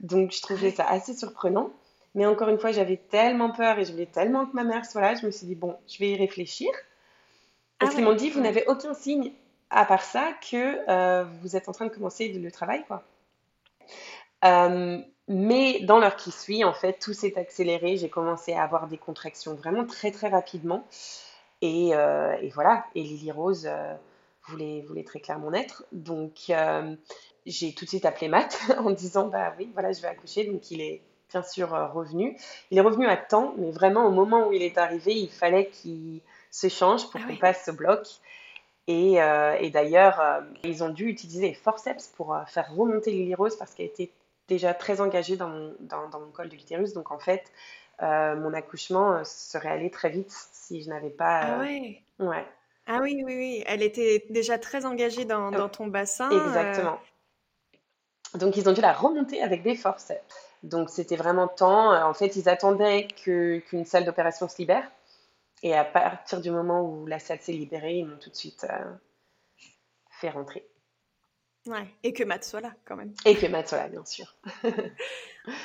Donc 0.02 0.32
je 0.32 0.42
trouvais 0.42 0.72
ça 0.72 0.86
assez 0.88 1.14
surprenant. 1.16 1.72
Mais 2.16 2.26
encore 2.26 2.50
une 2.50 2.60
fois, 2.60 2.72
j'avais 2.72 2.98
tellement 2.98 3.52
peur 3.52 3.80
et 3.80 3.86
je 3.86 3.92
voulais 3.92 4.06
tellement 4.06 4.46
que 4.46 4.54
ma 4.54 4.64
mère 4.64 4.86
soit 4.86 5.02
là, 5.02 5.16
je 5.16 5.26
me 5.26 5.32
suis 5.32 5.48
dit, 5.48 5.56
bon, 5.56 5.76
je 5.88 5.98
vais 6.00 6.12
y 6.12 6.16
réfléchir. 6.16 6.70
Parce 7.80 7.94
ah 7.94 7.96
qu'ils 7.96 8.06
m'ont 8.06 8.16
dit, 8.16 8.30
vous 8.30 8.42
n'avez 8.42 8.64
aucun 8.68 8.94
signe 8.94 9.32
à 9.70 9.86
part 9.86 10.04
ça 10.04 10.34
que 10.50 11.26
vous 11.42 11.56
êtes 11.56 11.68
en 11.68 11.72
train 11.72 11.86
de 11.86 11.92
commencer 11.92 12.28
le 12.30 12.52
travail, 12.52 12.84
quoi. 12.86 13.04
Euh, 14.44 15.00
mais 15.28 15.80
dans 15.82 16.00
l'heure 16.00 16.16
qui 16.16 16.32
suit, 16.32 16.64
en 16.64 16.74
fait, 16.74 17.00
tout 17.00 17.14
s'est 17.14 17.38
accéléré. 17.38 17.98
J'ai 17.98 18.10
commencé 18.10 18.54
à 18.54 18.64
avoir 18.64 18.88
des 18.88 18.98
contractions 18.98 19.56
vraiment 19.56 19.86
très 19.86 20.12
très 20.12 20.30
rapidement. 20.30 20.86
Et, 21.62 21.96
euh, 21.96 22.36
voilà, 22.54 22.86
et 22.94 23.02
Lily 23.02 23.32
Rose 23.32 23.66
euh, 23.68 23.96
voulait, 24.48 24.82
voulait, 24.82 25.04
très 25.04 25.22
clairement 25.22 25.52
naître. 25.52 25.86
Donc 25.94 26.52
j'ai 27.46 27.74
tout 27.74 27.86
de 27.86 27.90
suite 27.90 28.06
appelé 28.06 28.28
Matt 28.28 28.60
en 28.78 28.92
disant 28.92 29.28
Bah 29.28 29.54
oui, 29.58 29.70
voilà, 29.74 29.92
je 29.94 30.02
vais 30.02 30.10
accoucher. 30.10 30.46
Donc 30.46 30.72
il 30.72 30.82
est 30.82 31.02
bien 31.34 31.44
sûr 31.44 31.70
revenu. 31.94 32.38
Il 32.72 32.78
est 32.78 32.82
revenu 32.82 33.08
à 33.08 33.18
temps, 33.18 33.54
mais 33.58 33.72
vraiment 33.72 34.06
au 34.06 34.12
moment 34.12 34.48
où 34.48 34.54
il 34.54 34.64
est 34.64 34.78
arrivé, 34.78 35.14
il 35.14 35.30
fallait 35.30 35.68
qu'il 35.68 36.22
se 36.50 36.70
change 36.70 37.10
pour 37.10 37.20
ah 37.24 37.28
qu'on 37.28 37.36
passe 37.38 37.66
ce 37.66 37.72
bloc. 37.72 38.08
Et, 38.88 39.14
et 39.14 39.70
d'ailleurs, 39.70 40.44
ils 40.64 40.84
ont 40.84 40.90
dû 40.90 41.08
utiliser 41.08 41.48
les 41.50 41.54
forceps 41.54 42.08
pour 42.08 42.38
faire 42.48 42.74
remonter 42.76 43.12
Lily 43.12 43.34
Rose 43.34 43.56
parce 43.56 43.74
qu'elle 43.74 43.86
était 43.88 44.12
déjà 44.48 44.74
très 44.74 45.02
engagée 45.02 45.38
dans 45.38 45.50
mon, 45.50 45.76
dans, 45.80 46.20
mon 46.20 46.32
col 46.32 46.50
de 46.50 46.56
l'utérus. 46.56 46.94
Donc 46.94 47.12
en 47.12 47.20
fait, 47.20 47.44
euh, 48.02 48.36
mon 48.36 48.54
accouchement 48.54 49.14
euh, 49.14 49.24
serait 49.24 49.70
allé 49.70 49.90
très 49.90 50.10
vite 50.10 50.32
si 50.32 50.82
je 50.82 50.90
n'avais 50.90 51.10
pas. 51.10 51.42
Ah 51.42 51.60
euh, 51.60 51.62
ouais. 51.62 52.02
Ouais. 52.20 52.46
Ah 52.86 53.00
oui, 53.02 53.24
oui, 53.26 53.36
oui. 53.36 53.64
Elle 53.68 53.82
était 53.82 54.26
déjà 54.30 54.58
très 54.58 54.86
engagée 54.86 55.26
dans, 55.26 55.52
dans 55.52 55.70
ton 55.70 55.88
bassin. 55.88 56.30
Exactement. 56.30 57.00
Donc 58.36 58.58
ils 58.58 58.68
ont 58.68 58.74
dû 58.74 58.82
la 58.82 58.94
remonter 58.94 59.42
avec 59.42 59.64
des 59.64 59.76
forces. 59.76 60.12
Donc 60.64 60.90
c'était 60.90 61.16
vraiment 61.16 61.48
temps. 61.48 61.94
En 61.94 62.14
fait, 62.14 62.36
ils 62.36 62.50
attendaient 62.50 63.08
qu'une 63.08 63.86
salle 63.86 64.06
d'opération 64.06 64.48
se 64.48 64.58
libère. 64.58 64.90
Et 65.62 65.74
à 65.76 65.86
partir 65.86 66.42
du 66.42 66.52
moment 66.52 66.82
où 66.82 67.06
la 67.06 67.20
salle 67.20 67.40
s'est 67.40 67.54
libérée, 67.54 67.96
ils 67.96 68.06
m'ont 68.06 68.18
tout 68.18 68.30
de 68.30 68.36
suite 68.36 68.66
fait 70.10 70.30
rentrer. 70.30 70.68
Ouais, 71.66 71.88
et 72.04 72.12
que 72.12 72.24
Matt 72.24 72.44
soit 72.44 72.60
là 72.60 72.74
quand 72.86 72.96
même. 72.96 73.14
Et 73.26 73.36
que 73.36 73.48
Matt 73.48 73.70
soit 73.70 73.78
là, 73.78 73.88
bien 73.88 74.04
sûr. 74.04 74.36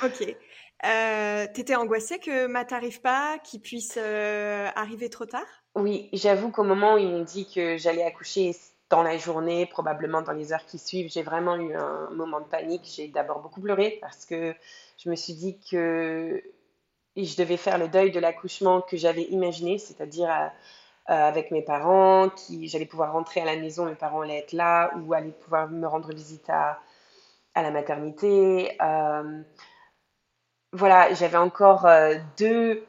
ok. 0.03 0.35
Euh, 0.85 1.47
T'étais 1.53 1.75
angoissée 1.75 2.19
que 2.19 2.47
Matt 2.47 2.71
n'arrive 2.71 3.01
pas, 3.01 3.37
qu'il 3.39 3.59
puisse 3.59 3.97
euh, 3.97 4.69
arriver 4.75 5.09
trop 5.09 5.25
tard? 5.25 5.45
Oui, 5.75 6.09
j'avoue 6.13 6.51
qu'au 6.51 6.63
moment 6.63 6.93
où 6.93 6.97
ils 6.97 7.09
m'ont 7.09 7.23
dit 7.23 7.51
que 7.53 7.77
j'allais 7.77 8.03
accoucher 8.03 8.55
dans 8.89 9.03
la 9.03 9.17
journée, 9.17 9.65
probablement 9.65 10.21
dans 10.21 10.31
les 10.31 10.53
heures 10.53 10.65
qui 10.65 10.79
suivent, 10.79 11.11
j'ai 11.11 11.21
vraiment 11.21 11.57
eu 11.57 11.75
un 11.75 12.09
moment 12.11 12.39
de 12.39 12.45
panique. 12.45 12.85
J'ai 12.85 13.09
d'abord 13.09 13.41
beaucoup 13.41 13.61
pleuré 13.61 13.97
parce 14.01 14.25
que 14.25 14.55
je 14.99 15.09
me 15.09 15.15
suis 15.15 15.33
dit 15.33 15.57
que 15.71 16.43
je 17.15 17.35
devais 17.37 17.57
faire 17.57 17.77
le 17.77 17.87
deuil 17.87 18.11
de 18.11 18.19
l'accouchement 18.19 18.81
que 18.81 18.97
j'avais 18.97 19.23
imaginé, 19.23 19.77
c'est-à-dire 19.77 20.29
euh, 20.29 20.49
avec 21.13 21.51
mes 21.51 21.61
parents, 21.61 22.29
qui 22.29 22.67
j'allais 22.67 22.85
pouvoir 22.85 23.13
rentrer 23.13 23.41
à 23.41 23.45
la 23.45 23.55
maison, 23.55 23.85
mes 23.85 23.95
parents 23.95 24.21
allaient 24.21 24.39
être 24.39 24.53
là, 24.53 24.91
ou 24.97 25.13
aller 25.13 25.31
pouvoir 25.31 25.69
me 25.69 25.87
rendre 25.87 26.13
visite 26.13 26.49
à, 26.49 26.79
la 27.55 27.71
maternité. 27.71 28.77
Euh, 28.81 29.41
voilà, 30.71 31.13
j'avais 31.13 31.37
encore 31.37 31.85
euh, 31.85 32.15
deux 32.37 32.85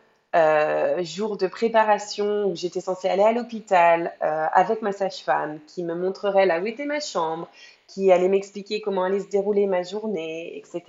jours 1.02 1.36
de 1.36 1.48
préparation 1.48 2.44
où 2.44 2.54
j'étais 2.54 2.80
censée 2.80 3.08
aller 3.08 3.24
à 3.24 3.32
l'hôpital 3.32 4.14
avec 4.20 4.80
ma 4.80 4.92
sage-femme 4.92 5.58
qui 5.66 5.82
me 5.82 5.96
montrerait 5.96 6.46
là 6.46 6.60
où 6.60 6.66
était 6.66 6.86
ma 6.86 7.00
chambre, 7.00 7.48
qui 7.92 8.12
allait 8.12 8.28
m'expliquer 8.28 8.80
comment 8.80 9.04
allait 9.04 9.20
se 9.20 9.28
dérouler 9.28 9.66
ma 9.66 9.82
journée, 9.82 10.56
etc. 10.56 10.82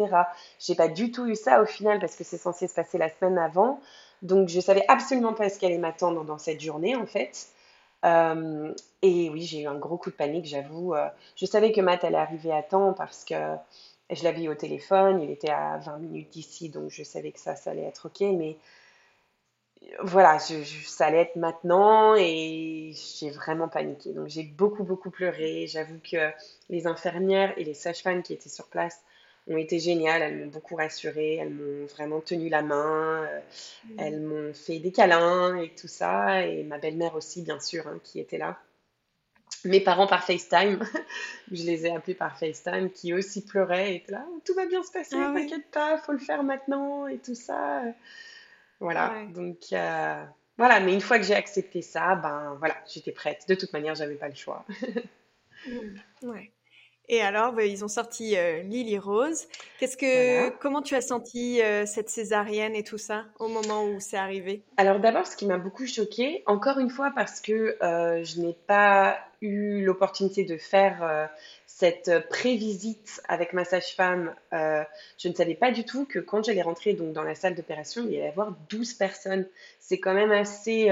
J'ai 0.60 0.76
pas 0.76 0.88
du 0.88 1.12
tout 1.12 1.28
eu 1.28 1.36
ça 1.36 1.62
au 1.62 1.66
final 1.66 2.00
parce 2.00 2.16
que 2.16 2.24
c'est 2.24 2.38
censé 2.38 2.68
se 2.68 2.74
passer 2.74 2.98
la 2.98 3.10
semaine 3.10 3.38
avant. 3.38 3.80
Donc, 4.22 4.50
je 4.50 4.60
savais 4.60 4.86
absolument 4.88 5.34
pas 5.34 5.50
ce 5.50 5.60
qu'allait 5.60 5.78
m'attendre 5.80 6.24
dans 6.24 6.38
cette 6.38 6.62
journée, 6.62 6.96
en 6.96 7.06
fait. 7.06 7.48
Euh, 8.06 8.74
et 9.02 9.30
oui, 9.30 9.42
j'ai 9.42 9.62
eu 9.62 9.68
un 9.68 9.78
gros 9.78 9.98
coup 9.98 10.12
de 10.12 10.16
panique, 10.16 10.46
j'avoue. 10.46 10.94
Euh, 10.94 11.08
je 11.36 11.46
savais 11.46 11.72
que 11.72 11.82
Matt 11.82 12.04
allait 12.04 12.18
arriver 12.18 12.52
à 12.52 12.64
temps 12.64 12.94
parce 12.94 13.26
que 13.26 13.36
je 14.12 14.24
l'avais 14.24 14.44
eu 14.44 14.50
au 14.50 14.56
téléphone, 14.56 15.22
il 15.22 15.32
était 15.32 15.52
à 15.52 15.78
20 15.78 15.98
minutes 16.00 16.30
d'ici, 16.32 16.70
donc 16.70 16.90
je 16.90 17.04
savais 17.04 17.32
que 17.32 17.40
ça, 17.40 17.56
ça 17.56 17.72
allait 17.72 17.84
être 17.84 18.08
OK. 18.08 18.22
Mais 18.22 18.58
voilà, 20.04 20.40
ça 20.40 21.06
allait 21.06 21.22
être 21.22 21.36
maintenant 21.36 22.16
et 22.16 22.94
j'ai 22.94 23.30
vraiment 23.30 23.68
paniqué. 23.68 24.14
Donc 24.14 24.28
j'ai 24.28 24.44
beaucoup, 24.44 24.84
beaucoup 24.84 25.10
pleuré. 25.10 25.68
J'avoue 25.68 26.00
que 26.00 26.32
les 26.70 26.88
infirmières 26.88 27.54
et 27.58 27.64
les 27.64 27.74
sages-femmes 27.74 28.24
qui 28.24 28.34
étaient 28.34 28.50
sur 28.50 28.68
place 28.68 29.02
ont 29.48 29.58
été 29.58 29.80
géniales. 29.80 30.22
Elles 30.22 30.38
m'ont 30.40 30.52
beaucoup 30.52 30.76
rassurée, 30.76 31.36
elles 31.36 31.54
m'ont 31.54 31.86
vraiment 31.88 32.22
tenu 32.22 32.50
la 32.50 32.62
main, 32.62 33.24
euh, 33.24 33.40
mm. 33.86 34.00
elles 34.00 34.22
m'ont 34.22 34.54
fait 34.54 34.80
des 34.80 34.92
câlins 34.92 35.58
et 35.58 35.70
tout 35.70 35.88
ça. 35.88 36.46
Et 36.46 36.64
ma 36.64 36.78
belle-mère 36.78 37.16
aussi, 37.16 37.42
bien 37.42 37.60
sûr, 37.60 37.88
hein, 37.88 38.00
qui 38.04 38.20
était 38.20 38.38
là. 38.38 38.60
Mes 39.66 39.82
parents 39.82 40.08
par 40.08 40.24
FaceTime, 40.24 40.80
je 41.52 41.64
les 41.64 41.86
ai 41.86 41.96
appelés 41.96 42.16
par 42.16 42.38
FaceTime, 42.38 42.90
qui 42.90 43.14
aussi 43.14 43.44
pleuraient 43.44 43.94
et 43.94 43.96
étaient 43.98 44.14
là, 44.14 44.26
tout 44.46 44.54
va 44.56 44.66
bien 44.66 44.82
se 44.82 44.92
passer, 44.92 45.16
ah 45.18 45.32
t'inquiète 45.36 45.70
pas, 45.72 45.98
faut 45.98 46.14
le 46.14 46.20
faire 46.20 46.42
maintenant 46.44 47.06
et 47.06 47.18
tout 47.18 47.36
ça. 47.36 47.84
Voilà, 48.82 49.14
donc 49.34 49.58
euh, 49.72 50.26
voilà, 50.58 50.80
mais 50.80 50.94
une 50.94 51.02
fois 51.02 51.18
que 51.18 51.24
j'ai 51.24 51.36
accepté 51.36 51.82
ça, 51.82 52.16
ben 52.16 52.56
voilà, 52.60 52.76
j'étais 52.92 53.12
prête. 53.12 53.46
De 53.48 53.56
toute 53.56 53.72
manière, 53.74 53.96
j'avais 53.96 54.16
pas 54.16 54.28
le 54.28 54.36
choix. 54.36 54.66
Ouais. 56.24 56.52
Et 57.08 57.22
alors, 57.22 57.52
bah, 57.52 57.66
ils 57.66 57.84
ont 57.84 57.90
sorti 57.90 58.38
euh, 58.38 58.62
Lily 58.62 58.98
Rose. 58.98 59.48
Qu'est-ce 59.80 59.98
que, 59.98 60.50
comment 60.60 60.82
tu 60.82 60.96
as 60.96 61.02
senti 61.02 61.62
euh, 61.62 61.86
cette 61.86 62.10
césarienne 62.10 62.74
et 62.74 62.84
tout 62.84 62.98
ça 62.98 63.26
au 63.38 63.48
moment 63.48 63.84
où 63.86 64.00
c'est 64.00 64.18
arrivé? 64.18 64.64
Alors 64.78 65.00
d'abord, 65.00 65.28
ce 65.28 65.36
qui 65.36 65.46
m'a 65.46 65.58
beaucoup 65.58 65.86
choquée, 65.86 66.42
encore 66.46 66.80
une 66.80 66.90
fois 66.90 67.12
parce 67.14 67.42
que 67.42 67.78
euh, 67.84 68.24
je 68.24 68.40
n'ai 68.40 68.54
pas 68.66 69.20
eu 69.42 69.84
l'opportunité 69.84 70.46
de 70.46 70.58
faire 70.58 71.30
cette 71.82 72.30
prévisite 72.30 73.22
avec 73.28 73.54
ma 73.54 73.66
sage-femme, 73.66 74.36
je 74.52 75.28
ne 75.28 75.34
savais 75.34 75.56
pas 75.56 75.72
du 75.72 75.84
tout 75.84 76.06
que 76.06 76.20
quand 76.20 76.46
j'allais 76.46 76.62
rentrer 76.62 76.94
donc 76.94 77.12
dans 77.12 77.24
la 77.24 77.34
salle 77.34 77.56
d'opération, 77.56 78.04
il 78.06 78.14
y 78.14 78.18
allait 78.18 78.28
y 78.28 78.30
avoir 78.30 78.54
12 78.70 78.94
personnes. 78.94 79.48
C'est 79.80 80.00
quand 80.00 80.14
même 80.14 80.32
assez 80.32 80.90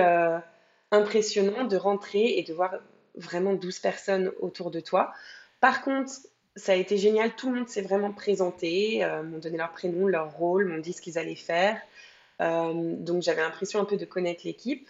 impressionnant 0.91 1.65
de 1.65 1.77
rentrer 1.77 2.37
et 2.37 2.43
de 2.43 2.53
voir 2.53 2.75
vraiment 3.15 3.53
12 3.53 3.79
personnes 3.79 4.31
autour 4.39 4.71
de 4.71 4.79
toi. 4.79 5.13
Par 5.59 5.83
contre, 5.83 6.11
ça 6.55 6.73
a 6.73 6.75
été 6.75 6.97
génial, 6.97 7.35
tout 7.35 7.49
le 7.49 7.59
monde 7.59 7.69
s'est 7.69 7.81
vraiment 7.81 8.11
présenté, 8.11 9.03
euh, 9.03 9.23
m'ont 9.23 9.39
donné 9.39 9.57
leur 9.57 9.71
prénom, 9.71 10.07
leur 10.07 10.31
rôle, 10.33 10.65
m'ont 10.65 10.79
dit 10.79 10.93
ce 10.93 11.01
qu'ils 11.01 11.17
allaient 11.17 11.35
faire. 11.35 11.79
Euh, 12.41 12.95
donc 12.97 13.21
j'avais 13.21 13.41
l'impression 13.41 13.79
un 13.79 13.85
peu 13.85 13.97
de 13.97 14.05
connaître 14.05 14.41
l'équipe. 14.45 14.89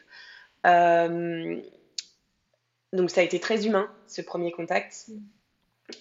Euh, 0.65 1.61
donc 2.93 3.09
ça 3.09 3.21
a 3.21 3.23
été 3.23 3.39
très 3.39 3.65
humain, 3.65 3.91
ce 4.07 4.21
premier 4.21 4.51
contact. 4.51 5.07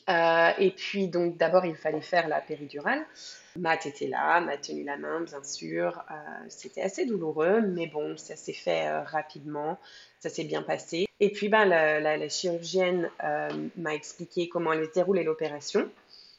Et 0.09 0.71
puis 0.77 1.09
donc 1.09 1.37
d'abord 1.37 1.65
il 1.67 1.77
fallait 1.77 2.01
faire 2.01 2.29
la 2.29 2.41
péridurale. 2.41 3.05
Matt 3.59 3.87
était 3.87 4.07
là, 4.07 4.41
m'a 4.41 4.57
tenu 4.57 4.85
la 4.85 4.97
main, 4.97 5.21
bien 5.21 5.43
sûr. 5.43 6.03
Euh, 6.11 6.15
c'était 6.49 6.81
assez 6.81 7.05
douloureux, 7.05 7.61
mais 7.61 7.87
bon, 7.87 8.17
ça 8.17 8.37
s'est 8.37 8.53
fait 8.53 8.87
euh, 8.87 9.03
rapidement, 9.03 9.79
ça 10.21 10.29
s'est 10.29 10.45
bien 10.45 10.63
passé. 10.63 11.07
Et 11.21 11.31
puis, 11.31 11.49
ben, 11.49 11.65
la, 11.65 12.29
chirurgienne 12.29 13.11
euh, 13.25 13.49
m'a 13.77 13.95
expliqué 13.95 14.49
comment 14.49 14.73
elle 14.73 14.89
déroulait 14.95 15.25
l'opération, 15.25 15.91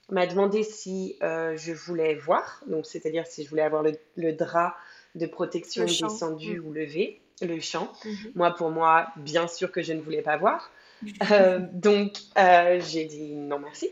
m'a 0.10 0.26
demandé 0.26 0.64
si 0.64 1.18
je 1.22 1.74
voulais 1.74 2.16
voir, 2.16 2.64
donc 2.68 2.86
c'est-à-dire 2.86 3.28
si 3.28 3.44
je 3.44 3.50
voulais 3.50 3.62
avoir 3.62 3.84
le, 3.84 4.34
drap 4.34 4.76
de 5.16 5.26
protection 5.26 5.86
descendu 5.86 6.60
mm. 6.60 6.66
ou 6.66 6.74
levé, 6.74 7.22
le 7.42 7.60
champ. 7.60 7.92
Mm-hmm. 8.04 8.32
Moi, 8.36 8.52
pour 8.56 8.70
moi, 8.70 9.08
bien 9.18 9.48
sûr 9.48 9.72
que 9.72 9.82
je 9.82 9.94
ne 9.94 10.02
voulais 10.02 10.22
pas 10.22 10.38
voir. 10.38 10.72
donc, 11.74 12.14
j'ai 12.36 13.06
dit 13.06 13.36
non 13.36 13.60
merci. 13.60 13.90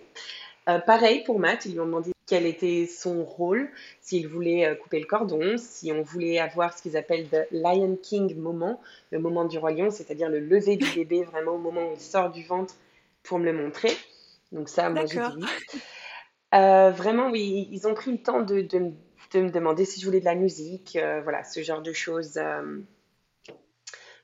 pareil 0.85 1.23
pour 1.23 1.39
Matt, 1.39 1.65
ils 1.65 1.73
lui 1.73 1.79
ont 1.79 1.85
demandé 1.85 2.11
quel 2.27 2.45
était 2.45 2.85
son 2.85 3.23
rôle, 3.23 3.69
s'il 4.01 4.27
voulait 4.27 4.65
euh, 4.65 4.75
couper 4.75 4.99
le 4.99 5.05
cordon, 5.05 5.55
si 5.57 5.93
on 5.93 6.01
voulait 6.01 6.39
avoir 6.39 6.77
ce 6.77 6.81
qu'ils 6.83 6.97
appellent 6.97 7.27
le 7.31 7.45
Lion 7.51 7.97
King 8.01 8.35
moment, 8.35 8.81
le 9.11 9.19
moment 9.19 9.45
du 9.45 9.57
roi 9.57 9.71
lion, 9.71 9.89
c'est-à-dire 9.89 10.29
le 10.29 10.39
lever 10.39 10.75
du 10.75 10.85
bébé 10.95 11.23
vraiment 11.23 11.53
au 11.53 11.57
moment 11.57 11.89
où 11.89 11.93
il 11.93 11.99
sort 11.99 12.29
du 12.29 12.43
ventre 12.43 12.75
pour 13.23 13.39
me 13.39 13.45
le 13.45 13.53
montrer. 13.53 13.91
Donc 14.51 14.67
ça, 14.67 14.89
moi 14.89 15.05
j'ai 15.05 15.19
dit 15.19 15.45
euh, 16.53 16.91
vraiment, 16.91 17.29
oui, 17.29 17.69
ils 17.71 17.87
ont 17.87 17.93
pris 17.93 18.11
le 18.11 18.17
temps 18.17 18.41
de, 18.41 18.61
de, 18.61 19.39
me 19.39 19.49
demander 19.49 19.85
si 19.85 19.99
je 19.99 20.05
voulais 20.05 20.19
de 20.19 20.25
la 20.25 20.35
musique, 20.35 20.97
euh, 20.97 21.21
voilà, 21.21 21.45
ce 21.45 21.61
genre 21.61 21.81
de 21.81 21.93
choses 21.93 22.39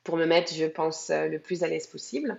pour 0.03 0.17
me 0.17 0.25
mettre, 0.25 0.53
je 0.53 0.65
pense, 0.65 1.09
le 1.09 1.37
plus 1.37 1.63
à 1.63 1.67
l'aise 1.67 1.87
possible. 1.87 2.37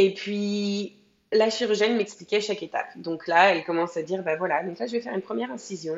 Et 0.00 0.14
puis, 0.14 0.96
la 1.30 1.50
chirurgienne 1.50 1.94
m'expliquait 1.94 2.40
chaque 2.40 2.62
étape. 2.62 2.96
Donc 2.96 3.26
là, 3.26 3.54
elle 3.54 3.64
commence 3.64 3.98
à 3.98 4.02
dire, 4.02 4.22
bah 4.22 4.34
voilà, 4.34 4.62
donc 4.62 4.78
là, 4.78 4.86
je 4.86 4.92
vais 4.92 5.02
faire 5.02 5.14
une 5.14 5.20
première 5.20 5.50
incision, 5.50 5.94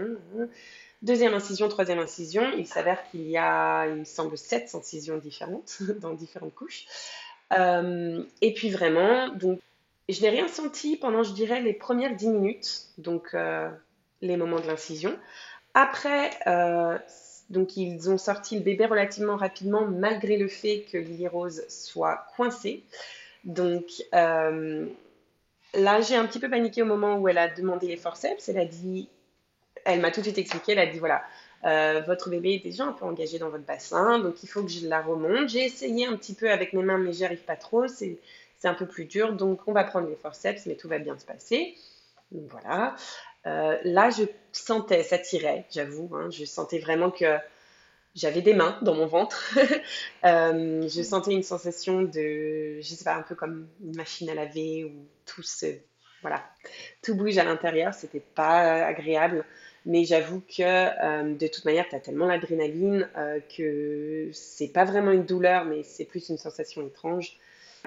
deuxième 1.03 1.35
incision, 1.35 1.69
troisième 1.69 2.01
incision. 2.01 2.43
Il 2.59 2.67
s'avère 2.67 3.09
qu'il 3.09 3.29
y 3.29 3.37
a, 3.37 3.87
il 3.87 3.95
me 3.95 4.05
semble, 4.05 4.37
sept 4.37 4.75
incisions 4.75 5.19
différentes 5.19 5.79
dans 6.01 6.15
différentes 6.15 6.53
couches. 6.53 6.87
Euh, 7.53 8.25
et 8.41 8.53
puis 8.55 8.71
vraiment, 8.71 9.29
donc, 9.29 9.61
je 10.09 10.21
n'ai 10.21 10.31
rien 10.31 10.49
senti 10.49 10.97
pendant, 10.97 11.23
je 11.23 11.33
dirais, 11.33 11.61
les 11.61 11.73
premières 11.73 12.17
dix 12.17 12.29
minutes, 12.29 12.89
donc 12.99 13.35
euh, 13.35 13.71
les 14.21 14.37
moments 14.37 14.59
de 14.59 14.67
l'incision. 14.67 15.17
Après, 15.75 16.31
euh, 16.49 16.99
donc 17.51 17.77
ils 17.77 18.11
ont 18.11 18.19
sorti 18.19 18.57
le 18.57 18.63
bébé 18.63 18.85
relativement 18.87 19.37
rapidement, 19.37 19.87
malgré 19.87 20.39
le 20.39 20.49
fait 20.49 20.87
que 20.91 20.99
Lily 20.99 21.29
Rose 21.29 21.63
soit 21.69 22.27
coincée. 22.35 22.83
Donc 23.45 23.85
euh, 24.15 24.87
là, 25.75 26.01
j'ai 26.01 26.17
un 26.17 26.27
petit 26.27 26.39
peu 26.39 26.49
paniqué 26.49 26.83
au 26.83 26.87
moment 26.87 27.17
où 27.17 27.29
elle 27.29 27.39
a 27.39 27.49
demandé 27.49 27.87
les 27.89 27.97
forceps. 27.97 28.49
Elle 28.49 28.59
a 28.59 28.65
dit, 28.65 29.09
elle 29.85 30.01
m'a 30.01 30.11
tout 30.11 30.21
de 30.21 30.27
suite 30.27 30.39
expliqué, 30.39 30.73
elle 30.73 30.79
a 30.79 30.87
dit 30.87 30.99
voilà, 30.99 31.23
euh, 31.65 32.03
votre 32.07 32.29
bébé 32.29 32.55
est 32.55 32.65
déjà 32.65 32.85
un 32.85 32.93
peu 32.93 33.05
engagé 33.05 33.39
dans 33.39 33.49
votre 33.49 33.65
bassin, 33.65 34.19
donc 34.19 34.43
il 34.43 34.49
faut 34.49 34.63
que 34.63 34.71
je 34.71 34.87
la 34.87 35.01
remonte. 35.01 35.49
J'ai 35.49 35.65
essayé 35.65 36.07
un 36.07 36.17
petit 36.17 36.35
peu 36.35 36.51
avec 36.51 36.73
mes 36.73 36.83
mains, 36.83 36.99
mais 36.99 37.13
j'y 37.13 37.25
arrive 37.25 37.45
pas 37.45 37.57
trop. 37.57 37.87
C'est 37.89 38.19
un 38.65 38.75
peu 38.75 38.87
plus 38.87 39.07
dur, 39.07 39.33
donc 39.33 39.61
on 39.67 39.73
va 39.73 39.85
prendre 39.85 40.09
les 40.09 40.17
forceps, 40.17 40.67
mais 40.67 40.77
tout 40.77 40.89
va 40.89 40.99
bien 40.99 41.19
se 41.19 41.25
passer. 41.25 41.77
Donc 42.31 42.45
voilà. 42.49 42.97
Euh, 43.47 43.77
là, 43.85 44.11
je 44.11 44.25
sentais, 44.53 45.03
ça 45.03 45.19
tirait, 45.19 45.67
j'avoue. 45.71 46.11
Hein, 46.15 46.31
je 46.31 46.45
sentais 46.45 46.79
vraiment 46.79 47.11
que 47.11 47.39
j'avais 48.15 48.43
des 48.43 48.55
mains 48.55 48.79
dans 48.83 48.95
mon 48.95 49.07
ventre. 49.07 49.59
Euh, 50.25 50.89
je 50.89 51.03
sentais 51.03 51.33
une 51.33 51.43
sensation 51.43 52.03
de, 52.03 52.81
je 52.81 52.95
sais 52.95 53.03
pas, 53.03 53.17
un 53.17 53.23
peu 53.23 53.35
comme 53.35 53.67
une 53.83 53.97
machine 53.97 54.31
à 54.31 54.35
laver 54.35 54.85
où 54.85 55.05
tout 55.27 55.43
se, 55.43 55.67
voilà, 56.21 56.45
tout 57.03 57.17
bouge 57.17 57.39
à 57.39 57.45
l'intérieur. 57.45 57.93
C'était 57.93 58.21
pas 58.21 58.85
agréable. 58.85 59.45
Mais 59.85 60.05
j'avoue 60.05 60.41
que 60.41 60.63
euh, 60.63 61.35
de 61.35 61.47
toute 61.49 61.65
manière, 61.65 61.89
tu 61.89 61.97
as 61.97 61.99
tellement 61.99 62.27
l'adrénaline 62.27 63.09
que 63.57 64.31
c'est 64.33 64.69
pas 64.69 64.85
vraiment 64.85 65.11
une 65.11 65.27
douleur, 65.27 65.65
mais 65.65 65.83
c'est 65.83 66.05
plus 66.05 66.29
une 66.29 66.39
sensation 66.39 66.87
étrange. 66.87 67.37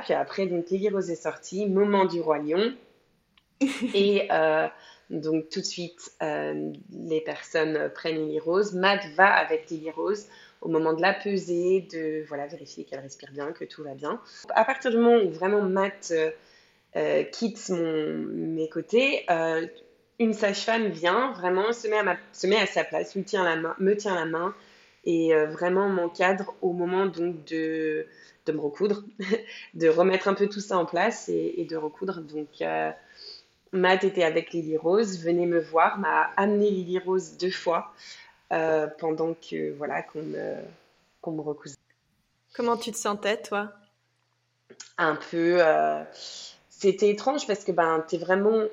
Puis 0.04 0.14
après, 0.14 0.46
donc 0.46 0.66
Rose 0.92 1.10
est 1.10 1.16
sortie, 1.16 1.68
moment 1.68 2.04
du 2.04 2.20
roi 2.20 2.40
lion. 2.40 2.76
Et 3.94 4.28
donc 5.10 5.50
tout 5.50 5.60
de 5.60 5.66
suite, 5.66 6.12
euh, 6.24 6.72
les 6.92 7.22
personnes 7.22 7.92
prennent 7.94 8.18
Lily 8.18 8.40
Rose. 8.40 8.74
Matt 8.74 9.06
va 9.16 9.32
avec 9.32 9.70
Lily 9.70 9.92
Rose 9.92 10.28
au 10.62 10.68
moment 10.68 10.94
de 10.94 11.02
la 11.02 11.14
peser, 11.14 11.88
de 11.92 12.26
voilà, 12.28 12.48
vérifier 12.48 12.86
qu'elle 12.86 13.02
respire 13.02 13.32
bien, 13.32 13.52
que 13.52 13.66
tout 13.66 13.84
va 13.84 13.94
bien. 13.94 14.20
À 14.50 14.66
partir 14.66 14.90
du 14.90 14.98
moment 14.98 15.24
où 15.24 15.30
vraiment 15.30 15.62
Matt 15.62 16.10
euh, 16.12 16.32
euh, 16.96 17.24
quitte 17.24 17.70
mes 17.70 18.68
côtés, 18.70 19.26
une 20.18 20.34
sage-femme 20.34 20.88
vient, 20.88 21.34
vraiment 21.34 21.72
se 21.72 21.88
met, 22.48 22.58
à 22.58 22.66
sa 22.66 22.84
place, 22.84 23.16
me 23.16 23.24
tient 23.24 23.44
la 23.44 23.58
main, 23.58 23.76
me 23.80 23.96
tient 23.96 24.16
la 24.16 24.26
main 24.26 24.56
et 25.04 25.36
vraiment 25.46 25.88
m'encadre 25.88 26.56
au 26.62 26.72
moment 26.72 27.06
donc 27.06 27.44
de, 27.46 28.08
de 28.48 28.52
me 28.52 28.60
recoudre, 28.60 29.04
de 29.76 29.88
remettre 29.88 30.30
un 30.30 30.34
peu 30.34 30.48
tout 30.48 30.62
ça 30.62 30.78
en 30.78 30.86
place 30.86 31.30
et, 31.30 31.56
et 31.58 31.66
de 31.66 31.76
recoudre. 31.76 32.22
Donc 32.22 32.62
Matt 33.76 34.04
était 34.04 34.24
avec 34.24 34.52
Lily 34.52 34.78
Rose, 34.78 35.20
venait 35.24 35.46
me 35.46 35.60
voir, 35.60 35.98
m'a 36.00 36.32
amené 36.38 36.70
Lily 36.70 37.00
Rose 37.00 37.38
deux 37.38 37.52
fois 37.52 37.94
euh, 38.52 38.88
pendant 39.00 39.34
que 39.34 39.74
voilà 39.74 40.02
qu'on 40.02 40.24
me, 40.24 40.56
me 41.28 41.42
recousait. 41.42 41.78
Comment 42.54 42.78
tu 42.78 42.92
te 42.92 42.98
sentais, 42.98 43.42
toi? 43.42 43.72
Un 44.98 45.16
peu. 45.16 45.58
Euh, 45.60 46.04
c'était 46.70 47.10
étrange 47.10 47.48
parce 47.48 47.64
que 47.64 47.72
ben, 47.72 48.06
tu 48.08 48.16
es 48.16 48.18
vraiment, 48.18 48.64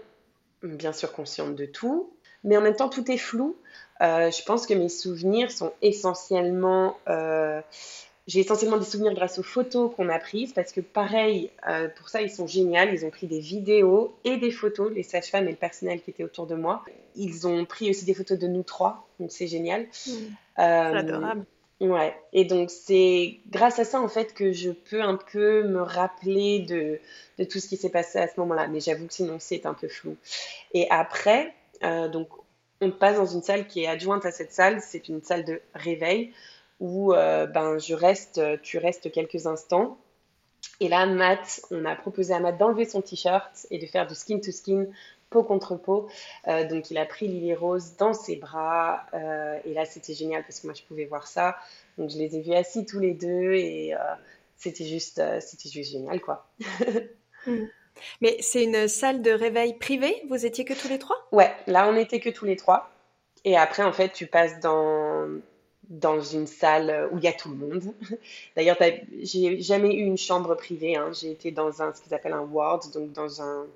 bien 0.63 0.93
sûr, 0.93 1.13
consciente 1.13 1.57
de 1.57 1.67
tout, 1.67 2.13
mais 2.45 2.57
en 2.57 2.61
même 2.61 2.77
temps, 2.77 2.89
tout 2.89 3.11
est 3.11 3.19
flou. 3.19 3.57
Euh, 4.01 4.31
je 4.31 4.43
pense 4.45 4.67
que 4.67 4.75
mes 4.75 4.89
souvenirs 4.89 5.51
sont 5.51 5.73
essentiellement 5.83 6.97
j'ai 8.29 8.41
essentiellement 8.41 8.79
des 8.79 8.85
souvenirs 8.85 9.15
grâce 9.15 9.39
aux 9.39 9.43
photos 9.43 9.91
qu'on 9.95 10.09
a 10.09 10.19
prises 10.19 10.53
parce 10.53 10.73
que 10.73 10.81
pareil, 10.81 11.51
euh, 11.69 11.89
pour 11.89 12.09
ça 12.09 12.23
ils 12.23 12.31
sont 12.31 12.47
géniaux. 12.47 12.89
Ils 12.93 13.05
ont 13.05 13.11
pris 13.11 13.27
des 13.27 13.41
vidéos 13.41 14.15
et 14.25 14.37
des 14.37 14.51
photos, 14.51 14.93
les 14.93 15.03
sages-femmes 15.03 15.49
et 15.49 15.51
le 15.51 15.57
personnel 15.57 16.01
qui 16.01 16.11
était 16.11 16.25
autour 16.25 16.47
de 16.47 16.55
moi. 16.55 16.85
Ils 17.17 17.47
ont 17.47 17.65
pris 17.65 17.91
aussi 17.91 18.05
des 18.05 18.15
photos 18.15 18.39
de 18.39 18.47
nous 18.47 18.63
trois, 18.63 19.09
donc 19.19 19.33
c'est 19.33 19.49
génial. 19.49 19.83
Mmh. 19.83 20.11
Euh, 20.61 20.95
adorable. 20.95 21.45
Ouais. 21.81 22.15
Et 22.33 22.45
donc 22.45 22.71
c'est 22.71 23.41
grâce 23.51 23.81
à 23.81 23.85
ça 23.85 24.01
en 24.01 24.09
fait 24.09 24.35
que 24.35 24.53
je 24.53 24.71
peux 24.71 25.03
un 25.03 25.17
peu 25.33 25.65
me 25.65 25.83
rappeler 25.83 26.61
de, 26.61 27.01
de 27.39 27.45
tout 27.45 27.59
ce 27.59 27.67
qui 27.67 27.77
s'est 27.77 27.91
passé 27.91 28.21
à 28.21 28.29
ce 28.29 28.39
moment-là. 28.39 28.69
Mais 28.69 28.79
j'avoue 28.79 29.09
que 29.09 29.15
sinon 29.15 29.39
c'est 29.41 29.67
un 29.67 29.75
peu 29.75 29.89
flou. 29.89 30.17
Et 30.75 30.87
après, 30.91 31.53
euh, 31.83 32.07
donc 32.07 32.29
on 32.81 32.93
passe 32.93 33.17
dans 33.17 33.27
une 33.27 33.43
salle 33.43 33.67
qui 33.67 33.83
est 33.83 33.89
adjointe 33.89 34.25
à 34.25 34.31
cette 34.31 34.53
salle. 34.53 34.81
C'est 34.81 35.09
une 35.09 35.23
salle 35.23 35.45
de 35.45 35.61
réveil 35.75 36.33
où 36.83 37.15
euh, 37.15 37.47
ben, 37.47 37.79
je 37.79 37.95
reste, 37.95 38.43
tu 38.63 38.77
restes 38.77 39.11
quelques 39.13 39.47
instants. 39.47 39.99
Et 40.81 40.89
là, 40.89 41.07
Matt, 41.07 41.61
on 41.71 41.85
a 41.85 41.95
proposé 41.95 42.35
à 42.35 42.41
Matt 42.41 42.59
d'enlever 42.59 42.85
son 42.85 43.01
t-shirt 43.01 43.67
et 43.71 43.79
de 43.79 43.87
faire 43.87 44.09
du 44.09 44.17
skin 44.17 44.41
to 44.41 44.51
skin, 44.51 44.87
peau 45.31 45.45
contre 45.45 45.77
peau. 45.77 46.09
Euh, 46.49 46.67
donc, 46.67 46.91
il 46.91 46.99
a 46.99 47.07
pris 47.07 47.29
Lily 47.29 47.55
Rose 47.55 47.97
dans 47.99 48.13
ses 48.13 48.35
bras. 48.35 49.07
Euh, 49.15 49.61
et 49.65 49.75
là, 49.75 49.85
c'était 49.85 50.13
génial 50.13 50.43
parce 50.43 50.59
que 50.59 50.67
moi, 50.67 50.75
je 50.75 50.83
pouvais 50.83 51.05
voir 51.05 51.29
ça. 51.29 51.57
Donc, 51.99 52.11
je 52.11 52.19
les 52.19 52.37
ai 52.37 52.41
vus 52.41 52.55
assis 52.55 52.85
tous 52.85 52.99
les 52.99 53.15
deux 53.15 53.53
et 53.53 53.95
c'était 54.57 54.85
juste, 54.85 55.23
c'était 55.41 55.69
juste 55.69 55.93
génial, 55.93 56.21
quoi. 56.21 56.47
Hmm. 57.47 57.67
Mais 58.21 58.39
c'est 58.41 58.65
une 58.65 58.89
salle 58.89 59.23
de 59.23 59.31
réveil 59.31 59.75
privée? 59.75 60.21
Vous 60.29 60.45
étiez 60.47 60.65
que 60.65 60.73
tous 60.73 60.89
les 60.89 60.99
trois? 60.99 61.17
Ouais, 61.31 61.53
là, 61.69 61.89
on 61.89 61.97
était 61.97 62.19
que 62.19 62.31
tous 62.31 62.47
les 62.47 62.57
trois. 62.57 62.91
Et 63.45 63.57
après, 63.57 63.85
en 63.85 63.93
fait, 63.93 64.09
tu 64.13 64.27
passes 64.27 64.59
dans 64.61 65.29
dans 65.89 66.21
une 66.21 66.47
salle 66.47 67.09
où 67.13 67.19
il 67.19 67.25
y 67.25 67.29
a 67.29 67.33
tout 67.33 67.51
le 67.51 67.57
monde. 67.57 67.95
D'ailleurs, 68.57 68.79
j'ai 69.23 69.61
jamais 69.61 69.95
eu 69.95 70.05
une 70.05 70.19
chambre 70.19 70.55
privée. 70.55 70.97
Hein. 70.97 71.11
J'ai 71.13 71.31
été 71.31 71.51
dans 71.51 71.83
un, 71.83 71.93
ce 71.93 72.01
qu'ils 72.01 72.15
appellent 72.15 72.33
un 72.33 72.41
ward, 72.41 72.91
donc 72.93 73.13
dans 73.13 73.43
un 73.43 73.67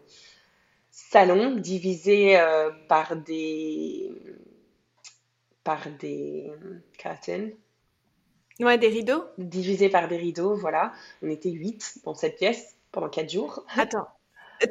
salon 0.91 1.57
divisé 1.57 2.39
euh, 2.39 2.71
par 2.89 3.17
des 3.17 4.13
par 5.63 5.91
des 5.99 6.51
curtains. 6.97 7.51
Ouais, 8.61 8.79
des 8.79 8.89
rideaux. 8.89 9.25
Divisé 9.37 9.89
par 9.89 10.09
des 10.09 10.17
rideaux, 10.17 10.55
voilà. 10.55 10.93
On 11.23 11.29
était 11.29 11.51
huit 11.51 11.99
dans 12.05 12.15
cette 12.15 12.37
pièce 12.37 12.77
pendant 12.93 13.09
quatre 13.09 13.31
jours. 13.31 13.65
Attends. 13.77 14.09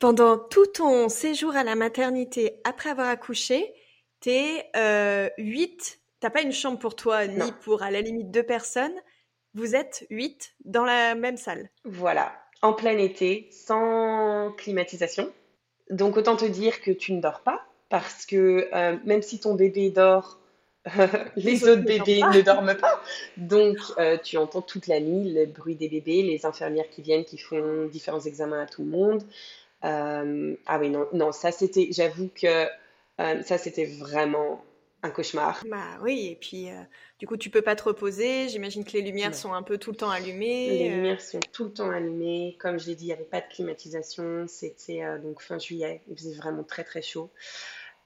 Pendant 0.00 0.38
tout 0.38 0.66
ton 0.66 1.08
séjour 1.08 1.54
à 1.54 1.62
la 1.62 1.76
maternité, 1.76 2.60
après 2.64 2.90
avoir 2.90 3.08
accouché, 3.08 3.72
t'es 4.18 4.68
euh, 4.74 5.30
huit 5.38 6.00
T'as 6.20 6.30
pas 6.30 6.42
une 6.42 6.52
chambre 6.52 6.78
pour 6.78 6.96
toi, 6.96 7.26
ni 7.26 7.52
pour 7.62 7.82
à 7.82 7.90
la 7.90 8.00
limite 8.00 8.30
deux 8.30 8.42
personnes. 8.42 8.94
Vous 9.54 9.76
êtes 9.76 10.06
huit 10.10 10.54
dans 10.64 10.84
la 10.84 11.14
même 11.14 11.36
salle. 11.36 11.70
Voilà, 11.84 12.32
en 12.62 12.72
plein 12.72 12.98
été, 12.98 13.48
sans 13.52 14.52
climatisation. 14.56 15.32
Donc 15.90 16.16
autant 16.16 16.36
te 16.36 16.44
dire 16.44 16.80
que 16.80 16.90
tu 16.90 17.12
ne 17.12 17.20
dors 17.20 17.40
pas, 17.40 17.64
parce 17.88 18.26
que 18.26 18.68
euh, 18.74 18.96
même 19.04 19.22
si 19.22 19.38
ton 19.38 19.54
bébé 19.54 19.90
dort, 19.90 20.40
les, 21.36 21.64
autres, 21.68 21.82
bébés 21.82 22.20
ne 22.22 22.42
dorment 22.42 22.74
pas. 22.74 23.00
Donc 23.36 23.76
euh, 23.98 24.18
tu 24.22 24.36
entends 24.36 24.62
toute 24.62 24.86
la 24.86 25.00
nuit 25.00 25.32
le 25.32 25.46
bruit 25.46 25.76
des 25.76 25.88
bébés, 25.88 26.22
les 26.22 26.46
infirmières 26.46 26.88
qui 26.90 27.02
viennent, 27.02 27.24
qui 27.24 27.38
font 27.38 27.86
différents 27.86 28.20
examens 28.20 28.62
à 28.62 28.66
tout 28.66 28.82
le 28.82 28.90
monde. 28.90 29.22
Euh, 29.84 30.56
ah 30.66 30.78
oui, 30.78 30.90
non, 30.90 31.06
non 31.12 31.32
ça 31.32 31.52
c'était, 31.52 31.88
j'avoue 31.90 32.30
que 32.34 32.66
ça 33.18 33.58
c'était 33.58 33.84
vraiment 33.84 34.64
un 35.04 35.10
cauchemar. 35.10 35.62
Bah 35.68 35.98
oui, 36.02 36.28
et 36.32 36.36
puis 36.36 36.70
euh, 36.70 36.82
du 37.18 37.26
coup 37.26 37.36
tu 37.36 37.50
peux 37.50 37.62
pas 37.62 37.76
te 37.76 37.84
reposer. 37.84 38.48
J'imagine 38.48 38.84
que 38.84 38.92
les 38.92 39.02
lumières 39.02 39.34
sont 39.34 39.52
un 39.52 39.62
peu 39.62 39.76
tout 39.76 39.90
le 39.90 39.96
temps 39.96 40.10
allumées. 40.10 40.70
Les 40.70 40.90
euh. 40.90 40.94
lumières 40.94 41.20
sont 41.20 41.40
tout 41.52 41.64
le 41.64 41.72
temps 41.72 41.90
allumées. 41.90 42.56
Comme 42.58 42.78
je 42.80 42.86
l'ai 42.86 42.94
dit, 42.94 43.04
il 43.04 43.08
n'y 43.08 43.12
avait 43.12 43.24
pas 43.24 43.42
de 43.42 43.46
climatisation. 43.48 44.46
C'était 44.48 45.02
euh, 45.04 45.18
donc 45.18 45.42
fin 45.42 45.58
juillet. 45.58 46.00
Il 46.08 46.16
faisait 46.16 46.34
vraiment 46.34 46.64
très 46.64 46.84
très 46.84 47.02
chaud. 47.02 47.30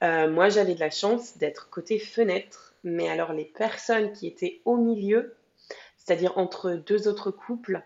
moi 0.01 0.49
j'avais 0.49 0.75
de 0.75 0.79
la 0.79 0.91
chance 0.91 1.37
d'être 1.37 1.69
côté 1.69 1.99
fenêtre, 1.99 2.75
mais 2.83 3.09
alors 3.09 3.31
les 3.31 3.45
personnes 3.45 4.11
qui 4.11 4.27
étaient 4.27 4.61
au 4.65 4.75
milieu, 4.75 5.35
c'est-à-dire 5.97 6.37
entre 6.37 6.71
deux 6.71 7.07
autres 7.07 7.31
couples, 7.31 7.81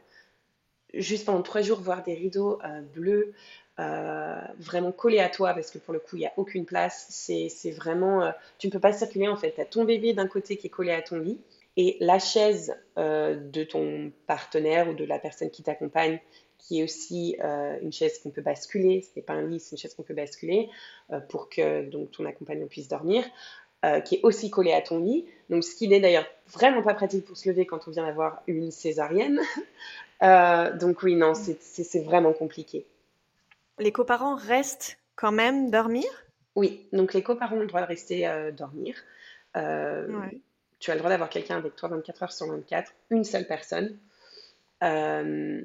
juste 0.95 1.26
pendant 1.26 1.43
trois 1.43 1.61
jours 1.61 1.82
voir 1.82 2.03
des 2.03 2.16
rideaux 2.16 2.59
bleus 2.95 3.34
euh, 3.80 4.39
vraiment 4.59 4.91
collé 4.91 5.17
à 5.17 5.30
toi 5.30 5.55
parce 5.55 5.71
que 5.71 5.80
pour 5.80 5.95
le 5.95 5.99
coup 5.99 6.15
il 6.15 6.19
n'y 6.19 6.28
a 6.28 6.34
aucune 6.38 6.65
place. 6.65 7.07
C'est 7.09 7.71
vraiment, 7.71 8.24
euh, 8.24 8.32
tu 8.59 8.67
ne 8.67 8.71
peux 8.71 8.80
pas 8.80 8.93
circuler 8.93 9.28
en 9.28 9.36
fait. 9.36 9.53
Tu 9.53 9.61
as 9.61 9.65
ton 9.65 9.84
bébé 9.84 10.13
d'un 10.13 10.28
côté 10.28 10.57
qui 10.57 10.67
est 10.67 10.69
collé 10.69 10.91
à 10.91 11.01
ton 11.01 11.17
lit 11.17 11.39
et 11.76 11.97
la 11.99 12.19
chaise 12.19 12.76
euh, 12.99 13.36
de 13.36 13.63
ton 13.63 14.11
partenaire 14.28 14.89
ou 14.89 14.93
de 14.93 15.05
la 15.05 15.17
personne 15.17 15.49
qui 15.49 15.63
t'accompagne 15.63 16.19
qui 16.59 16.80
est 16.80 16.84
aussi 16.84 17.36
une 17.82 17.91
chaise 17.91 18.19
qu'on 18.19 18.30
peut 18.30 18.41
basculer. 18.41 19.01
Ce 19.01 19.09
n'est 19.17 19.21
pas 19.21 19.34
un 19.34 19.45
lit, 19.45 19.59
c'est 19.59 19.71
une 19.71 19.78
chaise 19.78 19.93
qu'on 19.95 20.03
peut 20.03 20.13
basculer 20.13 20.69
pour 21.28 21.49
que 21.49 21.84
donc 21.89 22.11
ton 22.11 22.26
accompagnant 22.26 22.67
puisse 22.67 22.88
dormir. 22.88 23.26
qui 24.05 24.15
est 24.15 24.21
aussi 24.24 24.49
collé 24.49 24.71
à 24.71 24.82
ton 24.82 24.99
lit. 24.99 25.26
Donc, 25.49 25.65
ce 25.65 25.76
qui 25.76 25.89
n'est 25.89 25.99
d'ailleurs 25.99 26.26
vraiment 26.47 26.82
pas 26.82 26.93
pratique 26.93 27.26
pour 27.26 27.36
se 27.36 27.49
lever 27.49 27.65
quand 27.65 27.86
on 27.89 27.91
vient 27.91 28.05
d'avoir 28.05 28.43
une 28.47 28.71
césarienne. 28.71 29.41
donc, 30.80 31.03
oui, 31.03 31.15
non, 31.15 31.34
c'est 31.36 31.99
vraiment 32.05 32.32
compliqué. 32.32 32.86
Les 33.80 33.91
coparents 33.91 34.36
restent 34.36 34.97
quand 35.15 35.32
même 35.32 35.71
dormir? 35.71 36.05
Oui, 36.55 36.88
donc 36.93 37.13
les 37.13 37.24
coparents 37.24 37.55
ont 37.55 37.61
le 37.61 37.67
droit 37.67 37.82
de 37.82 37.88
rester 37.88 38.28
euh, 38.28 38.51
dormir. 38.51 38.95
Euh, 39.57 40.07
tu 40.80 40.91
as 40.91 40.93
le 40.93 40.99
droit 40.99 41.09
d'avoir 41.09 41.30
quelqu'un 41.30 41.57
avec 41.57 41.76
toi 41.76 41.89
24 41.89 42.24
heures 42.24 42.32
sur 42.32 42.47
24, 42.47 42.93
une 43.09 43.24
seule 43.24 43.47
personne. 43.47 43.97
Euh, 44.84 45.61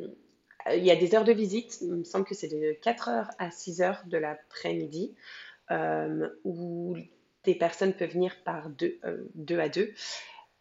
il 0.73 0.85
y 0.85 0.91
a 0.91 0.97
des 0.97 1.15
heures 1.15 1.25
de 1.25 1.33
visite, 1.33 1.79
il 1.81 1.93
me 1.93 2.05
semble 2.05 2.25
que 2.25 2.35
c'est 2.35 2.49
de 2.49 2.73
4 2.83 3.09
heures 3.09 3.31
à 3.39 3.51
6 3.51 3.81
heures 3.81 4.03
de 4.07 4.19
l'après-midi, 4.19 5.15
où 6.45 6.97
des 7.45 7.55
personnes 7.55 7.95
peuvent 7.95 8.13
venir 8.13 8.37
par 8.45 8.69
deux, 8.69 8.99
deux 9.35 9.59
à 9.59 9.71
deux. 9.71 9.95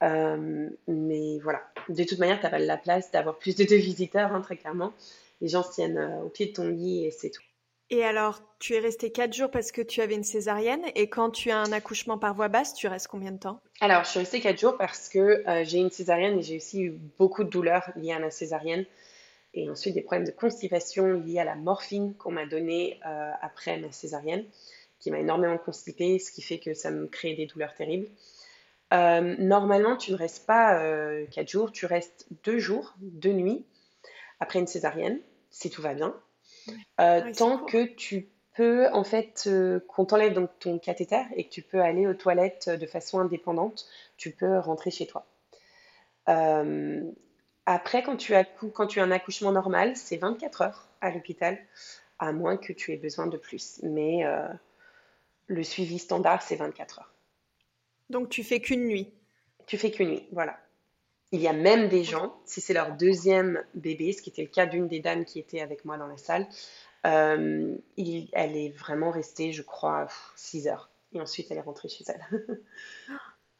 mais 0.01 1.39
voilà, 1.39 1.61
de 1.89 2.03
toute 2.05 2.19
manière, 2.19 2.39
tu 2.39 2.45
as 2.45 2.49
pas 2.49 2.59
la 2.59 2.77
place 2.77 3.11
d'avoir 3.11 3.37
plus 3.37 3.55
de 3.57 3.65
deux 3.65 3.75
visiteurs, 3.75 4.33
hein, 4.33 4.39
très 4.39 4.55
clairement. 4.55 4.93
Les 5.41 5.47
gens 5.47 5.63
se 5.63 5.73
tiennent 5.73 6.21
au 6.23 6.29
pied 6.29 6.47
de 6.47 6.53
ton 6.53 6.67
lit 6.67 7.05
et 7.05 7.11
c'est 7.11 7.29
tout. 7.29 7.43
Et 7.89 8.03
alors, 8.03 8.41
tu 8.59 8.73
es 8.73 8.79
resté 8.79 9.11
quatre 9.11 9.33
jours 9.33 9.49
parce 9.49 9.71
que 9.71 9.81
tu 9.81 10.01
avais 10.01 10.15
une 10.15 10.25
césarienne. 10.25 10.81
Et 10.95 11.09
quand 11.09 11.29
tu 11.29 11.51
as 11.51 11.57
un 11.57 11.71
accouchement 11.71 12.17
par 12.17 12.33
voie 12.33 12.49
basse, 12.49 12.73
tu 12.73 12.87
restes 12.87 13.07
combien 13.07 13.31
de 13.31 13.37
temps? 13.37 13.61
Alors, 13.79 14.03
je 14.03 14.09
suis 14.09 14.19
restée 14.19 14.41
quatre 14.41 14.59
jours 14.59 14.77
parce 14.77 15.07
que 15.07 15.43
j'ai 15.63 15.77
une 15.77 15.89
césarienne 15.89 16.37
et 16.39 16.41
j'ai 16.41 16.57
aussi 16.57 16.81
eu 16.81 16.99
beaucoup 17.17 17.45
de 17.45 17.49
douleurs 17.49 17.89
liées 17.95 18.11
à 18.11 18.19
la 18.19 18.29
césarienne. 18.29 18.85
Et 19.53 19.69
ensuite, 19.69 19.93
des 19.93 20.01
problèmes 20.01 20.27
de 20.27 20.31
constipation 20.31 21.13
liés 21.13 21.39
à 21.39 21.45
la 21.45 21.55
morphine 21.55 22.13
qu'on 22.15 22.31
m'a 22.31 22.45
donnée 22.45 22.99
après 23.41 23.77
ma 23.77 23.91
césarienne, 23.93 24.43
qui 24.99 25.09
m'a 25.09 25.19
énormément 25.19 25.57
constipée, 25.57 26.19
ce 26.19 26.33
qui 26.33 26.41
fait 26.41 26.59
que 26.59 26.73
ça 26.73 26.91
me 26.91 27.07
crée 27.07 27.35
des 27.35 27.45
douleurs 27.45 27.73
terribles. 27.73 28.09
Euh, 28.93 29.35
normalement, 29.39 29.97
tu 29.97 30.11
ne 30.11 30.17
restes 30.17 30.45
pas 30.45 30.81
euh, 30.81 31.25
4 31.31 31.47
jours, 31.47 31.71
tu 31.71 31.85
restes 31.85 32.25
2 32.43 32.57
jours, 32.57 32.95
2 33.01 33.31
nuits 33.31 33.65
après 34.39 34.59
une 34.59 34.67
césarienne, 34.67 35.19
si 35.49 35.69
tout 35.69 35.81
va 35.81 35.93
bien. 35.93 36.15
Euh, 36.99 37.31
tant 37.33 37.59
que 37.59 37.85
tu 37.85 38.29
peux, 38.55 38.87
en 38.91 39.03
fait, 39.03 39.45
euh, 39.47 39.79
qu'on 39.87 40.05
t'enlève 40.05 40.33
donc 40.33 40.49
ton 40.59 40.79
cathéter 40.79 41.21
et 41.35 41.45
que 41.45 41.49
tu 41.49 41.61
peux 41.61 41.81
aller 41.81 42.07
aux 42.07 42.13
toilettes 42.13 42.69
de 42.69 42.85
façon 42.85 43.19
indépendante, 43.19 43.87
tu 44.17 44.31
peux 44.31 44.59
rentrer 44.59 44.91
chez 44.91 45.07
toi. 45.07 45.25
après, 47.65 48.03
quand 48.03 48.17
tu, 48.17 48.33
as, 48.33 48.45
quand 48.45 48.87
tu 48.87 48.99
as 48.99 49.03
un 49.03 49.11
accouchement 49.11 49.51
normal, 49.51 49.95
c'est 49.95 50.17
24 50.17 50.61
heures 50.61 50.87
à 51.01 51.11
l'hôpital, 51.11 51.57
à 52.19 52.31
moins 52.31 52.57
que 52.57 52.73
tu 52.73 52.93
aies 52.93 52.97
besoin 52.97 53.27
de 53.27 53.37
plus. 53.37 53.79
Mais 53.83 54.23
le 55.47 55.63
suivi 55.63 55.99
standard, 55.99 56.41
c'est 56.41 56.55
24 56.55 56.99
heures. 56.99 57.13
Donc 58.09 58.29
tu 58.29 58.43
fais 58.43 58.59
qu'une 58.59 58.85
nuit. 58.85 59.13
Tu 59.65 59.77
fais 59.77 59.91
qu'une 59.91 60.09
nuit, 60.09 60.27
voilà. 60.31 60.57
Il 61.31 61.41
y 61.41 61.47
a 61.47 61.53
même 61.53 61.89
des 61.89 62.03
gens, 62.03 62.37
si 62.45 62.61
c'est 62.61 62.73
leur 62.73 62.93
deuxième 62.93 63.61
bébé, 63.73 64.13
ce 64.13 64.21
qui 64.21 64.29
était 64.29 64.43
le 64.43 64.47
cas 64.47 64.65
d'une 64.65 64.87
des 64.87 65.01
dames 65.01 65.25
qui 65.25 65.39
était 65.39 65.59
avec 65.59 65.83
moi 65.83 65.97
dans 65.97 66.07
la 66.07 66.17
salle, 66.17 66.47
euh, 67.05 67.77
elle 67.97 68.57
est 68.57 68.69
vraiment 68.77 69.11
restée, 69.11 69.51
je 69.51 69.61
crois, 69.61 70.07
6 70.35 70.67
heures. 70.67 70.89
Et 71.11 71.19
ensuite, 71.19 71.51
elle 71.51 71.57
est 71.57 71.61
rentrée 71.61 71.89
chez 71.89 72.05
elle. 72.07 72.61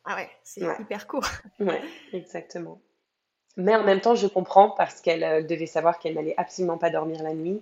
ah 0.05 0.15
ouais, 0.15 0.29
c'est 0.43 0.61
hyper 0.79 1.07
court. 1.07 1.27
Ouais, 1.59 1.81
exactement. 2.13 2.79
Mais 3.57 3.75
en 3.75 3.83
même 3.83 4.01
temps, 4.01 4.15
je 4.15 4.27
comprends 4.27 4.69
parce 4.69 5.01
qu'elle 5.01 5.23
euh, 5.23 5.41
devait 5.41 5.65
savoir 5.65 5.99
qu'elle 5.99 6.13
n'allait 6.13 6.35
absolument 6.37 6.77
pas 6.77 6.89
dormir 6.89 7.21
la 7.23 7.33
nuit. 7.33 7.61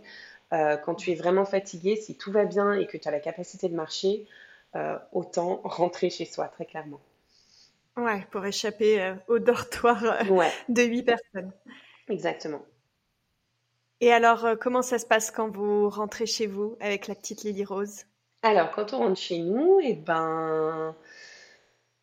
Euh, 0.53 0.77
quand 0.77 0.93
tu 0.93 1.11
es 1.11 1.15
vraiment 1.15 1.45
fatigué, 1.45 1.95
si 1.95 2.15
tout 2.15 2.31
va 2.31 2.45
bien 2.45 2.73
et 2.73 2.85
que 2.85 2.97
tu 2.97 3.07
as 3.07 3.11
la 3.11 3.19
capacité 3.19 3.69
de 3.69 3.75
marcher, 3.75 4.27
autant 5.13 5.61
rentrer 5.63 6.09
chez 6.09 6.25
soi, 6.25 6.49
très 6.49 6.65
clairement. 6.65 6.99
Ouais, 7.97 8.25
pour 8.31 8.45
échapper 8.45 9.01
euh, 9.01 9.15
au 9.27 9.39
dortoir 9.39 10.03
euh, 10.03 10.49
de 10.69 10.83
huit 10.83 11.03
personnes. 11.03 11.51
Exactement. 12.09 12.61
Et 14.01 14.11
alors, 14.11 14.45
comment 14.59 14.81
ça 14.81 14.99
se 14.99 15.05
passe 15.05 15.31
quand 15.31 15.49
vous 15.49 15.89
rentrez 15.89 16.25
chez 16.25 16.47
vous 16.47 16.75
avec 16.81 17.07
la 17.07 17.15
petite 17.15 17.43
Lily 17.43 17.63
Rose? 17.63 18.03
Alors, 18.43 18.71
quand 18.71 18.93
on 18.93 18.97
rentre 18.97 19.19
chez 19.19 19.39
nous, 19.39 19.79
et 19.79 19.91
eh 19.91 19.93
ben, 19.95 20.93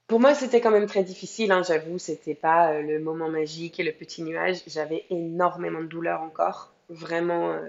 pour 0.07 0.19
moi, 0.19 0.35
c'était 0.35 0.61
quand 0.61 0.71
même 0.71 0.87
très 0.87 1.05
difficile. 1.05 1.53
Hein, 1.53 1.63
J'avoue, 1.63 1.99
c'était 1.99 2.35
pas 2.35 2.81
le 2.81 2.99
moment 2.99 3.29
magique 3.29 3.79
et 3.79 3.85
le 3.85 3.93
petit 3.93 4.23
nuage. 4.23 4.63
J'avais 4.67 5.05
énormément 5.11 5.81
de 5.81 5.87
douleur 5.87 6.23
encore. 6.23 6.73
Vraiment, 6.89 7.61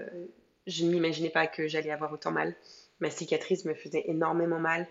je 0.66 0.84
n'imaginais 0.84 1.30
pas 1.30 1.46
que 1.46 1.68
j'allais 1.68 1.90
avoir 1.90 2.12
autant 2.12 2.32
mal 2.32 2.54
ma 3.00 3.10
cicatrice 3.10 3.64
me 3.64 3.74
faisait 3.74 4.04
énormément 4.06 4.58
mal. 4.58 4.86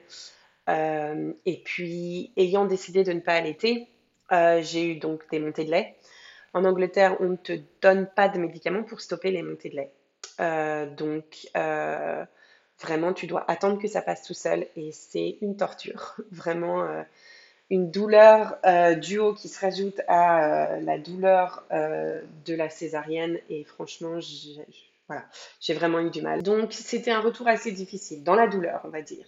Euh, 0.70 1.34
et 1.46 1.62
puis, 1.64 2.32
ayant 2.38 2.66
décidé 2.66 3.04
de 3.04 3.14
ne 3.14 3.20
pas 3.20 3.34
allaiter, 3.34 3.88
euh, 4.32 4.62
j'ai 4.62 4.86
eu 4.86 4.96
donc 4.96 5.30
des 5.30 5.40
montées 5.40 5.66
de 5.66 5.72
lait. 5.72 5.96
En 6.54 6.66
Angleterre, 6.66 7.18
on 7.20 7.30
ne 7.30 7.36
te 7.36 7.54
donne 7.82 8.08
pas 8.08 8.30
de 8.30 8.40
médicaments 8.40 8.84
pour 8.84 9.02
stopper 9.02 9.32
les 9.32 9.42
montées 9.42 9.70
de 9.70 9.76
lait. 9.76 9.92
Euh, 10.40 10.86
donc, 10.86 11.48
vraiment, 12.80 13.14
tu 13.14 13.28
dois 13.28 13.50
attendre 13.50 13.80
que 13.82 13.88
ça 13.88 14.02
passe 14.02 14.24
tout 14.24 14.34
seul 14.34 14.68
et 14.76 14.92
c'est 14.92 15.38
une 15.42 15.58
torture. 15.58 16.16
Vraiment, 16.32 16.88
une 17.70 17.92
douleur 17.92 18.58
du 19.00 19.20
haut 19.20 19.34
qui 19.34 19.50
se 19.50 19.60
rajoute 19.60 20.02
à 20.08 20.80
la 20.82 20.98
douleur 21.00 21.66
de 21.72 22.54
la 22.54 22.70
césarienne. 22.70 23.40
Et 23.50 23.64
franchement, 23.64 24.20
j'ai 24.20 25.74
vraiment 25.74 26.00
eu 26.00 26.10
du 26.10 26.22
mal. 26.22 26.44
Donc 26.44 26.74
c'était 26.74 27.12
un 27.12 27.22
retour 27.22 27.48
assez 27.48 27.72
difficile, 27.72 28.24
dans 28.24 28.36
la 28.36 28.48
douleur, 28.48 28.82
on 28.84 28.90
va 28.90 29.02
dire. 29.02 29.26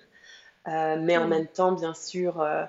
Euh, 0.68 0.98
mais 1.00 1.18
en 1.18 1.26
mm. 1.26 1.30
même 1.30 1.48
temps, 1.48 1.72
bien 1.72 1.94
sûr, 1.94 2.42
euh, 2.42 2.66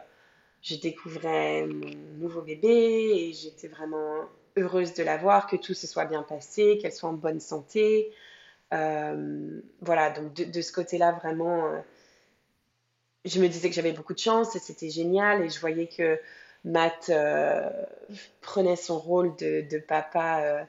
je 0.62 0.76
découvrais 0.76 1.66
mon 1.66 1.90
nouveau 2.18 2.42
bébé 2.42 2.68
et 2.68 3.32
j'étais 3.32 3.68
vraiment 3.68 4.20
heureuse 4.56 4.94
de 4.94 5.02
la 5.02 5.16
voir, 5.16 5.46
que 5.46 5.56
tout 5.56 5.74
se 5.74 5.86
soit 5.86 6.04
bien 6.06 6.22
passé, 6.22 6.78
qu'elle 6.80 6.92
soit 6.92 7.10
en 7.10 7.14
bonne 7.14 7.40
santé. 7.40 8.12
Euh, 8.72 9.60
voilà, 9.80 10.10
donc 10.10 10.32
de, 10.34 10.60
ce 10.60 10.72
côté-là, 10.72 11.12
vraiment, 11.12 11.70
je 13.24 13.40
me 13.40 13.48
disais 13.48 13.68
que 13.68 13.74
j'avais 13.74 13.92
beaucoup 13.92 14.14
de 14.14 14.18
chance 14.18 14.56
et 14.56 14.58
c'était 14.58 14.90
génial 14.90 15.42
et 15.42 15.50
je 15.50 15.60
voyais 15.60 15.86
que 15.86 16.18
Matt 16.64 17.12
prenait 18.40 18.76
son 18.76 18.98
rôle 18.98 19.36
de, 19.36 19.66
de 19.68 19.78
papa 19.78 20.66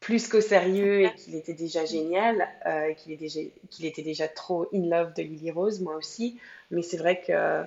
plus 0.00 0.28
qu'au 0.28 0.40
sérieux 0.40 1.02
et 1.02 1.14
qu'il 1.14 1.34
était 1.34 1.52
déjà 1.52 1.84
génial, 1.84 2.48
euh, 2.66 2.94
qu'il 2.94 3.12
était 3.12 4.02
déjà 4.02 4.28
trop 4.28 4.66
in 4.72 4.88
love 4.88 5.12
de 5.14 5.22
Lily 5.22 5.50
Rose, 5.50 5.80
moi 5.80 5.94
aussi. 5.96 6.40
Mais 6.70 6.82
c'est 6.82 6.96
vrai 6.96 7.20
que 7.20 7.62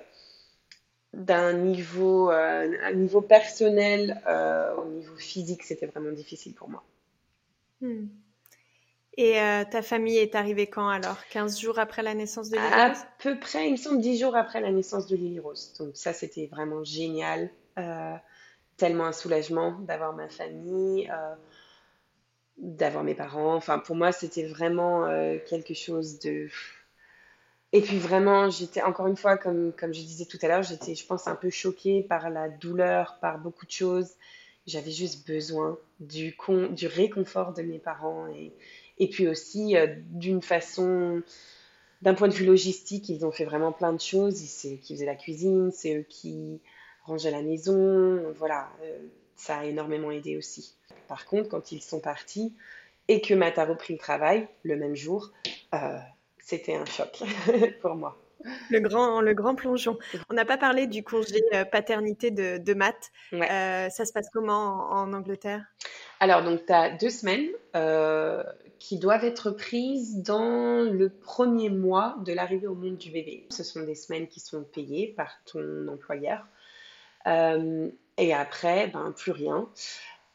d'un 1.13 1.53
niveau, 1.53 2.31
euh, 2.31 2.75
un 2.81 2.93
niveau 2.93 3.21
personnel, 3.21 4.19
euh, 4.27 4.75
au 4.77 4.85
niveau 4.85 5.15
physique, 5.15 5.61
c'était 5.61 5.85
vraiment 5.85 6.11
difficile 6.11 6.55
pour 6.55 6.69
moi. 6.69 6.83
Hmm. 7.81 8.07
Et 9.15 9.33
ta 9.69 9.83
famille 9.83 10.17
est 10.17 10.33
arrivée 10.33 10.65
quand 10.65 10.87
alors? 10.87 11.19
15 11.29 11.59
jours 11.59 11.77
après 11.77 12.01
la 12.01 12.15
naissance 12.15 12.49
de 12.49 12.55
Lily 12.55 12.67
Rose? 12.67 12.97
À 12.97 13.07
peu 13.19 13.39
près, 13.39 13.67
il 13.67 13.73
me 13.73 13.77
semble 13.77 14.01
10 14.01 14.17
jours 14.17 14.35
après 14.35 14.59
la 14.59 14.71
naissance 14.71 15.05
de 15.05 15.15
Lily 15.15 15.39
Rose. 15.39 15.75
Donc 15.77 15.91
ça, 15.93 16.13
c'était 16.13 16.47
vraiment 16.47 16.83
génial. 16.83 17.51
tellement 18.75 19.05
un 19.05 19.11
soulagement 19.11 19.73
d'avoir 19.81 20.13
ma 20.13 20.29
famille 20.29 21.07
d'avoir 22.57 23.03
mes 23.03 23.15
parents. 23.15 23.55
Enfin, 23.55 23.79
pour 23.79 23.95
moi, 23.95 24.11
c'était 24.11 24.45
vraiment 24.45 25.05
euh, 25.05 25.37
quelque 25.47 25.73
chose 25.73 26.19
de. 26.19 26.47
Et 27.71 27.81
puis 27.81 27.97
vraiment, 27.97 28.49
j'étais 28.49 28.83
encore 28.83 29.07
une 29.07 29.17
fois, 29.17 29.37
comme, 29.37 29.73
comme 29.73 29.93
je 29.93 30.01
disais 30.01 30.25
tout 30.25 30.37
à 30.43 30.47
l'heure, 30.47 30.63
j'étais, 30.63 30.93
je 30.93 31.05
pense, 31.05 31.27
un 31.27 31.35
peu 31.35 31.49
choquée 31.49 32.03
par 32.03 32.29
la 32.29 32.49
douleur, 32.49 33.17
par 33.19 33.39
beaucoup 33.39 33.65
de 33.65 33.71
choses. 33.71 34.11
J'avais 34.67 34.91
juste 34.91 35.27
besoin 35.27 35.77
du, 35.99 36.35
con, 36.35 36.67
du 36.67 36.87
réconfort 36.87 37.53
de 37.53 37.63
mes 37.63 37.79
parents 37.79 38.27
et, 38.27 38.53
et 38.99 39.09
puis 39.09 39.27
aussi 39.27 39.75
euh, 39.75 39.87
d'une 40.11 40.41
façon, 40.41 41.23
d'un 42.01 42.13
point 42.13 42.27
de 42.27 42.33
vue 42.33 42.45
logistique, 42.45 43.09
ils 43.09 43.25
ont 43.25 43.31
fait 43.31 43.45
vraiment 43.45 43.71
plein 43.71 43.91
de 43.91 43.99
choses. 43.99 44.35
C'est 44.35 44.75
eux 44.75 44.77
qui 44.77 44.93
faisaient 44.93 45.05
la 45.05 45.15
cuisine, 45.15 45.71
c'est 45.71 45.97
eux 45.97 46.05
qui 46.07 46.61
rangeaient 47.05 47.31
la 47.31 47.41
maison. 47.41 48.31
Voilà, 48.37 48.69
euh, 48.83 48.99
ça 49.43 49.57
a 49.57 49.65
énormément 49.65 50.09
aidé 50.09 50.37
aussi. 50.37 50.73
Par 51.09 51.25
contre, 51.25 51.49
quand 51.49 51.73
ils 51.73 51.81
sont 51.81 51.99
partis 51.99 52.55
et 53.09 53.19
que 53.19 53.33
Matt 53.33 53.57
a 53.57 53.65
repris 53.65 53.93
le 53.93 53.99
travail 53.99 54.47
le 54.63 54.77
même 54.77 54.95
jour, 54.95 55.31
euh, 55.73 55.97
c'était 56.39 56.75
un 56.75 56.85
choc 56.85 57.21
pour 57.81 57.95
moi. 57.95 58.17
Le 58.69 58.79
grand, 58.79 59.21
le 59.21 59.33
grand 59.33 59.55
plongeon. 59.55 59.97
On 60.29 60.33
n'a 60.33 60.45
pas 60.45 60.57
parlé 60.57 60.87
du 60.87 61.03
congé 61.03 61.41
euh, 61.53 61.65
paternité 61.65 62.31
de, 62.31 62.57
de 62.57 62.73
Matt. 62.73 63.11
Euh, 63.33 63.89
ça 63.89 64.05
se 64.05 64.13
passe 64.13 64.29
comment 64.31 64.91
en, 64.91 65.13
Angleterre? 65.13 65.65
Alors, 66.19 66.43
donc, 66.43 66.65
tu 66.65 66.73
as 66.73 66.91
deux 66.91 67.09
semaines 67.09 67.49
qui 68.79 68.97
doivent 68.97 69.23
être 69.25 69.51
prises 69.51 70.23
dans 70.23 70.89
le 70.89 71.09
premier 71.09 71.69
mois 71.69 72.15
de 72.25 72.33
l'arrivée 72.33 72.67
au 72.67 72.75
monde 72.75 72.97
du 72.97 73.11
bébé. 73.11 73.45
Ce 73.49 73.63
sont 73.63 73.83
des 73.83 73.95
semaines 73.95 74.27
qui 74.27 74.39
sont 74.39 74.63
payées 74.63 75.13
par 75.15 75.31
ton 75.45 75.87
employeur. 75.89 76.45
Et 78.17 78.33
après, 78.33 78.87
ben, 78.87 79.11
plus 79.11 79.31
rien 79.31 79.67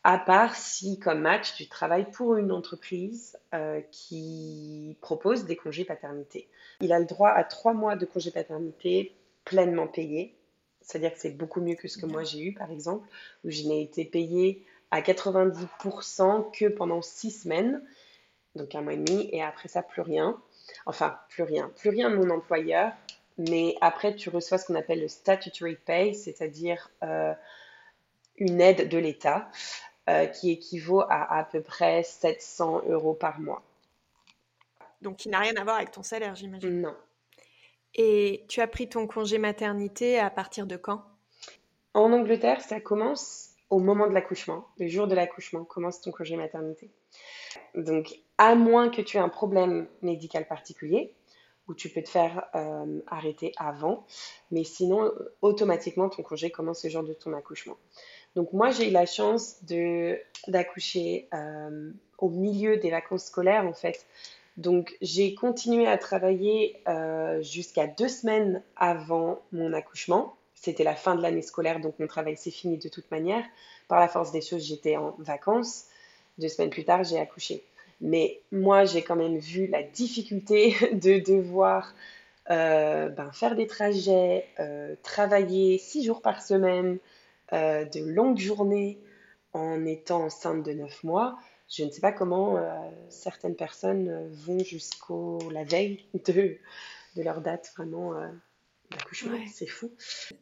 à 0.04 0.16
part 0.16 0.54
si, 0.54 0.98
comme 0.98 1.20
match, 1.20 1.54
tu 1.54 1.68
travailles 1.68 2.10
pour 2.10 2.36
une 2.36 2.52
entreprise 2.52 3.38
euh, 3.54 3.80
qui 3.90 4.96
propose 5.00 5.44
des 5.44 5.56
congés 5.56 5.84
paternité. 5.84 6.48
Il 6.80 6.92
a 6.92 6.98
le 6.98 7.04
droit 7.04 7.28
à 7.28 7.44
trois 7.44 7.74
mois 7.74 7.96
de 7.96 8.06
congés 8.06 8.30
paternité 8.30 9.14
pleinement 9.44 9.86
payés. 9.86 10.34
C'est-à-dire 10.80 11.12
que 11.12 11.18
c'est 11.18 11.36
beaucoup 11.36 11.60
mieux 11.60 11.74
que 11.74 11.88
ce 11.88 11.98
que 11.98 12.06
moi 12.06 12.22
j'ai 12.22 12.40
eu, 12.40 12.54
par 12.54 12.70
exemple, 12.70 13.06
où 13.44 13.50
je 13.50 13.64
n'ai 13.64 13.82
été 13.82 14.04
payée 14.04 14.64
à 14.90 15.02
90% 15.02 16.52
que 16.52 16.66
pendant 16.68 17.02
six 17.02 17.30
semaines, 17.42 17.82
donc 18.54 18.74
un 18.74 18.80
mois 18.80 18.94
et 18.94 18.96
demi, 18.96 19.28
et 19.32 19.42
après 19.42 19.68
ça, 19.68 19.82
plus 19.82 20.00
rien. 20.00 20.40
Enfin, 20.86 21.18
plus 21.28 21.42
rien. 21.42 21.70
Plus 21.76 21.90
rien 21.90 22.08
de 22.08 22.16
mon 22.16 22.30
employeur, 22.30 22.92
mais 23.36 23.74
après, 23.80 24.14
tu 24.14 24.30
reçois 24.30 24.56
ce 24.56 24.66
qu'on 24.66 24.74
appelle 24.74 25.00
le 25.00 25.08
statutory 25.08 25.76
pay, 25.76 26.14
c'est-à-dire 26.14 26.90
euh, 27.02 27.34
une 28.38 28.60
aide 28.60 28.88
de 28.88 28.98
l'État. 28.98 29.50
Euh, 30.08 30.24
qui 30.24 30.50
équivaut 30.50 31.02
à 31.02 31.36
à 31.38 31.44
peu 31.44 31.60
près 31.60 32.02
700 32.02 32.84
euros 32.88 33.12
par 33.12 33.40
mois. 33.40 33.62
Donc, 35.02 35.18
qui 35.18 35.28
n'a 35.28 35.40
rien 35.40 35.54
à 35.56 35.64
voir 35.64 35.76
avec 35.76 35.90
ton 35.90 36.02
salaire, 36.02 36.34
j'imagine. 36.34 36.80
Non. 36.80 36.96
Et 37.94 38.46
tu 38.48 38.62
as 38.62 38.66
pris 38.66 38.88
ton 38.88 39.06
congé 39.06 39.36
maternité 39.36 40.18
à 40.18 40.30
partir 40.30 40.66
de 40.66 40.78
quand? 40.78 41.04
En 41.92 42.10
Angleterre, 42.14 42.62
ça 42.62 42.80
commence 42.80 43.50
au 43.68 43.80
moment 43.80 44.06
de 44.06 44.14
l'accouchement, 44.14 44.66
le 44.78 44.88
jour 44.88 45.08
de 45.08 45.14
l'accouchement, 45.14 45.66
commence 45.66 46.00
ton 46.00 46.10
congé 46.10 46.36
maternité. 46.36 46.90
Donc, 47.74 48.18
à 48.38 48.54
moins 48.54 48.88
que 48.88 49.02
tu 49.02 49.18
aies 49.18 49.20
un 49.20 49.28
problème 49.28 49.88
médical 50.00 50.48
particulier, 50.48 51.14
où 51.66 51.74
tu 51.74 51.90
peux 51.90 52.02
te 52.02 52.08
faire 52.08 52.48
euh, 52.54 53.02
arrêter 53.08 53.52
avant, 53.58 54.06
mais 54.50 54.64
sinon, 54.64 55.12
automatiquement, 55.42 56.08
ton 56.08 56.22
congé 56.22 56.50
commence 56.50 56.82
le 56.84 56.88
jour 56.88 57.02
de 57.02 57.12
ton 57.12 57.34
accouchement. 57.34 57.76
Donc, 58.34 58.52
moi, 58.52 58.70
j'ai 58.70 58.88
eu 58.88 58.92
la 58.92 59.06
chance 59.06 59.56
d'accoucher 60.46 61.28
euh, 61.34 61.90
au 62.18 62.28
milieu 62.28 62.76
des 62.76 62.90
vacances 62.90 63.24
scolaires, 63.24 63.66
en 63.66 63.72
fait. 63.72 64.06
Donc, 64.56 64.96
j'ai 65.00 65.34
continué 65.34 65.86
à 65.86 65.98
travailler 65.98 66.80
euh, 66.88 67.42
jusqu'à 67.42 67.86
deux 67.86 68.08
semaines 68.08 68.62
avant 68.76 69.42
mon 69.52 69.72
accouchement. 69.72 70.36
C'était 70.54 70.84
la 70.84 70.96
fin 70.96 71.14
de 71.14 71.22
l'année 71.22 71.42
scolaire, 71.42 71.80
donc 71.80 71.98
mon 72.00 72.08
travail 72.08 72.36
s'est 72.36 72.50
fini 72.50 72.78
de 72.78 72.88
toute 72.88 73.10
manière. 73.12 73.44
Par 73.86 74.00
la 74.00 74.08
force 74.08 74.32
des 74.32 74.40
choses, 74.40 74.64
j'étais 74.64 74.96
en 74.96 75.14
vacances. 75.18 75.86
Deux 76.38 76.48
semaines 76.48 76.70
plus 76.70 76.84
tard, 76.84 77.04
j'ai 77.04 77.18
accouché. 77.18 77.64
Mais 78.00 78.40
moi, 78.50 78.84
j'ai 78.84 79.02
quand 79.02 79.16
même 79.16 79.38
vu 79.38 79.68
la 79.68 79.82
difficulté 79.82 80.74
de 80.92 81.20
devoir 81.20 81.94
euh, 82.50 83.08
ben, 83.08 83.30
faire 83.32 83.54
des 83.54 83.66
trajets, 83.68 84.46
travailler 85.02 85.78
six 85.78 86.04
jours 86.04 86.20
par 86.20 86.42
semaine, 86.42 86.98
euh, 87.52 87.84
de 87.84 88.00
longues 88.00 88.38
journées 88.38 88.98
en 89.52 89.84
étant 89.84 90.24
enceinte 90.24 90.64
de 90.64 90.72
neuf 90.72 91.02
mois. 91.04 91.38
Je 91.68 91.84
ne 91.84 91.90
sais 91.90 92.00
pas 92.00 92.12
comment 92.12 92.56
certaines 93.10 93.56
personnes 93.56 94.30
vont 94.32 94.60
jusqu'au 94.60 95.38
la 95.50 95.64
veille 95.64 96.06
de, 96.26 96.56
de 97.16 97.22
leur 97.22 97.42
date 97.42 97.70
vraiment 97.76 98.14
d'accouchement. 98.90 99.36
C'est 99.52 99.66
fou. 99.66 99.92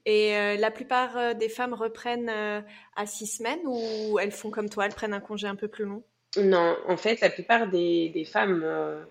Et 0.04 0.57
la 0.57 0.70
plupart 0.70 1.34
des 1.34 1.48
femmes 1.48 1.74
reprennent 1.74 2.28
à 2.28 3.07
six 3.07 3.26
semaines 3.26 3.59
ou 3.64 4.20
elles 4.20 4.30
font 4.30 4.50
comme 4.50 4.68
toi, 4.68 4.86
elles 4.86 4.94
prennent 4.94 5.14
un 5.14 5.20
congé 5.20 5.48
un 5.48 5.57
peu 5.57 5.66
plus 5.66 5.84
long? 5.84 6.04
Non, 6.36 6.76
en 6.86 6.96
fait, 6.96 7.20
la 7.20 7.30
plupart 7.30 7.68
des, 7.68 8.28
femmes 8.30 8.62
euh, 8.62 9.02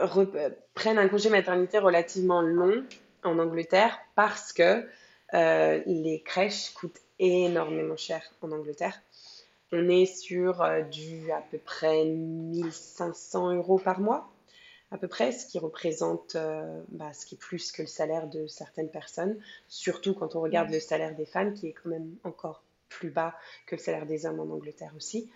euh, 0.00 0.50
prennent 0.74 0.98
un 0.98 1.08
congé 1.08 1.30
maternité 1.30 1.78
relativement 1.78 2.42
long 2.42 2.84
en 3.22 3.38
Angleterre 3.38 3.98
parce 4.16 4.52
que 4.52 4.86
euh, 5.34 5.82
les 5.86 6.22
crèches 6.22 6.70
coûtent 6.74 7.00
énormément 7.18 7.96
cher 7.96 8.22
en 8.42 8.52
Angleterre. 8.52 9.00
On 9.72 9.88
est 9.88 10.06
sur 10.06 10.64
du 10.90 11.32
à 11.32 11.42
peu 11.50 11.58
près 11.58 12.04
1500 12.04 13.54
euros 13.54 13.78
par 13.78 14.00
mois, 14.00 14.30
à 14.92 14.98
peu 14.98 15.08
près, 15.08 15.32
ce 15.32 15.46
qui 15.46 15.58
représente, 15.58 16.36
bah, 16.90 17.12
ce 17.12 17.26
qui 17.26 17.34
est 17.34 17.38
plus 17.38 17.72
que 17.72 17.82
le 17.82 17.88
salaire 17.88 18.28
de 18.28 18.46
certaines 18.46 18.90
personnes, 18.90 19.36
surtout 19.66 20.14
quand 20.14 20.36
on 20.36 20.42
regarde 20.42 20.70
le 20.70 20.78
salaire 20.78 21.16
des 21.16 21.26
femmes 21.26 21.54
qui 21.54 21.68
est 21.68 21.72
quand 21.72 21.90
même 21.90 22.14
encore 22.22 22.62
plus 22.88 23.10
bas 23.10 23.34
que 23.66 23.74
le 23.74 23.80
salaire 23.80 24.06
des 24.06 24.26
hommes 24.26 24.38
en 24.38 24.54
Angleterre 24.54 24.92
aussi. 24.96 25.30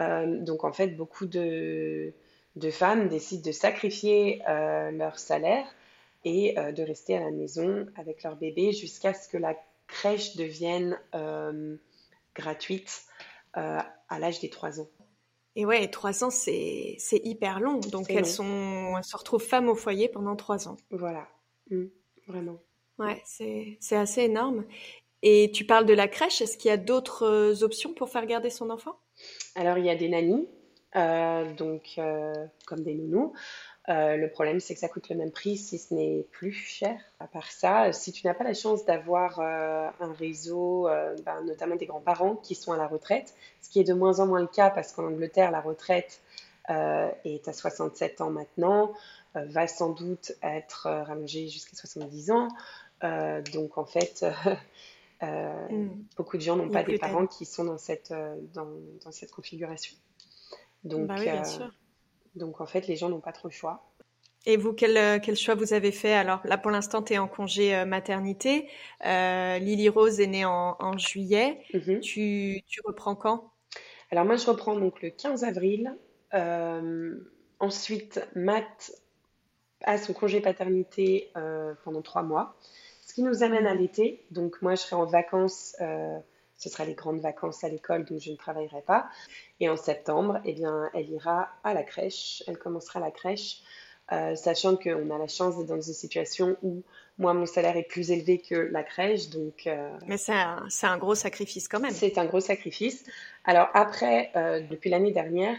Euh, 0.00 0.40
donc 0.40 0.64
en 0.64 0.72
fait, 0.72 0.88
beaucoup 0.88 1.26
de, 1.26 2.12
femmes 2.70 3.08
décident 3.08 3.42
de 3.42 3.52
sacrifier 3.52 4.42
euh, 4.48 4.90
leur 4.90 5.18
salaire 5.18 5.66
et 6.24 6.58
euh, 6.58 6.72
de 6.72 6.82
rester 6.82 7.16
à 7.16 7.20
la 7.20 7.30
maison 7.30 7.86
avec 7.96 8.22
leur 8.22 8.36
bébé 8.36 8.72
jusqu'à 8.72 9.14
ce 9.14 9.28
que 9.28 9.36
la 9.36 9.56
crèche 9.86 10.36
devienne 10.36 10.98
gratuite 12.34 13.04
à 13.52 14.18
l'âge 14.18 14.40
des 14.40 14.50
3 14.50 14.80
ans. 14.80 14.88
Et 15.56 15.66
ouais, 15.66 15.86
3 15.88 16.24
ans, 16.24 16.30
c'est 16.30 16.96
hyper 17.12 17.60
long. 17.60 17.78
Donc 17.78 18.10
elles, 18.10 18.26
Sont, 18.26 19.00
se 19.02 19.16
retrouvent 19.16 19.44
femmes 19.44 19.68
au 19.68 19.74
foyer 19.74 20.08
pendant 20.08 20.34
3 20.34 20.68
ans. 20.68 20.76
Voilà, 20.90 21.28
mmh, 21.70 21.84
vraiment. 22.26 22.58
Ouais, 22.98 23.22
c'est 23.24 23.96
assez 23.96 24.22
énorme. 24.22 24.64
Et 25.26 25.50
tu 25.52 25.64
parles 25.64 25.86
de 25.86 25.94
la 25.94 26.06
crèche, 26.06 26.42
est-ce 26.42 26.58
qu'il 26.58 26.68
y 26.68 26.72
a 26.72 26.76
d'autres 26.76 27.24
euh, 27.24 27.64
options 27.64 27.94
pour 27.94 28.10
faire 28.10 28.26
garder 28.26 28.50
son 28.50 28.68
enfant? 28.68 28.98
Alors, 29.54 29.78
il 29.78 29.86
y 29.86 29.88
a 29.88 29.96
des 29.96 30.10
nannies, 30.10 30.46
euh, 30.96 31.50
donc 31.54 31.94
euh, 31.96 32.34
comme 32.66 32.82
des 32.82 32.94
nounous. 32.94 33.32
Le 33.88 34.26
problème, 34.28 34.60
c'est 34.60 34.74
que 34.74 34.80
ça 34.80 34.88
coûte 34.88 35.08
le 35.08 35.16
même 35.16 35.30
prix 35.30 35.56
si 35.56 35.78
ce 35.78 35.92
n'est 35.94 36.26
plus 36.30 36.52
cher. 36.52 36.98
À 37.20 37.26
part 37.26 37.50
ça, 37.50 37.92
si 37.92 38.12
tu 38.12 38.26
n'as 38.26 38.34
pas 38.34 38.44
la 38.44 38.54
chance 38.54 38.84
d'avoir 38.84 39.40
un 39.40 40.12
réseau, 40.18 40.88
ben, 41.24 41.42
notamment 41.44 41.76
des 41.76 41.86
grands-parents 41.86 42.36
qui 42.36 42.54
sont 42.54 42.72
à 42.72 42.76
la 42.76 42.86
retraite, 42.86 43.34
ce 43.60 43.68
qui 43.68 43.80
est 43.80 43.84
de 43.84 43.94
moins 43.94 44.20
en 44.20 44.26
moins 44.26 44.40
le 44.40 44.46
cas 44.46 44.70
parce 44.70 44.92
qu'en 44.92 45.04
Angleterre, 45.04 45.50
la 45.50 45.60
retraite 45.60 46.22
est 46.68 47.48
à 47.48 47.52
67 47.52 48.22
ans 48.22 48.30
maintenant, 48.30 48.94
va 49.34 49.66
sans 49.66 49.90
doute 49.90 50.32
être 50.42 50.88
rallongée 50.88 51.48
jusqu'à 51.48 51.76
70 51.76 52.30
ans. 52.30 52.48
donc 53.52 53.76
en 53.76 53.84
fait, 53.84 54.24
Euh, 55.24 55.68
mm. 55.70 56.04
Beaucoup 56.16 56.36
de 56.36 56.42
gens 56.42 56.56
n'ont 56.56 56.70
pas 56.70 56.82
des 56.82 56.98
parents 56.98 57.26
qui 57.26 57.44
sont 57.44 57.64
dans 57.64 57.78
cette, 57.78 58.10
euh, 58.10 58.36
dans, 58.52 58.68
dans 59.04 59.12
cette 59.12 59.30
configuration. 59.30 59.96
Donc, 60.82 61.06
bah 61.06 61.16
euh, 61.18 61.68
donc, 62.34 62.60
en 62.60 62.66
fait, 62.66 62.86
les 62.86 62.96
gens 62.96 63.08
n'ont 63.08 63.20
pas 63.20 63.32
trop 63.32 63.48
le 63.48 63.52
choix. 63.52 63.90
Et 64.46 64.56
vous, 64.56 64.72
quel, 64.74 65.20
quel, 65.22 65.36
choix 65.36 65.54
vous 65.54 65.72
avez 65.72 65.90
fait? 65.90 66.12
Alors 66.12 66.40
là, 66.44 66.58
pour 66.58 66.70
l'instant, 66.70 67.02
tu 67.02 67.14
es 67.14 67.18
en 67.18 67.28
congé 67.28 67.84
maternité. 67.86 68.68
Lily 69.02 69.88
Rose 69.88 70.20
est 70.20 70.26
née 70.26 70.44
en, 70.44 70.76
en 70.78 70.98
juillet. 70.98 71.60
Mm-hmm. 71.72 72.00
tu, 72.00 72.62
tu, 72.66 72.80
reprends 72.84 73.14
quand? 73.14 73.50
Alors 74.10 74.26
moi, 74.26 74.36
je 74.36 74.44
reprends 74.44 74.76
donc 74.76 75.00
le 75.00 75.08
15 75.08 75.44
avril. 75.44 75.96
ensuite, 77.58 78.20
Matt 78.34 78.92
a 79.84 79.96
son 79.96 80.12
congé 80.12 80.42
paternité 80.42 81.32
pendant 81.84 82.02
trois 82.02 82.22
mois. 82.22 82.54
Ce 83.06 83.14
qui 83.14 83.22
nous 83.22 83.42
amène 83.44 83.66
à 83.66 83.74
l'été. 83.74 84.26
Donc 84.30 84.60
moi, 84.60 84.74
je 84.74 84.82
serai 84.82 84.96
en 84.96 85.06
vacances. 85.06 85.74
Euh, 86.64 86.68
ce 86.68 86.68
sera 86.70 86.84
les 86.84 86.94
grandes 86.94 87.20
vacances 87.20 87.64
à 87.64 87.68
l'école, 87.68 88.04
donc 88.04 88.20
je 88.20 88.30
ne 88.30 88.36
travaillerai 88.36 88.82
pas. 88.82 89.08
Et 89.60 89.68
en 89.68 89.76
septembre, 89.76 90.40
eh 90.44 90.52
bien, 90.52 90.90
elle 90.94 91.10
ira 91.10 91.48
à 91.62 91.74
la 91.74 91.82
crèche. 91.82 92.42
Elle 92.46 92.58
commencera 92.58 93.00
la 93.00 93.10
crèche, 93.10 93.62
euh, 94.12 94.34
sachant 94.34 94.76
qu'on 94.76 95.10
a 95.10 95.18
la 95.18 95.28
chance 95.28 95.56
d'être 95.56 95.68
dans 95.68 95.80
une 95.80 95.82
situation 95.94 96.56
où 96.62 96.82
moi, 97.18 97.32
mon 97.32 97.46
salaire 97.46 97.76
est 97.76 97.84
plus 97.88 98.10
élevé 98.10 98.38
que 98.38 98.54
la 98.54 98.82
crèche. 98.82 99.30
Donc, 99.30 99.66
euh, 99.66 99.90
Mais 100.06 100.16
c'est 100.16 100.32
un, 100.32 100.66
un, 100.82 100.98
gros 100.98 101.14
sacrifice 101.14 101.68
quand 101.68 101.80
même. 101.80 101.92
C'est 101.92 102.18
un 102.18 102.24
gros 102.24 102.40
sacrifice. 102.40 103.04
Alors 103.44 103.68
après, 103.74 104.32
depuis 104.70 104.90
l'année 104.90 105.12
dernière, 105.12 105.56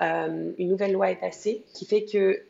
une 0.00 0.68
nouvelle 0.68 0.92
loi 0.92 1.10
est 1.10 1.20
passée 1.20 1.64
qui 1.74 1.86
fait 1.86 2.04
que 2.06 2.42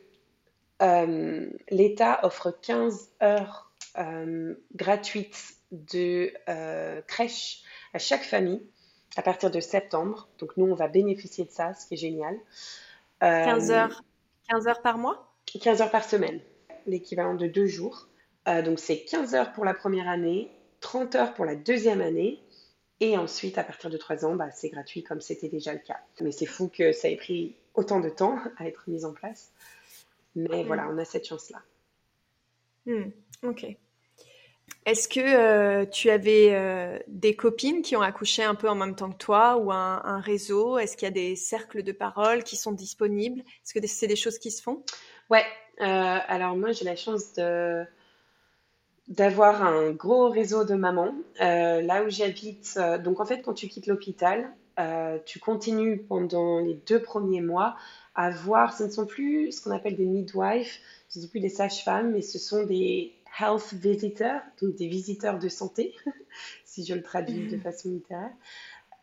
l'État 1.69 2.19
offre 2.23 2.51
15 2.61 3.09
heures 3.21 3.67
euh, 3.97 4.53
gratuite 4.75 5.55
de 5.71 6.31
euh, 6.47 7.01
crèche 7.07 7.63
à 7.97 7.99
chaque 7.99 8.23
famille 8.23 8.61
à 9.15 9.23
partir 9.23 9.49
de 9.49 9.59
septembre. 9.59 10.29
Donc 10.37 10.55
nous, 10.55 10.67
on 10.67 10.75
va 10.75 10.87
bénéficier 10.87 11.45
de 11.45 11.49
ça, 11.49 11.73
ce 11.73 11.87
qui 11.87 11.95
est 11.95 11.97
génial. 11.97 12.37
15 13.21 13.71
euh, 13.71 13.73
heures, 13.73 14.03
15 14.49 14.67
heures 14.67 14.81
par 14.83 14.99
mois? 14.99 15.33
15 15.59 15.81
heures 15.81 15.89
par 15.89 16.03
semaine, 16.03 16.39
l'équivalent 16.85 17.33
de 17.33 17.47
deux 17.47 17.65
jours. 17.65 18.07
donc 18.45 18.79
c'est 18.79 18.99
15 18.99 19.33
heures 19.33 19.51
pour 19.53 19.65
la 19.65 19.73
première 19.73 20.07
année, 20.07 20.51
30 20.81 21.15
heures 21.15 21.33
pour 21.33 21.45
la 21.45 21.55
deuxième 21.55 22.01
année. 22.01 22.39
Et 22.99 23.17
ensuite, 23.17 23.57
à 23.57 23.63
partir 23.63 23.89
de 23.89 23.97
3 23.97 24.25
ans, 24.25 24.35
bah, 24.35 24.51
c'est 24.51 24.69
gratuit 24.69 25.03
comme 25.03 25.21
c'était 25.21 25.49
déjà 25.49 25.73
le 25.73 25.79
cas. 25.79 25.99
Mais 26.21 26.31
c'est 26.31 26.45
fou 26.45 26.67
que 26.67 26.91
ça 26.91 27.09
ait 27.09 27.15
pris 27.15 27.55
autant 27.73 27.99
de 27.99 28.09
temps 28.09 28.37
à 28.57 28.67
être 28.67 28.83
mis 28.87 29.05
en 29.05 29.13
place. 29.13 29.51
Mais 30.35 30.63
mm. 30.63 30.67
voilà, 30.67 30.87
on 30.89 30.97
a 30.99 31.05
cette 31.05 31.27
chance-là. 31.27 31.61
Mm. 32.85 33.11
Ok. 33.43 33.65
Est-ce 34.87 35.09
que 35.09 35.19
euh, 35.19 35.85
tu 35.85 36.09
avais 36.09 36.51
euh, 36.51 36.97
des 37.09 37.35
copines 37.35 37.81
qui 37.81 37.97
ont 37.97 38.01
accouché 38.01 38.41
un 38.43 38.55
peu 38.55 38.69
en 38.69 38.75
même 38.75 38.95
temps 38.95 39.11
que 39.11 39.17
toi 39.17 39.57
ou 39.57 39.69
un, 39.69 40.21
réseau? 40.21 40.77
Est-ce 40.77 40.95
qu'il 40.95 41.05
y 41.07 41.11
a 41.11 41.13
des 41.13 41.35
cercles 41.35 41.83
de 41.83 41.91
parole 41.91 42.41
qui 42.43 42.55
sont 42.55 42.71
disponibles? 42.71 43.41
Est-ce 43.41 43.73
que 43.73 43.85
c'est 43.85 44.07
des 44.07 44.15
choses 44.15 44.39
qui 44.39 44.49
se 44.49 44.61
font? 44.61 44.83
Ouais. 45.29 45.43
Euh, 45.81 46.17
alors 46.27 46.55
moi, 46.55 46.71
j'ai 46.71 46.85
la 46.85 46.95
chance 46.95 47.33
d'avoir 49.09 49.61
un 49.61 49.91
gros 49.91 50.29
réseau 50.29 50.63
de 50.63 50.75
mamans. 50.75 51.13
là 51.37 52.03
où 52.05 52.09
j'habite, 52.09 52.79
donc 53.03 53.19
en 53.19 53.25
fait, 53.25 53.41
quand 53.41 53.53
tu 53.53 53.67
quittes 53.67 53.87
l'hôpital, 53.87 54.53
tu 55.25 55.39
continues 55.39 55.97
pendant 55.97 56.59
les 56.59 56.75
deux 56.87 57.01
premiers 57.01 57.41
mois 57.41 57.75
à 58.15 58.29
voir, 58.29 58.73
ce 58.73 58.85
ne 58.85 58.89
sont 58.89 59.05
plus 59.05 59.51
ce 59.51 59.61
qu'on 59.61 59.71
appelle 59.71 59.97
des 59.97 60.05
midwives, 60.05 60.71
ce 61.09 61.19
ne 61.19 61.25
sont 61.25 61.29
plus 61.29 61.41
des 61.41 61.49
sages-femmes, 61.49 62.13
mais 62.13 62.21
ce 62.21 62.39
sont 62.39 62.63
des 62.63 63.16
health 63.39 63.73
visitors, 63.73 64.41
donc 64.61 64.75
des 64.75 64.87
visiteurs 64.87 65.39
de 65.39 65.49
santé, 65.49 65.95
si 66.65 66.85
je 66.85 66.93
le 66.93 67.01
traduis 67.01 67.47
de 67.47 67.57
mm. 67.57 67.61
façon 67.61 67.89
littéraire, 67.89 68.31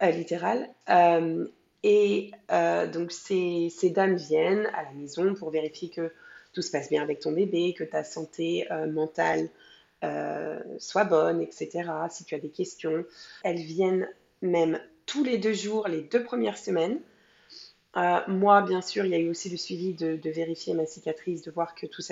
euh, 0.02 0.10
littérale. 0.10 0.68
Euh, 0.90 1.46
et 1.82 2.30
euh, 2.50 2.86
donc 2.86 3.12
ces, 3.12 3.68
ces, 3.70 3.90
dames 3.90 4.16
viennent 4.16 4.66
à 4.74 4.84
la 4.84 4.92
maison 4.92 5.34
pour 5.34 5.50
vérifier 5.50 5.90
que 5.90 6.12
tout 6.52 6.62
se 6.62 6.70
passe 6.70 6.88
bien 6.88 7.02
avec 7.02 7.20
ton 7.20 7.32
bébé, 7.32 7.74
que 7.76 7.84
ta 7.84 8.04
santé 8.04 8.66
mentale 8.92 9.48
soit 10.78 11.04
bonne, 11.04 11.42
etc. 11.42 11.90
Si 12.10 12.24
tu 12.24 12.34
as 12.34 12.38
des 12.38 12.50
questions, 12.50 13.04
elles 13.42 13.60
viennent 13.60 14.08
même 14.40 14.78
tous 15.04 15.24
les 15.24 15.36
deux 15.36 15.52
jours, 15.52 15.88
les 15.88 16.02
deux 16.02 16.22
premières 16.22 16.58
semaines. 16.58 17.00
Euh, 17.96 18.20
moi, 18.26 18.62
bien 18.62 18.80
sûr, 18.80 19.04
il 19.04 19.12
y 19.12 19.14
a 19.14 19.18
eu 19.18 19.30
aussi 19.30 19.48
le 19.48 19.56
suivi 19.56 19.94
de, 19.94 20.18
vérifier 20.30 20.74
ma 20.74 20.86
cicatrice, 20.86 21.42
de 21.42 21.50
voir 21.50 21.74
que 21.74 21.86
tout, 21.86 22.02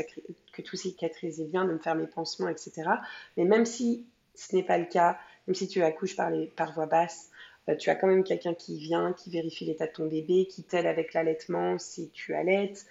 que 0.52 0.76
cicatrisait 0.76 1.46
bien, 1.46 1.64
de 1.64 1.72
me 1.72 1.78
faire 1.78 1.94
mes 1.94 2.06
pansements, 2.06 2.48
etc. 2.48 2.88
Mais 3.36 3.44
même 3.44 3.66
si 3.66 4.06
ce 4.34 4.54
n'est 4.54 4.62
pas 4.62 4.78
le 4.78 4.86
cas, 4.86 5.18
même 5.46 5.54
si 5.54 5.66
tu 5.68 5.82
accouches 5.82 6.16
par, 6.16 6.30
les, 6.30 6.52
voie 6.74 6.86
basse, 6.86 7.30
tu 7.78 7.90
as 7.90 7.94
quand 7.94 8.06
même 8.06 8.24
quelqu'un 8.24 8.54
qui 8.54 8.78
vient, 8.78 9.12
qui 9.12 9.30
vérifie 9.30 9.64
l'état 9.64 9.86
de 9.86 9.92
ton 9.92 10.06
bébé, 10.06 10.46
qui 10.46 10.62
t'aide 10.62 10.86
avec 10.86 11.14
l'allaitement 11.14 11.78
si 11.78 12.10
tu 12.10 12.34
allaites, 12.34 12.86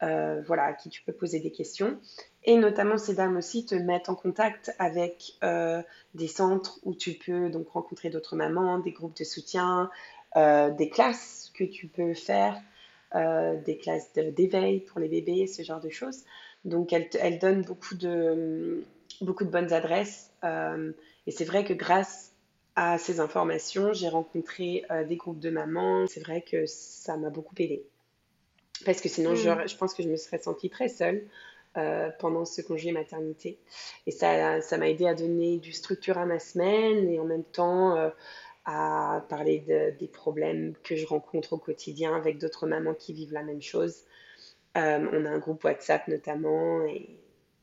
voilà, 0.00 0.64
à 0.64 0.72
qui 0.72 0.88
tu 0.88 1.02
peux 1.02 1.12
poser 1.12 1.40
des 1.40 1.50
questions. 1.50 1.98
Et 2.44 2.56
notamment, 2.56 2.96
ces 2.96 3.14
dames 3.14 3.36
aussi 3.36 3.66
te 3.66 3.74
mettent 3.74 4.08
en 4.08 4.14
contact 4.14 4.74
avec 4.78 5.38
des 6.14 6.28
centres 6.28 6.80
où 6.84 6.94
tu 6.94 7.12
peux 7.12 7.48
donc 7.50 7.68
rencontrer 7.70 8.10
d'autres 8.10 8.36
mamans, 8.36 8.78
des 8.78 8.92
groupes 8.92 9.16
de 9.16 9.24
soutien, 9.24 9.90
des 10.36 10.90
classes 10.90 11.50
que 11.54 11.64
tu 11.64 11.86
peux 11.86 12.14
faire, 12.14 12.60
des 13.14 13.78
classes 13.80 14.12
d'éveil 14.12 14.80
pour 14.80 15.00
les 15.00 15.08
bébés, 15.08 15.46
ce 15.46 15.62
genre 15.62 15.80
de 15.80 15.90
choses. 15.90 16.24
Donc, 16.64 16.92
elle, 16.92 17.08
elle 17.20 17.38
donne 17.38 17.62
beaucoup 17.62 17.94
de, 17.94 18.84
beaucoup 19.20 19.44
de 19.44 19.50
bonnes 19.50 19.72
adresses. 19.72 20.30
Euh, 20.44 20.92
et 21.26 21.30
c'est 21.30 21.44
vrai 21.44 21.64
que 21.64 21.72
grâce 21.72 22.32
à 22.76 22.98
ces 22.98 23.20
informations, 23.20 23.92
j'ai 23.92 24.08
rencontré 24.08 24.84
euh, 24.90 25.04
des 25.04 25.16
groupes 25.16 25.40
de 25.40 25.50
mamans. 25.50 26.06
C'est 26.06 26.20
vrai 26.20 26.42
que 26.42 26.66
ça 26.66 27.16
m'a 27.16 27.30
beaucoup 27.30 27.54
aidé. 27.58 27.84
Parce 28.84 29.00
que 29.00 29.08
sinon, 29.08 29.34
je, 29.34 29.50
mm. 29.50 29.68
je, 29.68 29.76
pense 29.76 29.94
que 29.94 30.02
je 30.02 30.08
me 30.08 30.16
serais 30.16 30.38
sentie 30.38 30.70
très 30.70 30.88
seule 30.88 31.26
euh, 31.76 32.10
pendant 32.18 32.44
ce 32.44 32.62
congé 32.62 32.92
maternité. 32.92 33.58
Et 34.06 34.10
ça, 34.10 34.60
ça 34.60 34.78
m'a 34.78 34.88
aidé 34.88 35.06
à 35.06 35.14
donner 35.14 35.58
du 35.58 35.72
structure 35.72 36.18
à 36.18 36.26
ma 36.26 36.38
semaine 36.38 37.08
et 37.08 37.20
en 37.20 37.24
même 37.24 37.44
temps 37.44 38.10
à 38.64 39.24
parler 39.28 39.60
de, 39.60 39.98
des 39.98 40.08
problèmes 40.08 40.74
que 40.82 40.96
je 40.96 41.06
rencontre 41.06 41.54
au 41.54 41.58
quotidien 41.58 42.14
avec 42.14 42.38
d'autres 42.38 42.66
mamans 42.66 42.94
qui 42.94 43.12
vivent 43.12 43.32
la 43.32 43.42
même 43.42 43.62
chose. 43.62 44.04
on 44.74 44.80
a 45.24 45.30
un 45.30 45.38
groupe 45.38 45.64
WhatsApp 45.64 46.06
notamment 46.08 46.84
et 46.84 47.18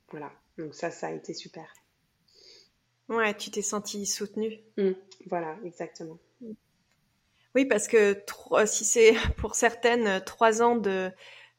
voilà. 0.09 0.31
Donc 0.57 0.73
ça, 0.73 0.91
ça 0.91 1.07
a 1.07 1.11
été 1.11 1.33
super. 1.33 1.71
Ouais, 3.09 3.33
tu 3.35 3.51
t'es 3.51 3.61
sentie 3.61 4.05
soutenue. 4.05 4.59
Mmh, 4.77 4.91
voilà, 5.27 5.55
exactement. 5.63 6.17
Oui, 7.55 7.65
parce 7.65 7.87
que 7.87 8.21
si 8.65 8.85
c'est 8.85 9.13
pour 9.37 9.55
certaines 9.55 10.21
trois 10.25 10.61
ans 10.61 10.75
de, 10.75 11.11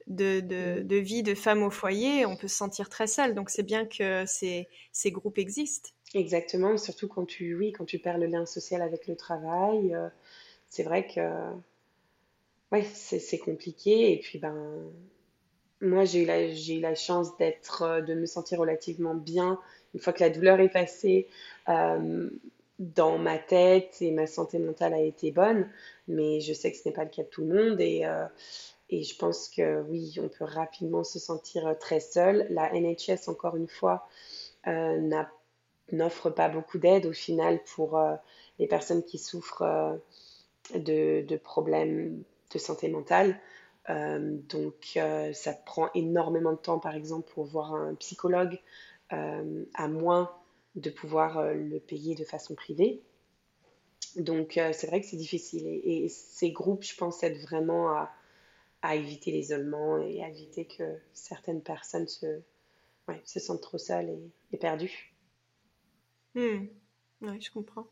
de, 0.07 0.41
de, 0.41 0.81
mmh. 0.81 0.87
de, 0.87 0.97
vie 0.97 1.23
de 1.23 1.35
femme 1.35 1.63
au 1.63 1.71
foyer, 1.71 2.27
on 2.27 2.37
peut 2.37 2.49
se 2.49 2.57
sentir 2.57 2.89
très 2.89 3.07
seule. 3.07 3.35
Donc 3.35 3.51
c'est 3.51 3.63
bien 3.63 3.87
que 3.87 4.25
ces, 4.27 4.69
ces, 4.93 5.11
groupes 5.11 5.39
existent. 5.39 5.91
Exactement, 6.15 6.77
surtout 6.79 7.09
quand 7.09 7.25
tu, 7.27 7.55
oui, 7.55 7.73
quand 7.73 7.85
tu 7.87 7.99
perds 7.99 8.19
le 8.19 8.27
lien 8.27 8.45
social 8.47 8.83
avec 8.83 9.07
le 9.07 9.17
travail. 9.17 9.95
Euh, 9.95 10.09
c'est 10.71 10.83
vrai 10.85 11.07
que 11.07 11.21
ouais, 12.73 12.85
c'est 12.85 13.39
compliqué. 13.39 14.13
Et 14.13 14.19
puis, 14.19 14.39
ben, 14.39 14.55
moi, 15.81 16.05
j'ai 16.05 16.23
eu 16.23 16.27
la, 16.27 16.43
eu 16.49 16.81
la 16.81 16.95
chance 16.95 17.37
d'être, 17.37 17.83
euh, 17.83 18.01
de 18.01 18.15
me 18.15 18.27
sentir 18.27 18.59
relativement 18.59 19.15
bien 19.15 19.59
une 19.95 20.01
fois 20.01 20.13
que 20.13 20.21
la 20.23 20.31
douleur 20.31 20.61
est 20.61 20.69
passée. 20.71 21.29
Euh, 21.69 22.31
dans 22.79 23.19
ma 23.19 23.39
tête 23.39 23.97
et 24.01 24.13
ma 24.13 24.29
santé 24.29 24.59
mentale 24.61 24.95
a 24.95 25.01
été 25.01 25.33
bonne, 25.33 25.69
mais 26.07 26.41
je 26.41 26.53
sais 26.53 26.71
que 26.71 26.79
ce 26.79 26.89
n'est 26.89 26.95
pas 26.95 27.03
le 27.03 27.11
cas 27.11 27.25
de 27.25 27.29
tout 27.29 27.43
le 27.45 27.49
monde 27.71 27.81
et, 27.81 28.05
euh, 28.05 28.25
et 28.91 29.03
je 29.03 29.17
pense 29.17 29.49
que 29.49 29.83
oui, 29.89 30.17
on 30.23 30.29
peut 30.29 30.45
rapidement 30.45 31.05
se 31.05 31.19
sentir 31.19 31.77
très 31.81 32.01
seul. 32.01 32.47
La 32.51 32.73
NHS, 32.75 33.29
encore 33.29 33.57
une 33.57 33.69
fois, 33.69 34.09
n'offre 35.93 36.31
pas 36.31 36.49
beaucoup 36.49 36.79
d'aide 36.79 37.07
au 37.07 37.13
final 37.13 37.61
pour 37.75 38.01
les 38.59 38.67
personnes 38.67 39.05
qui 39.05 39.19
souffrent 39.19 39.99
de, 40.75 41.23
de 41.23 41.37
problèmes 41.37 42.23
de 42.53 42.59
santé 42.59 42.89
mentale. 42.89 43.39
Euh, 43.91 44.39
donc, 44.49 44.93
euh, 44.97 45.33
ça 45.33 45.53
prend 45.53 45.91
énormément 45.95 46.53
de 46.53 46.59
temps, 46.59 46.79
par 46.79 46.95
exemple, 46.95 47.31
pour 47.33 47.45
voir 47.45 47.75
un 47.75 47.95
psychologue, 47.95 48.61
euh, 49.13 49.65
à 49.75 49.89
moins 49.89 50.31
de 50.75 50.91
pouvoir 50.91 51.55
le 51.55 51.79
payer 51.81 52.15
de 52.15 52.25
façon 52.25 52.55
privée. 52.55 53.03
Donc, 54.17 54.53
c'est 54.73 54.87
vrai 54.87 55.01
que 55.01 55.07
c'est 55.07 55.17
difficile. 55.17 55.67
Et, 55.67 56.09
ces 56.09 56.51
groupes, 56.51 56.85
je 56.85 56.97
pense, 56.97 57.23
aident 57.23 57.41
vraiment 57.43 57.89
à, 58.83 58.95
éviter 58.95 59.33
l'isolement 59.33 59.99
et 59.99 60.23
à 60.23 60.29
éviter 60.29 60.67
que 60.67 60.99
certaines 61.13 61.63
personnes 61.63 62.07
se, 62.07 62.41
se 63.25 63.41
sentent 63.41 63.61
trop 63.61 63.79
seules 63.79 64.17
et, 64.53 64.57
perdues. 64.57 65.13
Hmm. 66.39 66.67
Oui, 67.23 67.41
je 67.41 67.51
comprends. 67.51 67.89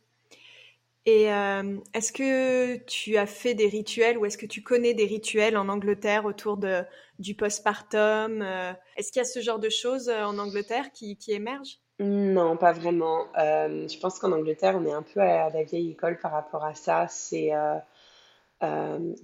Et 1.05 1.33
euh, 1.33 1.79
est-ce 1.95 2.13
que 2.13 2.77
tu 2.85 3.17
as 3.17 3.27
fait 3.27 3.55
des 3.55 3.67
rituels 3.67 4.19
ou 4.19 4.25
est-ce 4.25 4.39
que 4.39 4.47
tu 4.47 4.63
connais 4.63 4.95
des 4.95 5.05
rituels 5.05 5.57
en 5.57 5.69
Angleterre 5.69 6.27
autour 6.27 6.57
de, 6.57 6.85
du 7.19 7.35
postpartum 7.35 8.43
euh? 8.43 8.73
Est-ce 8.97 9.11
qu'il 9.11 9.19
y 9.19 9.25
a 9.25 9.29
ce 9.29 9.41
genre 9.41 9.59
de 9.59 9.69
choses 9.69 10.09
euh, 10.09 10.23
en 10.23 10.39
Angleterre 10.39 10.93
qui, 10.93 11.17
qui 11.17 11.33
émergent? 11.33 11.81
Non, 11.99 12.57
pas 12.57 12.73
vraiment. 12.73 13.27
je 13.35 13.99
pense 13.99 14.21
qu'en 14.21 14.31
Angleterre, 14.31 14.77
on 14.81 14.87
est 14.87 14.93
un 14.93 15.03
peu 15.03 15.21
à 15.21 15.51
la 15.51 15.65
vieille 15.65 15.91
école 15.91 16.19
par 16.21 16.31
rapport 16.31 16.65
à 16.65 16.75
ça. 16.75 17.09
C'est 17.09 17.51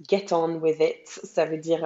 get 0.09 0.33
on 0.33 0.55
with 0.55 0.81
it. 0.81 1.07
Ça 1.07 1.45
veut 1.45 1.59
dire, 1.59 1.81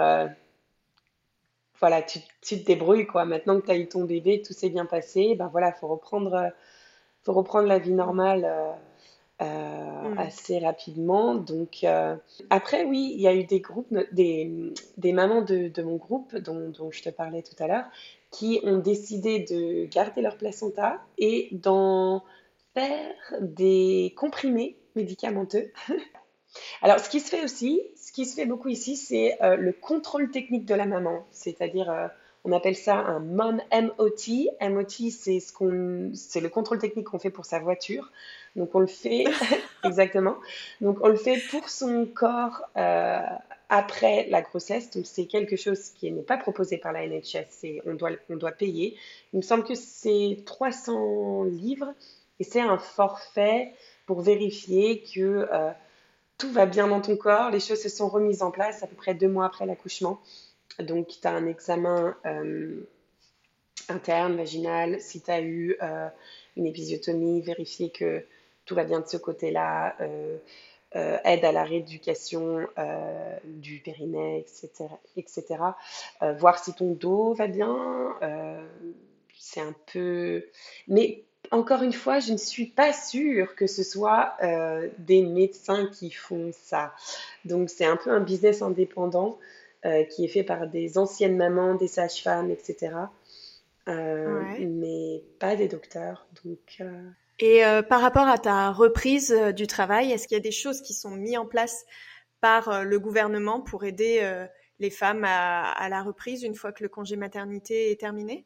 voilà, 1.80 2.02
tu, 2.02 2.20
tu, 2.42 2.60
te 2.60 2.66
débrouilles 2.66 3.06
quoi. 3.06 3.26
Maintenant 3.26 3.60
que 3.60 3.66
tu 3.66 3.72
as 3.72 3.78
eu 3.78 3.88
ton 3.88 4.06
bébé, 4.06 4.42
tout 4.42 4.54
s'est 4.54 4.70
bien 4.70 4.86
passé, 4.86 5.36
ben 5.36 5.50
voilà, 5.50 5.74
faut 5.74 5.88
reprendre, 5.88 6.52
faut 7.28 7.34
reprendre 7.34 7.68
la 7.68 7.78
vie 7.78 7.92
normale 7.92 8.46
euh, 9.42 10.10
mm. 10.10 10.18
assez 10.18 10.60
rapidement. 10.60 11.36
Donc 11.36 11.84
euh, 11.84 12.16
après, 12.50 12.86
oui, 12.86 13.12
il 13.16 13.22
y 13.22 13.28
a 13.28 13.36
eu 13.36 13.44
des 13.44 13.60
groupes, 13.60 13.94
des, 14.14 14.74
des 14.96 15.12
mamans 15.12 15.42
de, 15.42 15.68
de, 15.68 15.82
mon 15.84 15.98
groupe 15.98 16.38
dont, 16.38 16.70
dont, 16.70 16.90
je 16.90 17.04
te 17.04 17.10
parlais 17.10 17.44
tout 17.44 17.62
à 17.62 17.68
l'heure, 17.68 17.86
qui 18.32 18.62
ont 18.64 18.78
décidé 18.78 19.40
de 19.40 19.86
garder 19.88 20.22
leur 20.22 20.38
placenta 20.38 21.02
et 21.18 21.50
d'en 21.52 22.24
faire 22.74 23.14
des 23.42 24.14
comprimés 24.16 24.78
médicamenteux. 24.96 25.74
Alors, 26.82 27.00
ce 27.00 27.10
qui 27.10 27.20
se 27.20 27.30
fait 27.30 27.44
aussi, 27.44 27.82
ce 27.98 28.14
qui 28.14 28.26
se 28.26 28.36
fait 28.36 28.46
beaucoup 28.46 28.70
ici, 28.70 28.96
c'est 28.96 29.38
euh, 29.44 29.58
le 29.58 29.74
contrôle 29.74 30.32
technique 30.32 30.66
de 30.66 30.76
la 30.76 30.86
maman, 30.86 31.28
c'est-à-dire 31.32 32.10
on 32.48 32.54
appelle 32.54 32.78
ça 32.78 32.96
un 32.96 33.20
MOT. 33.20 34.48
MOT, 34.62 35.12
c'est 35.12 35.40
ce 35.42 35.52
qu'on, 35.52 36.12
c'est 36.14 36.40
le 36.40 36.48
contrôle 36.48 36.80
technique 36.80 37.08
qu'on 37.08 37.20
fait 37.20 37.30
pour 37.30 37.46
sa 37.46 37.60
voiture. 37.60 38.10
Donc 38.56 38.74
on 38.74 38.80
le 38.80 38.88
fait 38.88 39.26
exactement. 39.84 40.38
Donc 40.80 40.98
on 41.02 41.10
le 41.10 41.18
fait 41.18 41.42
pour 41.52 41.68
son 41.68 42.06
corps 42.06 42.64
euh, 42.78 43.20
après 43.68 44.28
la 44.30 44.42
grossesse. 44.42 44.90
Donc 44.92 45.06
c'est 45.06 45.26
quelque 45.26 45.58
chose 45.58 45.90
qui 45.90 46.10
n'est 46.10 46.22
pas 46.22 46.38
proposé 46.38 46.78
par 46.78 46.94
la 46.94 47.06
NHS. 47.06 47.82
on 47.86 47.96
doit 47.96 48.12
on 48.30 48.38
doit 48.38 48.54
payer. 48.54 48.96
Il 49.34 49.38
me 49.38 49.42
semble 49.42 49.66
que 49.66 49.76
c'est 49.76 50.38
300 50.46 51.44
livres 51.44 51.94
et 52.40 52.46
c'est 52.46 52.62
un 52.62 52.78
forfait 52.78 53.74
pour 54.06 54.22
vérifier 54.22 55.04
que 55.04 55.50
euh, 55.52 55.72
tout 56.38 56.52
va 56.52 56.66
bien 56.66 56.88
dans 56.88 57.02
ton 57.02 57.18
corps. 57.18 57.50
Les 57.50 57.60
choses 57.60 57.82
se 57.82 57.90
sont 57.90 58.08
remises 58.08 58.42
en 58.42 58.52
place 58.52 58.84
à 58.84 58.88
peu 58.88 58.96
près 58.96 59.14
deux 59.14 59.28
mois 59.28 59.46
après 59.46 59.66
l'accouchement. 59.66 60.22
Donc 60.80 61.08
tu 61.08 61.28
as 61.28 61.32
un 61.32 61.48
examen 61.48 62.16
euh, 62.26 62.88
interne, 63.90 64.36
vaginal. 64.36 65.02
Si 65.02 65.22
tu 65.22 65.32
as 65.32 65.42
eu 65.42 65.78
une 66.56 66.66
épisiotomie, 66.66 67.42
vérifier 67.42 67.90
que 67.90 68.24
tout 68.68 68.76
va 68.76 68.84
bien 68.84 69.00
de 69.00 69.08
ce 69.08 69.18
côté-là, 69.18 69.96
euh, 70.02 70.38
euh, 70.96 71.18
aide 71.24 71.44
à 71.44 71.52
la 71.52 71.64
rééducation 71.64 72.68
euh, 72.78 73.38
du 73.46 73.80
périnée, 73.80 74.40
etc. 74.40 74.90
etc. 75.16 75.46
voir 76.38 76.64
si 76.64 76.74
ton 76.74 76.92
dos 76.92 77.34
va 77.34 77.48
bien, 77.48 78.16
c'est 79.40 79.62
un 79.62 79.74
peu... 79.92 80.46
Mais 80.88 81.24
encore 81.52 81.82
une 81.82 81.94
fois, 81.94 82.20
je 82.20 82.34
ne 82.34 82.38
suis 82.38 82.66
pas 82.66 82.92
sûre 82.94 83.56
que 83.56 83.68
ce 83.68 83.84
soit 83.84 84.36
des 85.00 85.24
médecins 85.24 85.88
qui 85.88 86.12
font 86.12 86.52
ça. 86.52 86.94
Donc 87.46 87.70
c'est 87.70 87.86
un 87.86 87.96
peu 87.96 88.12
un 88.12 88.20
business 88.20 88.62
indépendant 88.62 89.40
qui 89.84 90.26
est 90.26 90.28
fait 90.28 90.44
par 90.44 90.68
des 90.68 90.98
anciennes 90.98 91.38
mamans, 91.38 91.76
des 91.76 91.88
sages-femmes, 91.88 92.52
etc. 92.52 92.92
Mais 93.88 95.24
pas 95.40 95.56
des 95.56 95.68
docteurs. 95.68 96.28
Donc 96.44 96.82
et 97.40 97.64
euh, 97.64 97.82
par 97.84 98.02
rapport 98.02 98.28
à 98.28 98.38
ta 98.38 98.72
reprise 98.72 99.32
euh, 99.32 99.52
du 99.52 99.68
travail, 99.68 100.12
est-ce 100.12 100.28
qu'il 100.28 100.36
y 100.36 100.40
a 100.40 100.44
des 100.44 100.52
choses 100.52 100.82
qui 100.82 100.94
sont 100.94 101.12
mises 101.12 101.38
en 101.38 101.46
place 101.46 101.86
par 102.42 102.70
euh, 102.70 102.84
le 102.84 103.00
gouvernement 103.00 103.62
pour 103.62 103.84
aider 103.84 104.22
les 104.80 104.90
femmes 104.90 105.24
à, 105.26 105.90
la 105.90 106.02
reprise 106.02 106.44
une 106.44 106.56
fois 106.56 106.72
que 106.72 106.84
le 106.84 106.90
congé 106.90 107.16
maternité 107.16 107.92
est 107.92 108.00
terminé? 108.00 108.46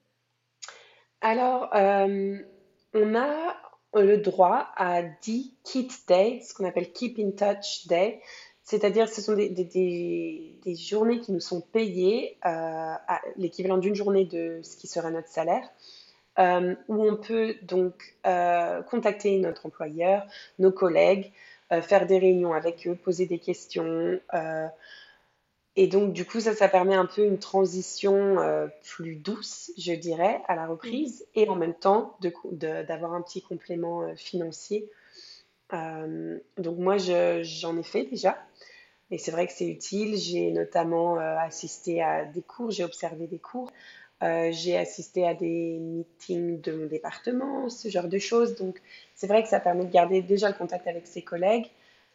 Alors, 1.21 1.69
on 1.73 3.15
a 3.15 3.57
le 3.93 4.17
droit 4.17 4.71
à 4.75 5.03
10 5.03 5.57
Kit 5.63 5.89
Day, 6.07 6.41
ce 6.41 6.53
qu'on 6.53 6.65
appelle 6.65 6.91
Keep 6.93 7.19
in 7.19 7.31
Touch 7.31 7.87
Day. 7.87 8.21
C'est-à-dire, 8.71 9.09
ce 9.09 9.21
sont 9.21 9.33
des, 9.33 9.49
des, 9.49 10.75
journées 10.75 11.19
qui 11.19 11.33
nous 11.33 11.41
sont 11.41 11.59
payées 11.59 12.37
à 12.41 13.21
l'équivalent 13.35 13.77
d'une 13.77 13.95
journée 13.95 14.23
de 14.23 14.61
ce 14.63 14.77
qui 14.77 14.87
serait 14.87 15.11
notre 15.11 15.27
salaire. 15.27 15.69
Euh, 16.39 16.75
où 16.87 17.03
on 17.03 17.17
peut 17.17 17.55
donc 17.61 18.15
euh, 18.25 18.81
contacter 18.83 19.37
notre 19.37 19.65
employeur, 19.65 20.25
nos 20.59 20.71
collègues, 20.71 21.33
euh, 21.73 21.81
faire 21.81 22.07
des 22.07 22.19
réunions 22.19 22.53
avec 22.53 22.87
eux, 22.87 22.95
poser 22.95 23.25
des 23.25 23.39
questions. 23.39 24.17
et 25.75 25.87
donc, 25.87 26.13
du 26.13 26.25
coup, 26.25 26.39
ça, 26.39 26.55
ça 26.55 26.69
permet 26.69 26.95
un 26.95 27.05
peu 27.05 27.25
une 27.25 27.39
transition 27.39 28.37
plus 28.83 29.15
douce, 29.15 29.71
je 29.77 29.93
dirais, 29.93 30.41
à 30.47 30.55
la 30.55 30.67
reprise, 30.67 31.25
et 31.35 31.47
en 31.49 31.55
même 31.55 31.73
temps 31.73 32.17
d'avoir 32.51 33.13
un 33.13 33.21
petit 33.21 33.41
complément 33.41 34.15
financier 34.15 34.89
donc 36.57 36.77
moi, 36.77 36.97
j'en 36.97 37.77
ai 37.77 37.83
fait 37.83 38.05
déjà. 38.05 38.37
Et 39.11 39.17
c'est 39.17 39.31
vrai 39.31 39.47
que 39.47 39.53
c'est 39.53 39.67
utile. 39.67 40.17
J'ai 40.17 40.51
notamment 40.51 41.17
assisté 41.17 42.01
à 42.01 42.25
des 42.25 42.41
cours, 42.41 42.71
j'ai 42.71 42.83
observé 42.83 43.27
des 43.27 43.39
cours. 43.39 43.71
j'ai 44.21 44.77
assisté 44.77 45.27
à 45.27 45.33
des 45.33 45.79
meetings 45.79 46.61
de 46.61 46.71
mon 46.73 46.85
département, 46.87 47.69
ce 47.69 47.89
genre 47.89 48.07
de 48.07 48.17
choses. 48.17 48.55
Donc, 48.55 48.81
c'est 49.15 49.27
vrai 49.27 49.43
que 49.43 49.49
ça 49.49 49.59
permet 49.59 49.85
de 49.85 49.91
garder 49.91 50.21
déjà 50.21 50.49
le 50.49 50.55
contact 50.55 50.87
avec 50.87 51.07
ses 51.07 51.21
collègues 51.21 51.69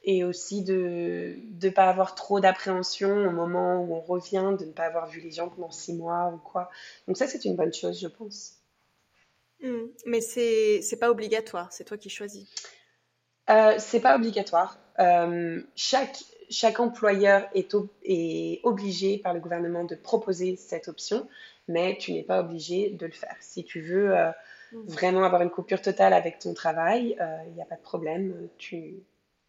et 0.06 0.22
aussi 0.22 0.62
de 0.62 1.36
ne 1.62 1.68
pas 1.68 1.88
avoir 1.88 2.14
trop 2.14 2.38
d'appréhension 2.38 3.26
au 3.26 3.32
moment 3.32 3.82
où 3.82 3.94
on 3.94 4.00
revient, 4.00 4.56
de 4.58 4.64
ne 4.64 4.70
pas 4.70 4.84
avoir 4.84 5.08
vu 5.08 5.20
les 5.20 5.32
gens 5.32 5.48
pendant 5.48 5.72
six 5.72 5.92
mois 5.94 6.32
ou 6.32 6.38
quoi. 6.38 6.70
Donc 7.08 7.16
ça, 7.16 7.26
c'est 7.26 7.44
une 7.44 7.56
bonne 7.56 7.74
chose, 7.74 8.00
je 8.00 8.06
pense. 8.06 8.52
Hmm. 9.62 9.86
mais 10.04 10.20
c'est 10.20 10.98
pas 11.00 11.10
obligatoire, 11.10 11.72
c'est 11.72 11.84
toi 11.84 11.96
qui 11.96 12.10
choisis. 12.10 12.46
Euh, 13.50 13.74
c'est 13.78 14.00
pas 14.00 14.16
obligatoire. 14.16 14.78
Euh, 14.98 15.62
chaque, 15.74 16.18
chaque 16.50 16.80
employeur 16.80 17.48
est, 17.54 17.74
est 18.04 18.60
obligé 18.64 19.18
par 19.18 19.34
le 19.34 19.40
gouvernement 19.40 19.84
de 19.84 19.94
proposer 19.94 20.56
cette 20.56 20.88
option, 20.88 21.28
mais 21.68 21.96
tu 21.98 22.12
n'es 22.12 22.22
pas 22.22 22.40
obligé 22.40 22.90
de 22.90 23.06
le 23.06 23.12
faire. 23.12 23.36
Si 23.40 23.64
tu 23.64 23.80
veux 23.80 24.16
euh, 24.16 24.30
hmm. 24.72 24.86
vraiment 24.86 25.24
avoir 25.24 25.42
une 25.42 25.50
coupure 25.50 25.80
totale 25.80 26.12
avec 26.12 26.38
ton 26.38 26.54
travail, 26.54 27.16
il 27.46 27.52
n'y 27.52 27.62
a 27.62 27.66
pas 27.66 27.76
de 27.76 27.82
problème. 27.82 28.48
Tu, 28.58 28.96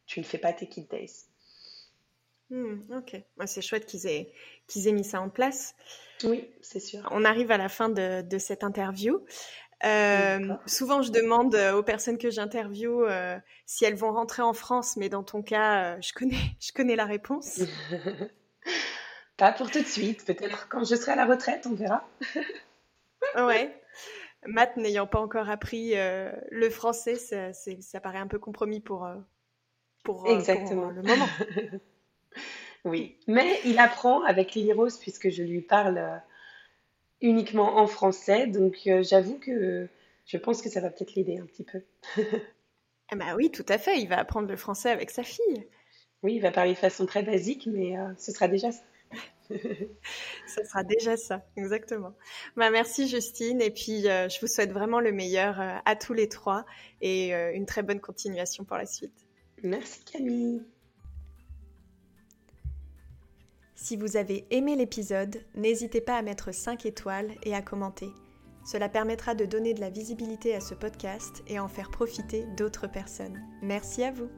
tu 0.05 0.19
ne 0.19 0.25
fais 0.25 0.37
pas 0.37 0.53
tes 0.53 0.67
kid 0.67 0.87
days. 0.89 1.25
Hmm, 2.49 2.79
ok, 2.95 3.21
c'est 3.45 3.61
chouette 3.61 3.85
qu'ils 3.85 4.07
aient, 4.07 4.31
qu'ils 4.67 4.87
aient 4.87 4.93
mis 4.93 5.03
ça 5.03 5.19
en 5.19 5.27
place. 5.27 5.75
Oui, 6.23 6.49
c'est 6.61 6.79
sûr. 6.79 7.07
On 7.11 7.25
arrive 7.25 7.51
à 7.51 7.57
la 7.57 7.67
fin 7.67 7.89
de, 7.89 8.21
de 8.21 8.37
cette 8.37 8.63
interview. 8.63 9.21
Euh, 9.85 10.55
souvent, 10.65 11.01
je 11.01 11.11
demande 11.11 11.55
aux 11.75 11.83
personnes 11.83 12.17
que 12.17 12.29
j'interviewe 12.29 13.05
euh, 13.07 13.37
si 13.65 13.85
elles 13.85 13.95
vont 13.95 14.11
rentrer 14.11 14.41
en 14.41 14.53
France, 14.53 14.97
mais 14.97 15.09
dans 15.09 15.23
ton 15.23 15.41
cas, 15.43 15.95
euh, 15.95 16.01
je, 16.01 16.13
connais, 16.13 16.37
je 16.59 16.71
connais 16.71 16.95
la 16.95 17.05
réponse. 17.05 17.61
Pas 19.37 19.51
pour 19.51 19.69
tout 19.69 19.81
de 19.81 19.87
suite, 19.87 20.25
peut-être 20.25 20.67
quand 20.67 20.83
je 20.83 20.95
serai 20.95 21.11
à 21.11 21.15
la 21.15 21.25
retraite, 21.25 21.67
on 21.67 21.75
verra. 21.75 22.07
ouais. 23.37 23.79
Matt 24.47 24.77
n'ayant 24.77 25.05
pas 25.05 25.19
encore 25.19 25.49
appris 25.49 25.93
le 25.95 26.69
français, 26.69 27.15
ça, 27.15 27.53
ça, 27.53 27.99
paraît 27.99 28.17
un 28.17 28.27
peu 28.27 28.39
compromis 28.39 28.79
pour, 28.79 29.07
pour, 30.07 30.25
euh, 30.25 30.37
Exactement. 30.37 30.89
le 30.89 31.01
moment. 31.01 31.27
oui, 32.85 33.17
mais 33.27 33.59
il 33.65 33.77
apprend 33.77 34.23
avec 34.23 34.53
Lily 34.53 34.71
Rose 34.71 34.97
puisque 34.97 35.29
je 35.29 35.43
lui 35.43 35.61
parle 35.61 35.97
euh, 35.97 36.17
uniquement 37.21 37.77
en 37.77 37.87
français, 37.87 38.47
donc 38.47 38.81
euh, 38.87 39.03
j'avoue 39.03 39.39
que 39.39 39.87
je 40.25 40.37
pense 40.37 40.61
que 40.61 40.69
ça 40.69 40.81
va 40.81 40.89
peut-être 40.89 41.15
l'aider 41.15 41.37
un 41.37 41.45
petit 41.45 41.63
peu. 41.63 41.81
ah 43.09 43.15
bah 43.15 43.35
oui, 43.35 43.51
tout 43.51 43.65
à 43.69 43.77
fait, 43.77 43.99
il 43.99 44.07
va 44.07 44.17
apprendre 44.19 44.47
le 44.47 44.57
français 44.57 44.89
avec 44.89 45.09
sa 45.09 45.23
fille. 45.23 45.67
Oui, 46.23 46.35
il 46.35 46.41
va 46.41 46.51
parler 46.51 46.73
de 46.73 46.77
façon 46.77 47.05
très 47.05 47.23
basique, 47.23 47.67
mais 47.67 47.95
ce 48.17 48.31
sera 48.31 48.47
déjà 48.47 48.71
ça. 48.71 48.83
Ce 50.45 50.61
sera 50.65 50.83
déjà 50.83 51.15
ça, 51.15 51.45
exactement. 51.55 52.13
Bah, 52.57 52.69
merci 52.69 53.07
Justine, 53.07 53.61
et 53.61 53.71
puis 53.71 54.01
je 54.01 54.41
vous 54.41 54.47
souhaite 54.47 54.73
vraiment 54.73 54.99
le 54.99 55.13
meilleur 55.13 55.61
à 55.85 55.95
tous 55.95 56.11
les 56.11 56.27
trois 56.27 56.65
et 56.99 57.31
une 57.31 57.65
très 57.65 57.83
bonne 57.83 58.01
continuation 58.01 58.65
pour 58.65 58.75
la 58.75 58.85
suite. 58.85 59.25
Merci 59.63 60.03
Camille. 60.03 60.61
Si 63.79 63.95
vous 63.95 64.17
avez 64.17 64.47
aimé 64.49 64.75
l'épisode, 64.75 65.37
n'hésitez 65.53 66.01
pas 66.01 66.17
à 66.17 66.23
mettre 66.23 66.51
5 66.51 66.87
étoiles 66.87 67.29
et 67.43 67.53
à 67.53 67.61
commenter. 67.61 68.09
Cela 68.65 68.89
permettra 68.89 69.35
de 69.35 69.45
donner 69.45 69.75
de 69.75 69.79
la 69.79 69.91
visibilité 69.91 70.55
à 70.55 70.61
ce 70.61 70.73
podcast 70.73 71.43
et 71.47 71.59
en 71.59 71.67
faire 71.67 71.91
profiter 71.91 72.45
d'autres 72.57 72.87
personnes. 72.87 73.39
Merci 73.61 74.03
à 74.03 74.11
vous. 74.11 74.29